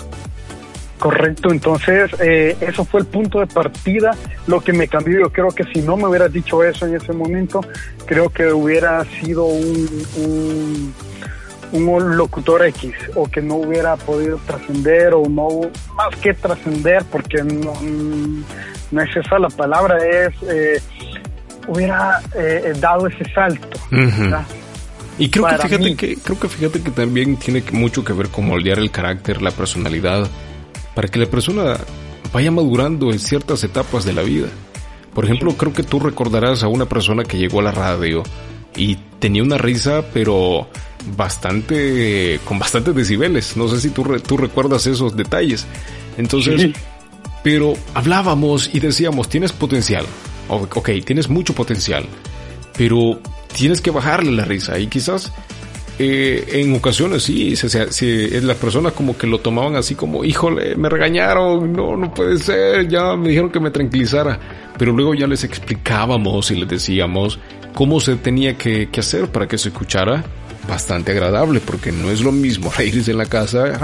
Correcto, 0.99 1.51
entonces 1.51 2.09
eh, 2.19 2.55
eso 2.61 2.85
fue 2.85 3.01
el 3.01 3.05
punto 3.05 3.39
de 3.39 3.47
partida, 3.47 4.11
lo 4.47 4.61
que 4.61 4.71
me 4.71 4.87
cambió. 4.87 5.19
Yo 5.19 5.29
creo 5.31 5.49
que 5.49 5.63
si 5.65 5.81
no 5.81 5.97
me 5.97 6.07
hubieras 6.07 6.31
dicho 6.31 6.63
eso 6.63 6.87
en 6.87 6.95
ese 6.95 7.11
momento, 7.11 7.61
creo 8.05 8.29
que 8.29 8.47
hubiera 8.47 9.03
sido 9.21 9.45
un 9.45 10.05
un 10.17 10.93
locutor 11.79 12.65
X 12.65 12.93
o 13.15 13.27
que 13.27 13.41
no 13.41 13.55
hubiera 13.55 13.95
podido 13.95 14.37
trascender 14.45 15.13
o 15.13 15.27
no, 15.27 15.47
más 15.95 16.15
que 16.21 16.33
trascender, 16.33 17.03
porque 17.11 17.43
no, 17.43 17.73
no, 18.91 19.01
es 19.01 19.15
esa 19.15 19.39
la 19.39 19.49
palabra, 19.49 19.97
es 19.97 20.33
eh, 20.49 20.81
hubiera 21.67 22.21
eh, 22.35 22.73
dado 22.79 23.07
ese 23.07 23.25
salto. 23.33 23.79
Y 25.17 25.29
creo 25.29 25.47
que 25.47 25.57
fíjate 25.57 25.95
que 25.95 26.17
creo 26.17 26.39
que 26.39 26.49
fíjate 26.49 26.81
que 26.81 26.91
también 26.91 27.37
tiene 27.37 27.63
mucho 27.71 28.03
que 28.03 28.13
ver 28.13 28.27
con 28.29 28.47
moldear 28.47 28.79
el 28.79 28.91
carácter, 28.91 29.41
la 29.41 29.51
personalidad, 29.51 30.27
para 30.93 31.07
que 31.07 31.19
la 31.19 31.27
persona 31.27 31.77
vaya 32.33 32.51
madurando 32.51 33.11
en 33.11 33.19
ciertas 33.19 33.63
etapas 33.63 34.03
de 34.03 34.13
la 34.13 34.21
vida. 34.21 34.47
Por 35.13 35.23
ejemplo, 35.23 35.53
creo 35.53 35.71
que 35.71 35.83
tú 35.83 35.99
recordarás 35.99 36.63
a 36.63 36.67
una 36.67 36.85
persona 36.85 37.23
que 37.23 37.37
llegó 37.37 37.61
a 37.61 37.63
la 37.63 37.71
radio 37.71 38.23
y 38.75 38.97
tenía 39.19 39.43
una 39.43 39.57
risa, 39.57 40.03
pero 40.13 40.67
bastante, 41.15 42.39
con 42.45 42.59
bastantes 42.59 42.95
decibeles. 42.95 43.55
No 43.57 43.67
sé 43.67 43.79
si 43.79 43.89
tú, 43.89 44.03
tú 44.19 44.37
recuerdas 44.37 44.87
esos 44.87 45.15
detalles. 45.15 45.65
Entonces, 46.17 46.71
pero 47.43 47.73
hablábamos 47.93 48.69
y 48.73 48.79
decíamos, 48.79 49.29
tienes 49.29 49.51
potencial. 49.51 50.05
Ok, 50.47 50.89
tienes 51.05 51.29
mucho 51.29 51.53
potencial, 51.53 52.05
pero 52.77 53.19
tienes 53.55 53.81
que 53.81 53.89
bajarle 53.89 54.31
la 54.31 54.45
risa 54.45 54.77
y 54.77 54.87
quizás 54.87 55.31
eh, 55.97 56.45
en 56.51 56.75
ocasiones 56.75 57.23
sí, 57.23 57.55
se, 57.55 57.69
se, 57.69 58.41
las 58.41 58.57
personas 58.57 58.91
como 58.91 59.17
que 59.17 59.27
lo 59.27 59.39
tomaban 59.39 59.75
así 59.75 59.95
como, 59.95 60.25
híjole, 60.25 60.75
me 60.75 60.89
regañaron, 60.89 61.71
no, 61.71 61.95
no 61.95 62.13
puede 62.13 62.37
ser, 62.37 62.87
ya 62.89 63.15
me 63.15 63.29
dijeron 63.29 63.49
que 63.49 63.59
me 63.59 63.71
tranquilizara. 63.71 64.39
Pero 64.77 64.91
luego 64.91 65.13
ya 65.13 65.25
les 65.25 65.43
explicábamos 65.45 66.51
y 66.51 66.55
les 66.55 66.67
decíamos 66.67 67.39
cómo 67.75 67.99
se 67.99 68.15
tenía 68.15 68.57
que, 68.57 68.89
que 68.89 69.01
hacer 69.01 69.27
para 69.27 69.47
que 69.47 69.59
se 69.59 69.69
escuchara 69.69 70.23
bastante 70.67 71.11
agradable, 71.11 71.59
porque 71.59 71.91
no 71.91 72.09
es 72.09 72.21
lo 72.21 72.31
mismo 72.31 72.71
reírse 72.77 73.11
en 73.11 73.17
la 73.17 73.27
casa, 73.27 73.79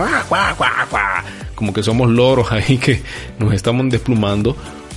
como 1.53 1.73
que 1.73 1.83
somos 1.83 2.09
loros 2.09 2.51
ahí 2.51 2.77
que 2.77 3.01
nos 3.37 3.53
estamos 3.53 3.87
desplumando, 3.89 4.55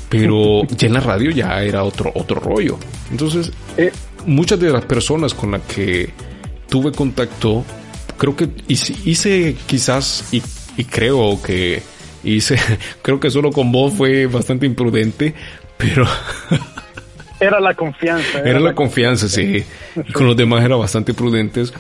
pero 0.08 0.62
ya 0.76 0.86
en 0.86 0.94
la 0.94 1.00
radio 1.00 1.30
ya 1.30 1.62
era 1.62 1.82
otro, 1.84 2.10
otro 2.14 2.40
rollo. 2.40 2.78
Entonces, 3.10 3.52
eh, 3.76 3.92
muchas 4.26 4.58
de 4.60 4.70
las 4.70 4.84
personas 4.84 5.34
con 5.34 5.50
las 5.50 5.62
que 5.62 6.10
tuve 6.68 6.92
contacto, 6.92 7.64
creo 8.16 8.34
que 8.34 8.48
hice, 8.68 8.94
hice 9.04 9.56
quizás 9.66 10.28
y, 10.32 10.42
y, 10.76 10.84
creo 10.84 11.42
que 11.42 11.82
hice, 12.22 12.56
creo 13.02 13.20
que 13.20 13.30
solo 13.30 13.50
con 13.50 13.70
vos 13.70 13.92
fue 13.92 14.26
bastante 14.26 14.66
imprudente, 14.66 15.34
pero... 15.76 16.06
Era 17.44 17.60
la 17.60 17.74
confianza. 17.74 18.40
Era, 18.40 18.60
la, 18.60 18.74
confianza, 18.74 19.28
sí. 19.28 19.64
con 20.12 20.26
los 20.26 20.36
demás 20.36 20.64
era 20.64 20.76
bastante 20.76 21.14
prudentes 21.14 21.72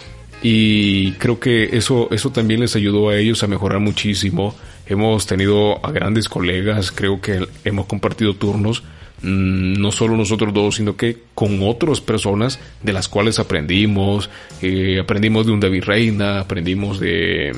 y 0.42 1.12
creo 1.12 1.40
que 1.40 1.76
eso, 1.76 2.08
eso 2.10 2.30
también 2.30 2.60
les 2.60 2.76
ayudó 2.76 3.08
a 3.08 3.16
ellos 3.16 3.42
a 3.42 3.46
mejorar 3.46 3.80
muchísimo. 3.80 4.54
Hemos 4.86 5.26
tenido 5.26 5.84
a 5.84 5.90
grandes 5.90 6.28
colegas, 6.28 6.92
creo 6.92 7.20
que 7.20 7.46
hemos 7.64 7.86
compartido 7.86 8.34
turnos 8.34 8.82
no 9.24 9.90
solo 9.90 10.16
nosotros 10.16 10.52
dos, 10.52 10.76
sino 10.76 10.96
que 10.96 11.16
con 11.34 11.62
otras 11.62 12.00
personas 12.00 12.60
de 12.82 12.92
las 12.92 13.08
cuales 13.08 13.38
aprendimos, 13.38 14.28
eh, 14.60 14.98
aprendimos 15.00 15.46
de 15.46 15.52
un 15.52 15.60
David 15.60 15.84
Reina, 15.84 16.40
aprendimos 16.40 17.00
de, 17.00 17.52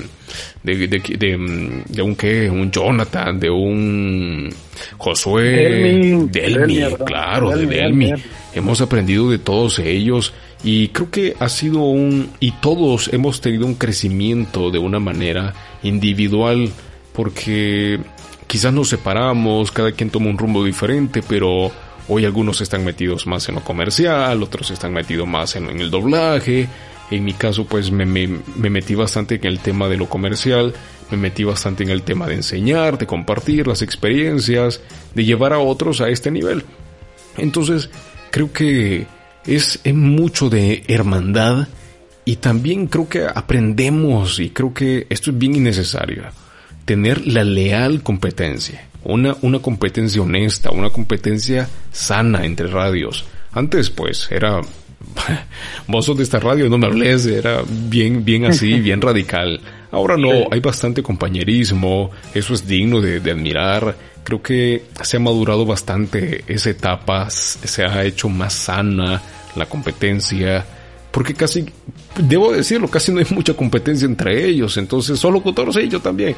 de, 0.63 0.87
de, 0.87 1.85
de, 1.89 2.03
un 2.03 2.15
qué, 2.15 2.49
un 2.49 2.71
Jonathan, 2.71 3.41
de 3.41 3.51
un 3.51 4.49
Josué, 4.97 6.29
Delmi, 6.31 6.83
claro, 7.05 7.57
de 7.57 7.67
Delmi. 7.67 8.13
Hemos 8.55 8.81
aprendido 8.81 9.29
de 9.31 9.39
todos 9.39 9.81
ellos 9.81 10.33
y 10.63 10.89
creo 10.89 11.11
que 11.11 11.35
ha 11.39 11.49
sido 11.49 11.81
un, 11.81 12.31
y 12.41 12.53
todos 12.53 13.11
hemos 13.13 13.41
tenido 13.41 13.67
un 13.67 13.75
crecimiento 13.75 14.71
de 14.71 14.79
una 14.79 15.01
manera 15.01 15.53
individual 15.83 16.71
porque 17.13 17.99
quizás 18.47 18.73
nos 18.73 18.89
separamos, 18.89 19.73
cada 19.73 19.93
quien 19.93 20.11
toma 20.11 20.31
un 20.31 20.39
rumbo 20.39 20.65
diferente, 20.65 21.23
pero 21.23 21.71
hoy 22.09 22.25
algunos 22.25 22.61
están 22.61 22.85
metidos 22.85 23.27
más 23.27 23.49
en 23.49 23.57
lo 23.57 23.65
comercial, 23.65 24.43
otros 24.43 24.71
están 24.71 24.93
metidos 24.93 25.27
más 25.27 25.57
en, 25.57 25.69
el 25.81 25.91
doblaje. 25.91 26.69
En 27.11 27.25
mi 27.25 27.35
caso, 27.35 27.67
pues 27.67 27.93
me, 27.93 28.05
metí 28.07 28.95
bastante 28.95 29.37
en 29.37 29.45
el 29.45 29.61
tema 29.61 29.89
de 29.89 29.97
lo 29.97 30.09
comercial, 30.09 30.75
me 31.11 31.17
metí 31.17 31.45
bastante 31.45 31.85
en 31.85 31.91
el 31.91 32.03
tema 32.03 32.27
de 32.27 32.35
enseñar, 32.35 32.99
de 32.99 33.07
compartir 33.07 33.67
las 33.69 33.83
experiencias, 33.83 34.81
de 35.15 35.25
llevar 35.25 35.53
a 35.53 35.61
otros 35.61 36.01
a 36.01 36.09
este 36.09 36.33
nivel. 36.33 36.65
Entonces, 37.37 37.91
creo 38.31 38.53
que 38.53 39.07
es, 39.47 39.79
es 39.85 39.95
mucho 39.95 40.51
de 40.51 40.83
hermandad 40.89 41.69
y 42.25 42.37
también 42.37 42.89
creo 42.89 43.09
que 43.09 43.25
aprendemos 43.25 44.41
y 44.41 44.51
creo 44.51 44.75
que 44.75 45.07
esto 45.09 45.31
es 45.31 45.39
bien 45.39 45.55
innecesario 45.55 46.25
tener 46.87 47.27
la 47.27 47.45
leal 47.45 48.03
competencia, 48.03 48.89
una, 49.05 49.37
una 49.43 49.59
competencia 49.59 50.23
honesta, 50.23 50.71
una 50.71 50.89
competencia 50.89 51.69
sana 51.93 52.47
entre 52.47 52.69
radios. 52.69 53.27
Antes 53.53 53.91
pues 53.91 54.29
era, 54.31 54.61
vos 55.89 56.07
sos 56.07 56.17
de 56.17 56.23
esta 56.23 56.39
radio, 56.39 56.71
no 56.71 56.79
me 56.79 56.87
hables, 56.87 57.27
era 57.27 57.63
bien, 57.69 58.25
bien 58.25 58.47
así, 58.47 58.75
bien 58.81 59.03
radical. 59.03 59.61
Ahora 59.91 60.17
no, 60.17 60.31
hay 60.51 60.61
bastante 60.61 61.03
compañerismo, 61.03 62.11
eso 62.35 62.55
es 62.55 62.67
digno 62.67 63.01
de, 63.01 63.21
de 63.21 63.31
admirar. 63.33 63.97
Creo 64.23 64.43
que 64.43 64.85
se 65.03 65.17
ha 65.17 65.21
madurado 65.21 65.65
bastante 65.67 66.45
esa 66.47 66.71
etapa, 66.71 67.31
se 67.31 67.85
ha 67.85 68.05
hecho 68.05 68.29
más 68.29 68.53
sana 68.53 69.23
la 69.55 69.67
competencia, 69.67 70.65
porque 71.11 71.35
casi, 71.35 71.65
debo 72.19 72.53
decirlo, 72.53 72.89
casi 72.89 73.11
no 73.11 73.21
hay 73.21 73.27
mucha 73.31 73.55
competencia 73.55 74.05
entre 74.05 74.45
ellos, 74.45 74.77
entonces 74.77 75.19
solo 75.19 75.43
con 75.43 75.55
todos 75.55 75.77
ellos 75.77 76.03
también. 76.03 76.37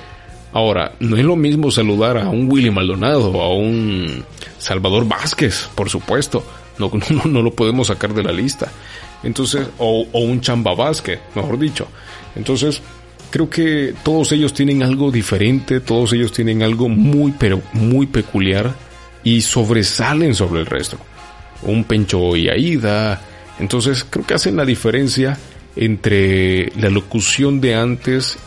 Ahora, 0.52 0.92
no 1.00 1.16
es 1.16 1.24
lo 1.24 1.36
mismo 1.36 1.70
saludar 1.70 2.16
a 2.16 2.28
un 2.30 2.50
Willy 2.50 2.70
Maldonado, 2.70 3.40
a 3.42 3.54
un 3.54 4.24
Salvador 4.58 5.06
Vázquez, 5.06 5.68
por 5.74 5.88
supuesto. 5.90 6.44
No, 6.78 6.92
no, 7.24 7.42
lo 7.42 7.50
podemos 7.50 7.88
sacar 7.88 8.14
de 8.14 8.22
la 8.22 8.30
lista. 8.30 8.70
Entonces, 9.24 9.66
o, 9.78 10.06
un 10.12 10.40
Chamba 10.40 10.76
Vázquez, 10.76 11.18
mejor 11.34 11.58
dicho. 11.58 11.88
Entonces, 12.36 12.80
creo 13.30 13.50
que 13.50 13.94
todos 14.04 14.30
ellos 14.30 14.54
tienen 14.54 14.84
algo 14.84 15.10
diferente, 15.10 15.80
todos 15.80 16.12
ellos 16.12 16.30
tienen 16.30 16.62
algo 16.62 16.88
muy, 16.88 17.34
pero 17.36 17.60
muy 17.72 18.06
peculiar 18.06 18.76
y 19.24 19.40
sobresalen 19.40 20.36
sobre 20.36 20.60
el 20.60 20.66
resto. 20.66 20.98
Un 21.62 21.82
Pencho 21.82 22.36
y 22.36 22.48
Aida. 22.48 23.22
Entonces, 23.58 24.06
creo 24.08 24.24
que 24.24 24.34
hacen 24.34 24.54
la 24.54 24.64
diferencia 24.64 25.36
entre 25.74 26.70
la 26.76 26.90
locución 26.90 27.60
de 27.60 27.74
antes 27.74 28.38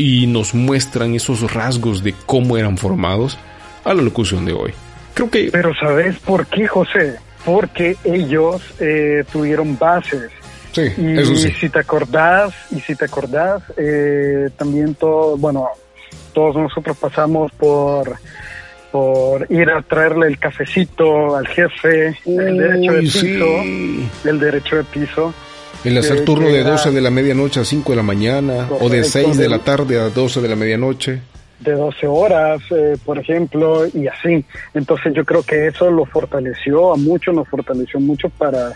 y 0.00 0.26
nos 0.26 0.54
muestran 0.54 1.14
esos 1.14 1.52
rasgos 1.52 2.02
de 2.02 2.14
cómo 2.24 2.56
eran 2.56 2.78
formados 2.78 3.38
a 3.84 3.92
la 3.92 4.00
locución 4.00 4.46
de 4.46 4.54
hoy. 4.54 4.72
Creo 5.12 5.30
que... 5.30 5.50
Pero 5.52 5.74
¿sabes 5.74 6.18
por 6.20 6.46
qué, 6.46 6.66
José? 6.66 7.16
Porque 7.44 7.98
ellos 8.04 8.62
eh, 8.80 9.24
tuvieron 9.30 9.78
bases. 9.78 10.30
Sí, 10.72 10.90
y 10.96 11.18
eso 11.18 11.36
sí. 11.36 11.50
si 11.50 11.68
te 11.68 11.80
acordás, 11.80 12.54
y 12.70 12.80
si 12.80 12.94
te 12.94 13.04
acordás, 13.04 13.62
eh, 13.76 14.48
también 14.56 14.94
todo, 14.94 15.36
bueno, 15.36 15.68
todos 16.32 16.56
nosotros 16.56 16.96
pasamos 16.96 17.52
por 17.52 18.16
por 18.90 19.46
ir 19.52 19.70
a 19.70 19.82
traerle 19.82 20.26
el 20.26 20.38
cafecito 20.38 21.36
al 21.36 21.46
jefe, 21.46 22.18
el 22.26 22.56
derecho 22.56 22.92
de 22.92 23.00
piso, 23.02 24.28
el 24.28 24.40
derecho 24.40 24.76
de 24.76 24.84
piso. 24.84 25.34
El 25.82 25.96
hacer 25.96 26.24
turno 26.26 26.48
de 26.48 26.62
12 26.62 26.90
de 26.90 27.00
la 27.00 27.10
medianoche 27.10 27.60
a 27.60 27.64
5 27.64 27.92
de 27.92 27.96
la 27.96 28.02
mañana 28.02 28.68
o 28.80 28.88
de 28.90 29.02
6 29.02 29.38
de 29.38 29.48
la 29.48 29.60
tarde 29.60 29.98
a 29.98 30.10
12 30.10 30.42
de 30.42 30.48
la 30.48 30.56
medianoche. 30.56 31.20
De 31.60 31.72
12 31.72 32.06
horas, 32.06 32.60
eh, 32.70 32.96
por 33.04 33.18
ejemplo, 33.18 33.86
y 33.86 34.06
así. 34.06 34.44
Entonces 34.74 35.14
yo 35.14 35.24
creo 35.24 35.42
que 35.42 35.68
eso 35.68 35.90
lo 35.90 36.04
fortaleció 36.04 36.92
a 36.92 36.96
mucho, 36.96 37.32
nos 37.32 37.48
fortaleció 37.48 37.98
mucho 37.98 38.28
para 38.30 38.72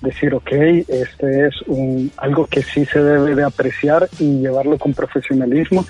decir, 0.00 0.34
ok, 0.34 0.52
este 0.52 1.46
es 1.46 1.54
un, 1.66 2.10
algo 2.16 2.46
que 2.46 2.62
sí 2.62 2.84
se 2.86 3.02
debe 3.02 3.34
de 3.34 3.44
apreciar 3.44 4.08
y 4.18 4.40
llevarlo 4.40 4.78
con 4.78 4.94
profesionalismo. 4.94 5.84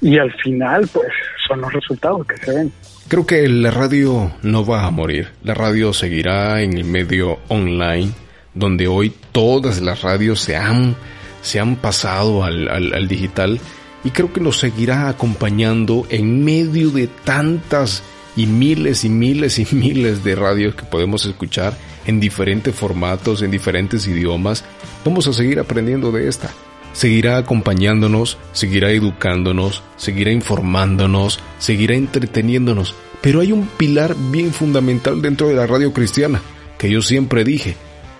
Y 0.00 0.18
al 0.18 0.32
final, 0.32 0.88
pues, 0.92 1.08
son 1.46 1.60
los 1.60 1.72
resultados 1.72 2.26
que 2.26 2.36
se 2.38 2.54
ven. 2.54 2.72
Creo 3.08 3.26
que 3.26 3.46
la 3.48 3.70
radio 3.70 4.32
no 4.42 4.64
va 4.64 4.86
a 4.86 4.90
morir. 4.90 5.28
La 5.42 5.54
radio 5.54 5.92
seguirá 5.92 6.62
en 6.62 6.76
el 6.76 6.84
medio 6.84 7.38
online 7.48 8.12
donde 8.58 8.88
hoy 8.88 9.12
todas 9.32 9.80
las 9.80 10.02
radios 10.02 10.40
se 10.40 10.56
han, 10.56 10.96
se 11.42 11.60
han 11.60 11.76
pasado 11.76 12.44
al, 12.44 12.68
al, 12.68 13.08
digital 13.08 13.60
y 14.04 14.10
creo 14.10 14.32
que 14.32 14.40
nos 14.40 14.58
seguirá 14.58 15.08
acompañando 15.08 16.06
en 16.10 16.44
medio 16.44 16.90
de 16.90 17.06
tantas 17.06 18.02
y 18.36 18.46
miles 18.46 19.04
y 19.04 19.08
miles 19.08 19.58
y 19.58 19.66
miles 19.74 20.24
de 20.24 20.34
radios 20.34 20.74
que 20.74 20.84
podemos 20.84 21.24
escuchar 21.24 21.76
en 22.06 22.20
diferentes 22.20 22.74
formatos, 22.74 23.42
en 23.42 23.50
diferentes 23.50 24.06
idiomas. 24.06 24.64
Vamos 25.04 25.26
a 25.26 25.32
seguir 25.32 25.60
aprendiendo 25.60 26.10
de 26.10 26.28
esta. 26.28 26.50
Seguirá 26.92 27.36
acompañándonos, 27.36 28.38
seguirá 28.52 28.90
educándonos, 28.90 29.82
seguirá 29.96 30.32
informándonos, 30.32 31.38
seguirá 31.58 31.94
entreteniéndonos. 31.94 32.94
Pero 33.20 33.40
hay 33.40 33.52
un 33.52 33.66
pilar 33.66 34.16
bien 34.30 34.52
fundamental 34.52 35.20
dentro 35.20 35.48
de 35.48 35.54
la 35.54 35.66
radio 35.66 35.92
cristiana, 35.92 36.40
que 36.78 36.90
yo 36.90 37.02
siempre 37.02 37.44
dije, 37.44 37.76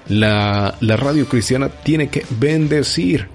la, 0.09 0.75
radio 0.81 1.27
cristiana 1.27 1.69
tiene 1.69 2.09
que 2.09 2.25
bendecir, 2.31 3.29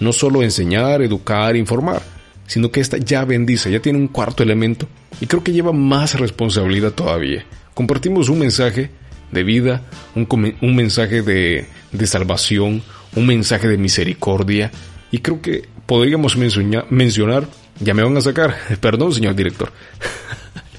no 0.00 0.12
solo 0.12 0.42
enseñar, 0.42 1.02
educar, 1.02 1.56
informar, 1.56 2.02
sino 2.46 2.70
que 2.70 2.80
esta 2.80 2.98
ya 2.98 3.24
bendice, 3.24 3.70
ya 3.70 3.80
tiene 3.80 3.98
un 3.98 4.08
cuarto 4.08 4.42
elemento 4.42 4.88
y 5.20 5.26
creo 5.26 5.42
que 5.42 5.52
lleva 5.52 5.72
más 5.72 6.18
responsabilidad 6.18 6.92
todavía. 6.92 7.44
Compartimos 7.74 8.28
un 8.28 8.40
mensaje 8.40 8.90
de 9.30 9.42
vida, 9.44 9.82
un, 10.14 10.26
un 10.60 10.76
mensaje 10.76 11.22
de, 11.22 11.66
de, 11.92 12.06
salvación, 12.06 12.82
un 13.14 13.26
mensaje 13.26 13.68
de 13.68 13.76
misericordia 13.76 14.70
y 15.12 15.18
creo 15.18 15.40
que 15.40 15.68
podríamos 15.86 16.36
mencionar, 16.36 17.48
ya 17.80 17.94
me 17.94 18.02
van 18.02 18.16
a 18.16 18.20
sacar, 18.20 18.56
perdón 18.80 19.12
señor 19.12 19.34
director, 19.34 19.72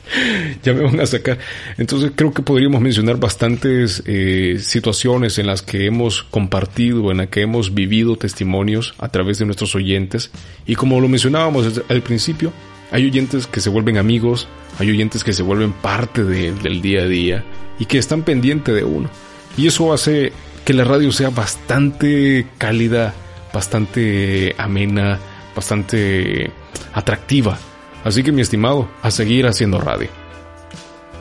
ya 0.63 0.73
me 0.73 0.83
van 0.83 0.99
a 0.99 1.05
sacar. 1.05 1.37
Entonces 1.77 2.11
creo 2.15 2.33
que 2.33 2.41
podríamos 2.41 2.81
mencionar 2.81 3.17
bastantes 3.17 4.03
eh, 4.05 4.57
situaciones 4.59 5.37
en 5.37 5.47
las 5.47 5.61
que 5.61 5.85
hemos 5.85 6.23
compartido, 6.23 7.11
en 7.11 7.17
las 7.17 7.27
que 7.27 7.41
hemos 7.41 7.73
vivido 7.73 8.15
testimonios 8.15 8.95
a 8.97 9.09
través 9.09 9.39
de 9.39 9.45
nuestros 9.45 9.75
oyentes. 9.75 10.31
Y 10.65 10.75
como 10.75 10.99
lo 10.99 11.07
mencionábamos 11.07 11.81
al 11.87 12.01
principio, 12.01 12.51
hay 12.91 13.05
oyentes 13.05 13.47
que 13.47 13.61
se 13.61 13.69
vuelven 13.69 13.97
amigos, 13.97 14.47
hay 14.79 14.89
oyentes 14.89 15.23
que 15.23 15.33
se 15.33 15.43
vuelven 15.43 15.73
parte 15.73 16.23
del 16.23 16.81
día 16.81 17.01
a 17.01 17.07
día 17.07 17.43
y 17.77 17.85
que 17.85 17.97
están 17.97 18.23
pendientes 18.23 18.73
de 18.73 18.83
uno. 18.83 19.09
Y 19.57 19.67
eso 19.67 19.93
hace 19.93 20.31
que 20.65 20.73
la 20.73 20.83
radio 20.83 21.11
sea 21.11 21.29
bastante 21.29 22.47
cálida, 22.57 23.13
bastante 23.53 24.55
amena, 24.57 25.19
bastante 25.55 26.51
atractiva. 26.93 27.57
Así 28.03 28.23
que 28.23 28.31
mi 28.31 28.41
estimado, 28.41 28.87
a 29.01 29.11
seguir 29.11 29.45
haciendo 29.45 29.79
radio. 29.79 30.09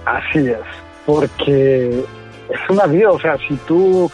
Así 0.04 0.38
es, 0.38 0.58
porque 1.04 1.88
es 2.48 2.70
una 2.70 2.86
vida, 2.86 3.10
o 3.10 3.20
sea, 3.20 3.36
si 3.48 3.56
tú 3.66 4.10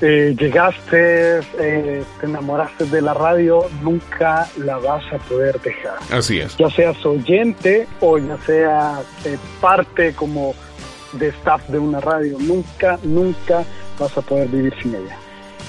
eh, 0.00 0.34
llegaste, 0.38 1.40
eh, 1.58 2.04
te 2.20 2.26
enamoraste 2.26 2.84
de 2.86 3.02
la 3.02 3.12
radio, 3.12 3.66
nunca 3.82 4.48
la 4.58 4.78
vas 4.78 5.04
a 5.12 5.18
poder 5.18 5.60
dejar. 5.60 5.96
Así 6.10 6.38
es. 6.38 6.56
Ya 6.56 6.70
seas 6.70 7.04
oyente 7.04 7.86
o 8.00 8.18
ya 8.18 8.36
sea 8.46 9.00
eh, 9.24 9.36
parte 9.60 10.14
como 10.14 10.54
de 11.12 11.28
staff 11.28 11.66
de 11.68 11.78
una 11.78 12.00
radio, 12.00 12.36
nunca, 12.38 12.98
nunca 13.02 13.64
vas 13.98 14.16
a 14.16 14.22
poder 14.22 14.48
vivir 14.48 14.74
sin 14.82 14.94
ella. 14.94 15.16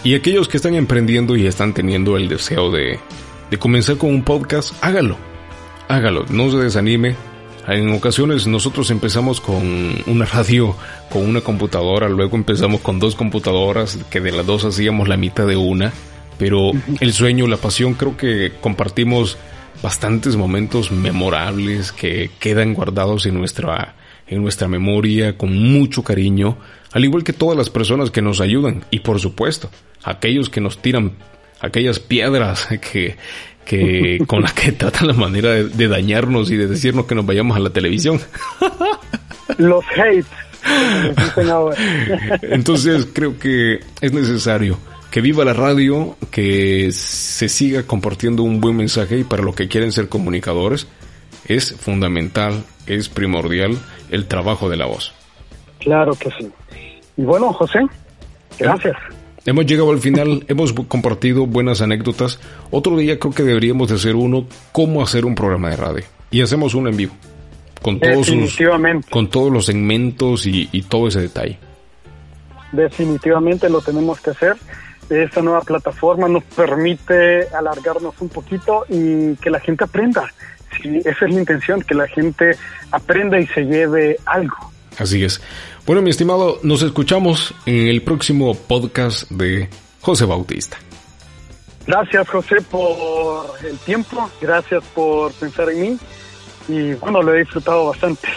Y 0.04 0.16
aquellos 0.16 0.48
que 0.48 0.58
están 0.58 0.76
emprendiendo 0.76 1.36
y 1.36 1.48
están 1.48 1.74
teniendo 1.74 2.18
el 2.18 2.30
deseo 2.30 2.70
de, 2.70 3.00
de 3.50 3.58
comenzar 3.58 3.98
con 3.98 4.12
un 4.12 4.24
podcast, 4.24 4.74
hágalo 4.82 5.18
hágalo, 5.88 6.26
no 6.30 6.50
se 6.52 6.58
desanime. 6.58 7.16
En 7.68 7.90
ocasiones 7.92 8.48
nosotros 8.48 8.92
empezamos 8.92 9.42
con 9.42 9.96
una 10.06 10.26
radio, 10.26 10.76
con 11.10 11.24
una 11.24 11.42
computadora, 11.42 12.08
luego 12.08 12.38
empezamos 12.38 12.80
con 12.80 13.00
dos 13.00 13.16
computadoras, 13.16 14.00
que 14.10 14.22
de 14.22 14.32
las 14.32 14.46
dos 14.46 14.64
hacíamos 14.64 15.10
la 15.10 15.18
mitad 15.18 15.46
de 15.46 15.58
una, 15.58 15.92
pero 16.38 16.72
el 17.02 17.12
sueño, 17.12 17.46
la 17.48 17.58
pasión, 17.58 17.96
creo 17.96 18.16
que 18.16 18.54
compartimos 18.62 19.38
bastantes 19.84 20.38
momentos 20.38 20.92
memorables 20.92 21.92
que 21.92 22.32
quedan 22.40 22.74
guardados 22.74 23.26
en 23.26 23.36
nuestra, 23.36 23.96
en 24.28 24.42
nuestra 24.42 24.70
memoria 24.70 25.38
con 25.38 25.54
mucho 25.54 26.04
cariño, 26.04 26.58
al 26.94 27.04
igual 27.04 27.26
que 27.26 27.34
todas 27.34 27.58
las 27.58 27.70
personas 27.70 28.12
que 28.12 28.22
nos 28.22 28.40
ayudan 28.40 28.86
y 28.92 29.00
por 29.00 29.20
supuesto, 29.20 29.70
aquellos 30.04 30.50
que 30.50 30.62
nos 30.62 30.82
tiran 30.82 31.18
aquellas 31.60 32.00
piedras 32.00 32.68
que, 32.92 33.18
que 33.68 34.20
con 34.28 34.42
la 34.42 34.52
que 34.52 34.72
tratan 34.72 35.08
la 35.08 35.14
manera 35.14 35.52
de, 35.52 35.88
dañarnos 35.88 36.50
y 36.50 36.58
de 36.58 36.68
decirnos 36.68 37.06
que 37.06 37.16
nos 37.16 37.26
vayamos 37.26 37.58
a 37.58 37.60
la 37.60 37.70
televisión. 37.70 38.20
Los 39.58 39.84
hates. 39.96 40.26
Entonces 42.42 43.08
creo 43.14 43.38
que 43.38 43.80
es 44.02 44.12
necesario 44.12 44.78
que 45.12 45.22
viva 45.22 45.46
la 45.46 45.54
radio, 45.54 46.18
que 46.32 46.92
se 46.92 47.48
siga 47.48 47.84
compartiendo 47.84 48.44
un 48.44 48.60
buen 48.60 48.76
mensaje 48.76 49.20
y 49.20 49.24
para 49.24 49.44
los 49.44 49.56
que 49.56 49.70
quieren 49.70 49.92
ser 49.92 50.10
comunicadores 50.10 50.88
es 51.48 51.74
fundamental, 51.76 52.66
es 52.88 53.08
primordial 53.08 53.78
el 54.12 54.28
trabajo 54.28 54.70
de 54.70 54.78
la 54.78 54.86
voz. 54.86 55.14
Claro 55.80 56.14
que 56.16 56.30
sí. 56.32 56.52
Y 57.16 57.24
bueno, 57.24 57.54
José, 57.54 57.80
gracias. 58.60 58.98
Hemos 59.48 59.66
llegado 59.66 59.92
al 59.92 60.00
final, 60.00 60.44
hemos 60.50 60.74
compartido 60.74 61.46
buenas 61.46 61.82
anécdotas. 61.82 62.38
Otro 62.70 62.98
día 62.98 63.18
creo 63.18 63.34
que 63.34 63.44
deberíamos 63.44 63.88
de 63.88 63.96
hacer 63.96 64.14
uno, 64.14 64.46
cómo 64.74 65.02
hacer 65.02 65.24
un 65.24 65.36
programa 65.36 65.70
de 65.70 65.78
radio. 65.78 66.04
Y 66.30 66.42
hacemos 66.42 66.74
uno 66.74 66.90
en 66.90 66.98
vivo. 66.98 67.14
Con 67.82 67.98
todos, 67.98 68.30
con 69.10 69.30
todos 69.30 69.50
los 69.50 69.68
segmentos 69.68 70.46
y, 70.46 70.68
y 70.74 70.82
todo 70.82 71.08
ese 71.08 71.22
detalle. 71.22 71.58
Definitivamente 72.74 73.70
lo 73.70 73.80
tenemos 73.80 74.20
que 74.20 74.32
hacer. 74.32 74.58
Esta 75.10 75.42
nueva 75.42 75.62
plataforma 75.62 76.28
nos 76.28 76.44
permite 76.44 77.48
alargarnos 77.56 78.16
un 78.20 78.28
poquito 78.28 78.86
y 78.90 79.34
que 79.38 79.50
la 79.50 79.62
gente 79.62 79.86
aprenda. 79.86 80.30
Sí, 80.82 80.98
esa 81.06 81.26
es 81.26 81.34
la 81.34 81.40
intención, 81.40 81.82
que 81.84 81.96
la 81.96 82.10
gente 82.10 82.58
aprenda 82.92 83.40
y 83.40 83.48
se 83.48 83.62
lleve 83.62 84.18
algo. 84.26 84.74
Así 84.98 85.24
es. 85.24 85.42
Bueno, 85.88 86.02
mi 86.02 86.10
estimado, 86.10 86.60
nos 86.64 86.82
escuchamos 86.82 87.54
en 87.66 87.88
el 87.88 88.02
próximo 88.02 88.54
podcast 88.54 89.32
de 89.32 89.70
José 90.02 90.26
Bautista. 90.26 90.78
Gracias, 91.88 92.28
José, 92.28 92.58
por 92.70 93.46
el 93.66 93.78
tiempo. 93.78 94.30
Gracias 94.42 94.84
por 94.94 95.32
pensar 95.32 95.70
en 95.70 95.80
mí. 95.82 95.98
Y 96.68 96.94
bueno, 96.96 97.22
lo 97.24 97.34
he 97.34 97.40
disfrutado 97.40 97.86
bastante. 97.86 98.28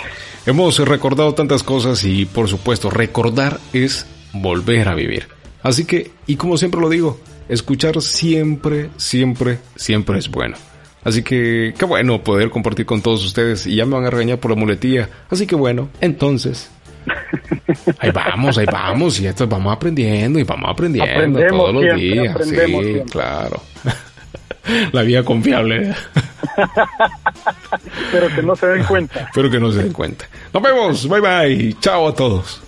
Hemos 0.46 0.78
recordado 0.78 1.34
tantas 1.34 1.64
cosas 1.64 2.04
y, 2.04 2.24
por 2.24 2.46
supuesto, 2.46 2.88
recordar 2.88 3.58
es 3.72 4.06
volver 4.32 4.86
a 4.86 4.94
vivir. 4.94 5.26
Así 5.64 5.84
que, 5.84 6.12
y 6.28 6.36
como 6.36 6.56
siempre 6.56 6.80
lo 6.80 6.88
digo, 6.88 7.18
escuchar 7.48 8.00
siempre, 8.00 8.90
siempre, 8.96 9.58
siempre 9.74 10.20
es 10.20 10.30
bueno. 10.30 10.56
Así 11.02 11.24
que, 11.24 11.74
qué 11.76 11.84
bueno 11.84 12.22
poder 12.22 12.50
compartir 12.50 12.86
con 12.86 13.02
todos 13.02 13.24
ustedes 13.24 13.66
y 13.66 13.74
ya 13.74 13.86
me 13.86 13.96
van 13.96 14.04
a 14.04 14.10
regañar 14.10 14.38
por 14.38 14.52
la 14.52 14.56
muletía. 14.56 15.08
Así 15.30 15.48
que 15.48 15.56
bueno, 15.56 15.88
entonces, 16.00 16.70
Ahí 17.98 18.10
vamos, 18.10 18.58
ahí 18.58 18.66
vamos, 18.66 19.20
y 19.20 19.26
esto 19.26 19.46
vamos 19.46 19.74
aprendiendo 19.74 20.38
y 20.38 20.44
vamos 20.44 20.70
aprendiendo 20.70 21.40
todos 21.48 21.74
los 21.74 21.96
días. 21.96 22.36
Sí, 22.48 23.02
claro. 23.10 23.60
La 24.92 25.02
vía 25.02 25.24
confiable. 25.24 25.94
Pero 28.12 28.28
que 28.34 28.42
no 28.42 28.54
se 28.56 28.66
den 28.66 28.84
cuenta. 28.84 29.30
Pero 29.34 29.50
que 29.50 29.58
no 29.58 29.72
se 29.72 29.82
den 29.82 29.92
cuenta. 29.92 30.26
Nos 30.52 30.62
vemos, 30.62 31.08
bye 31.08 31.20
bye, 31.20 31.76
chao 31.80 32.08
a 32.08 32.14
todos. 32.14 32.62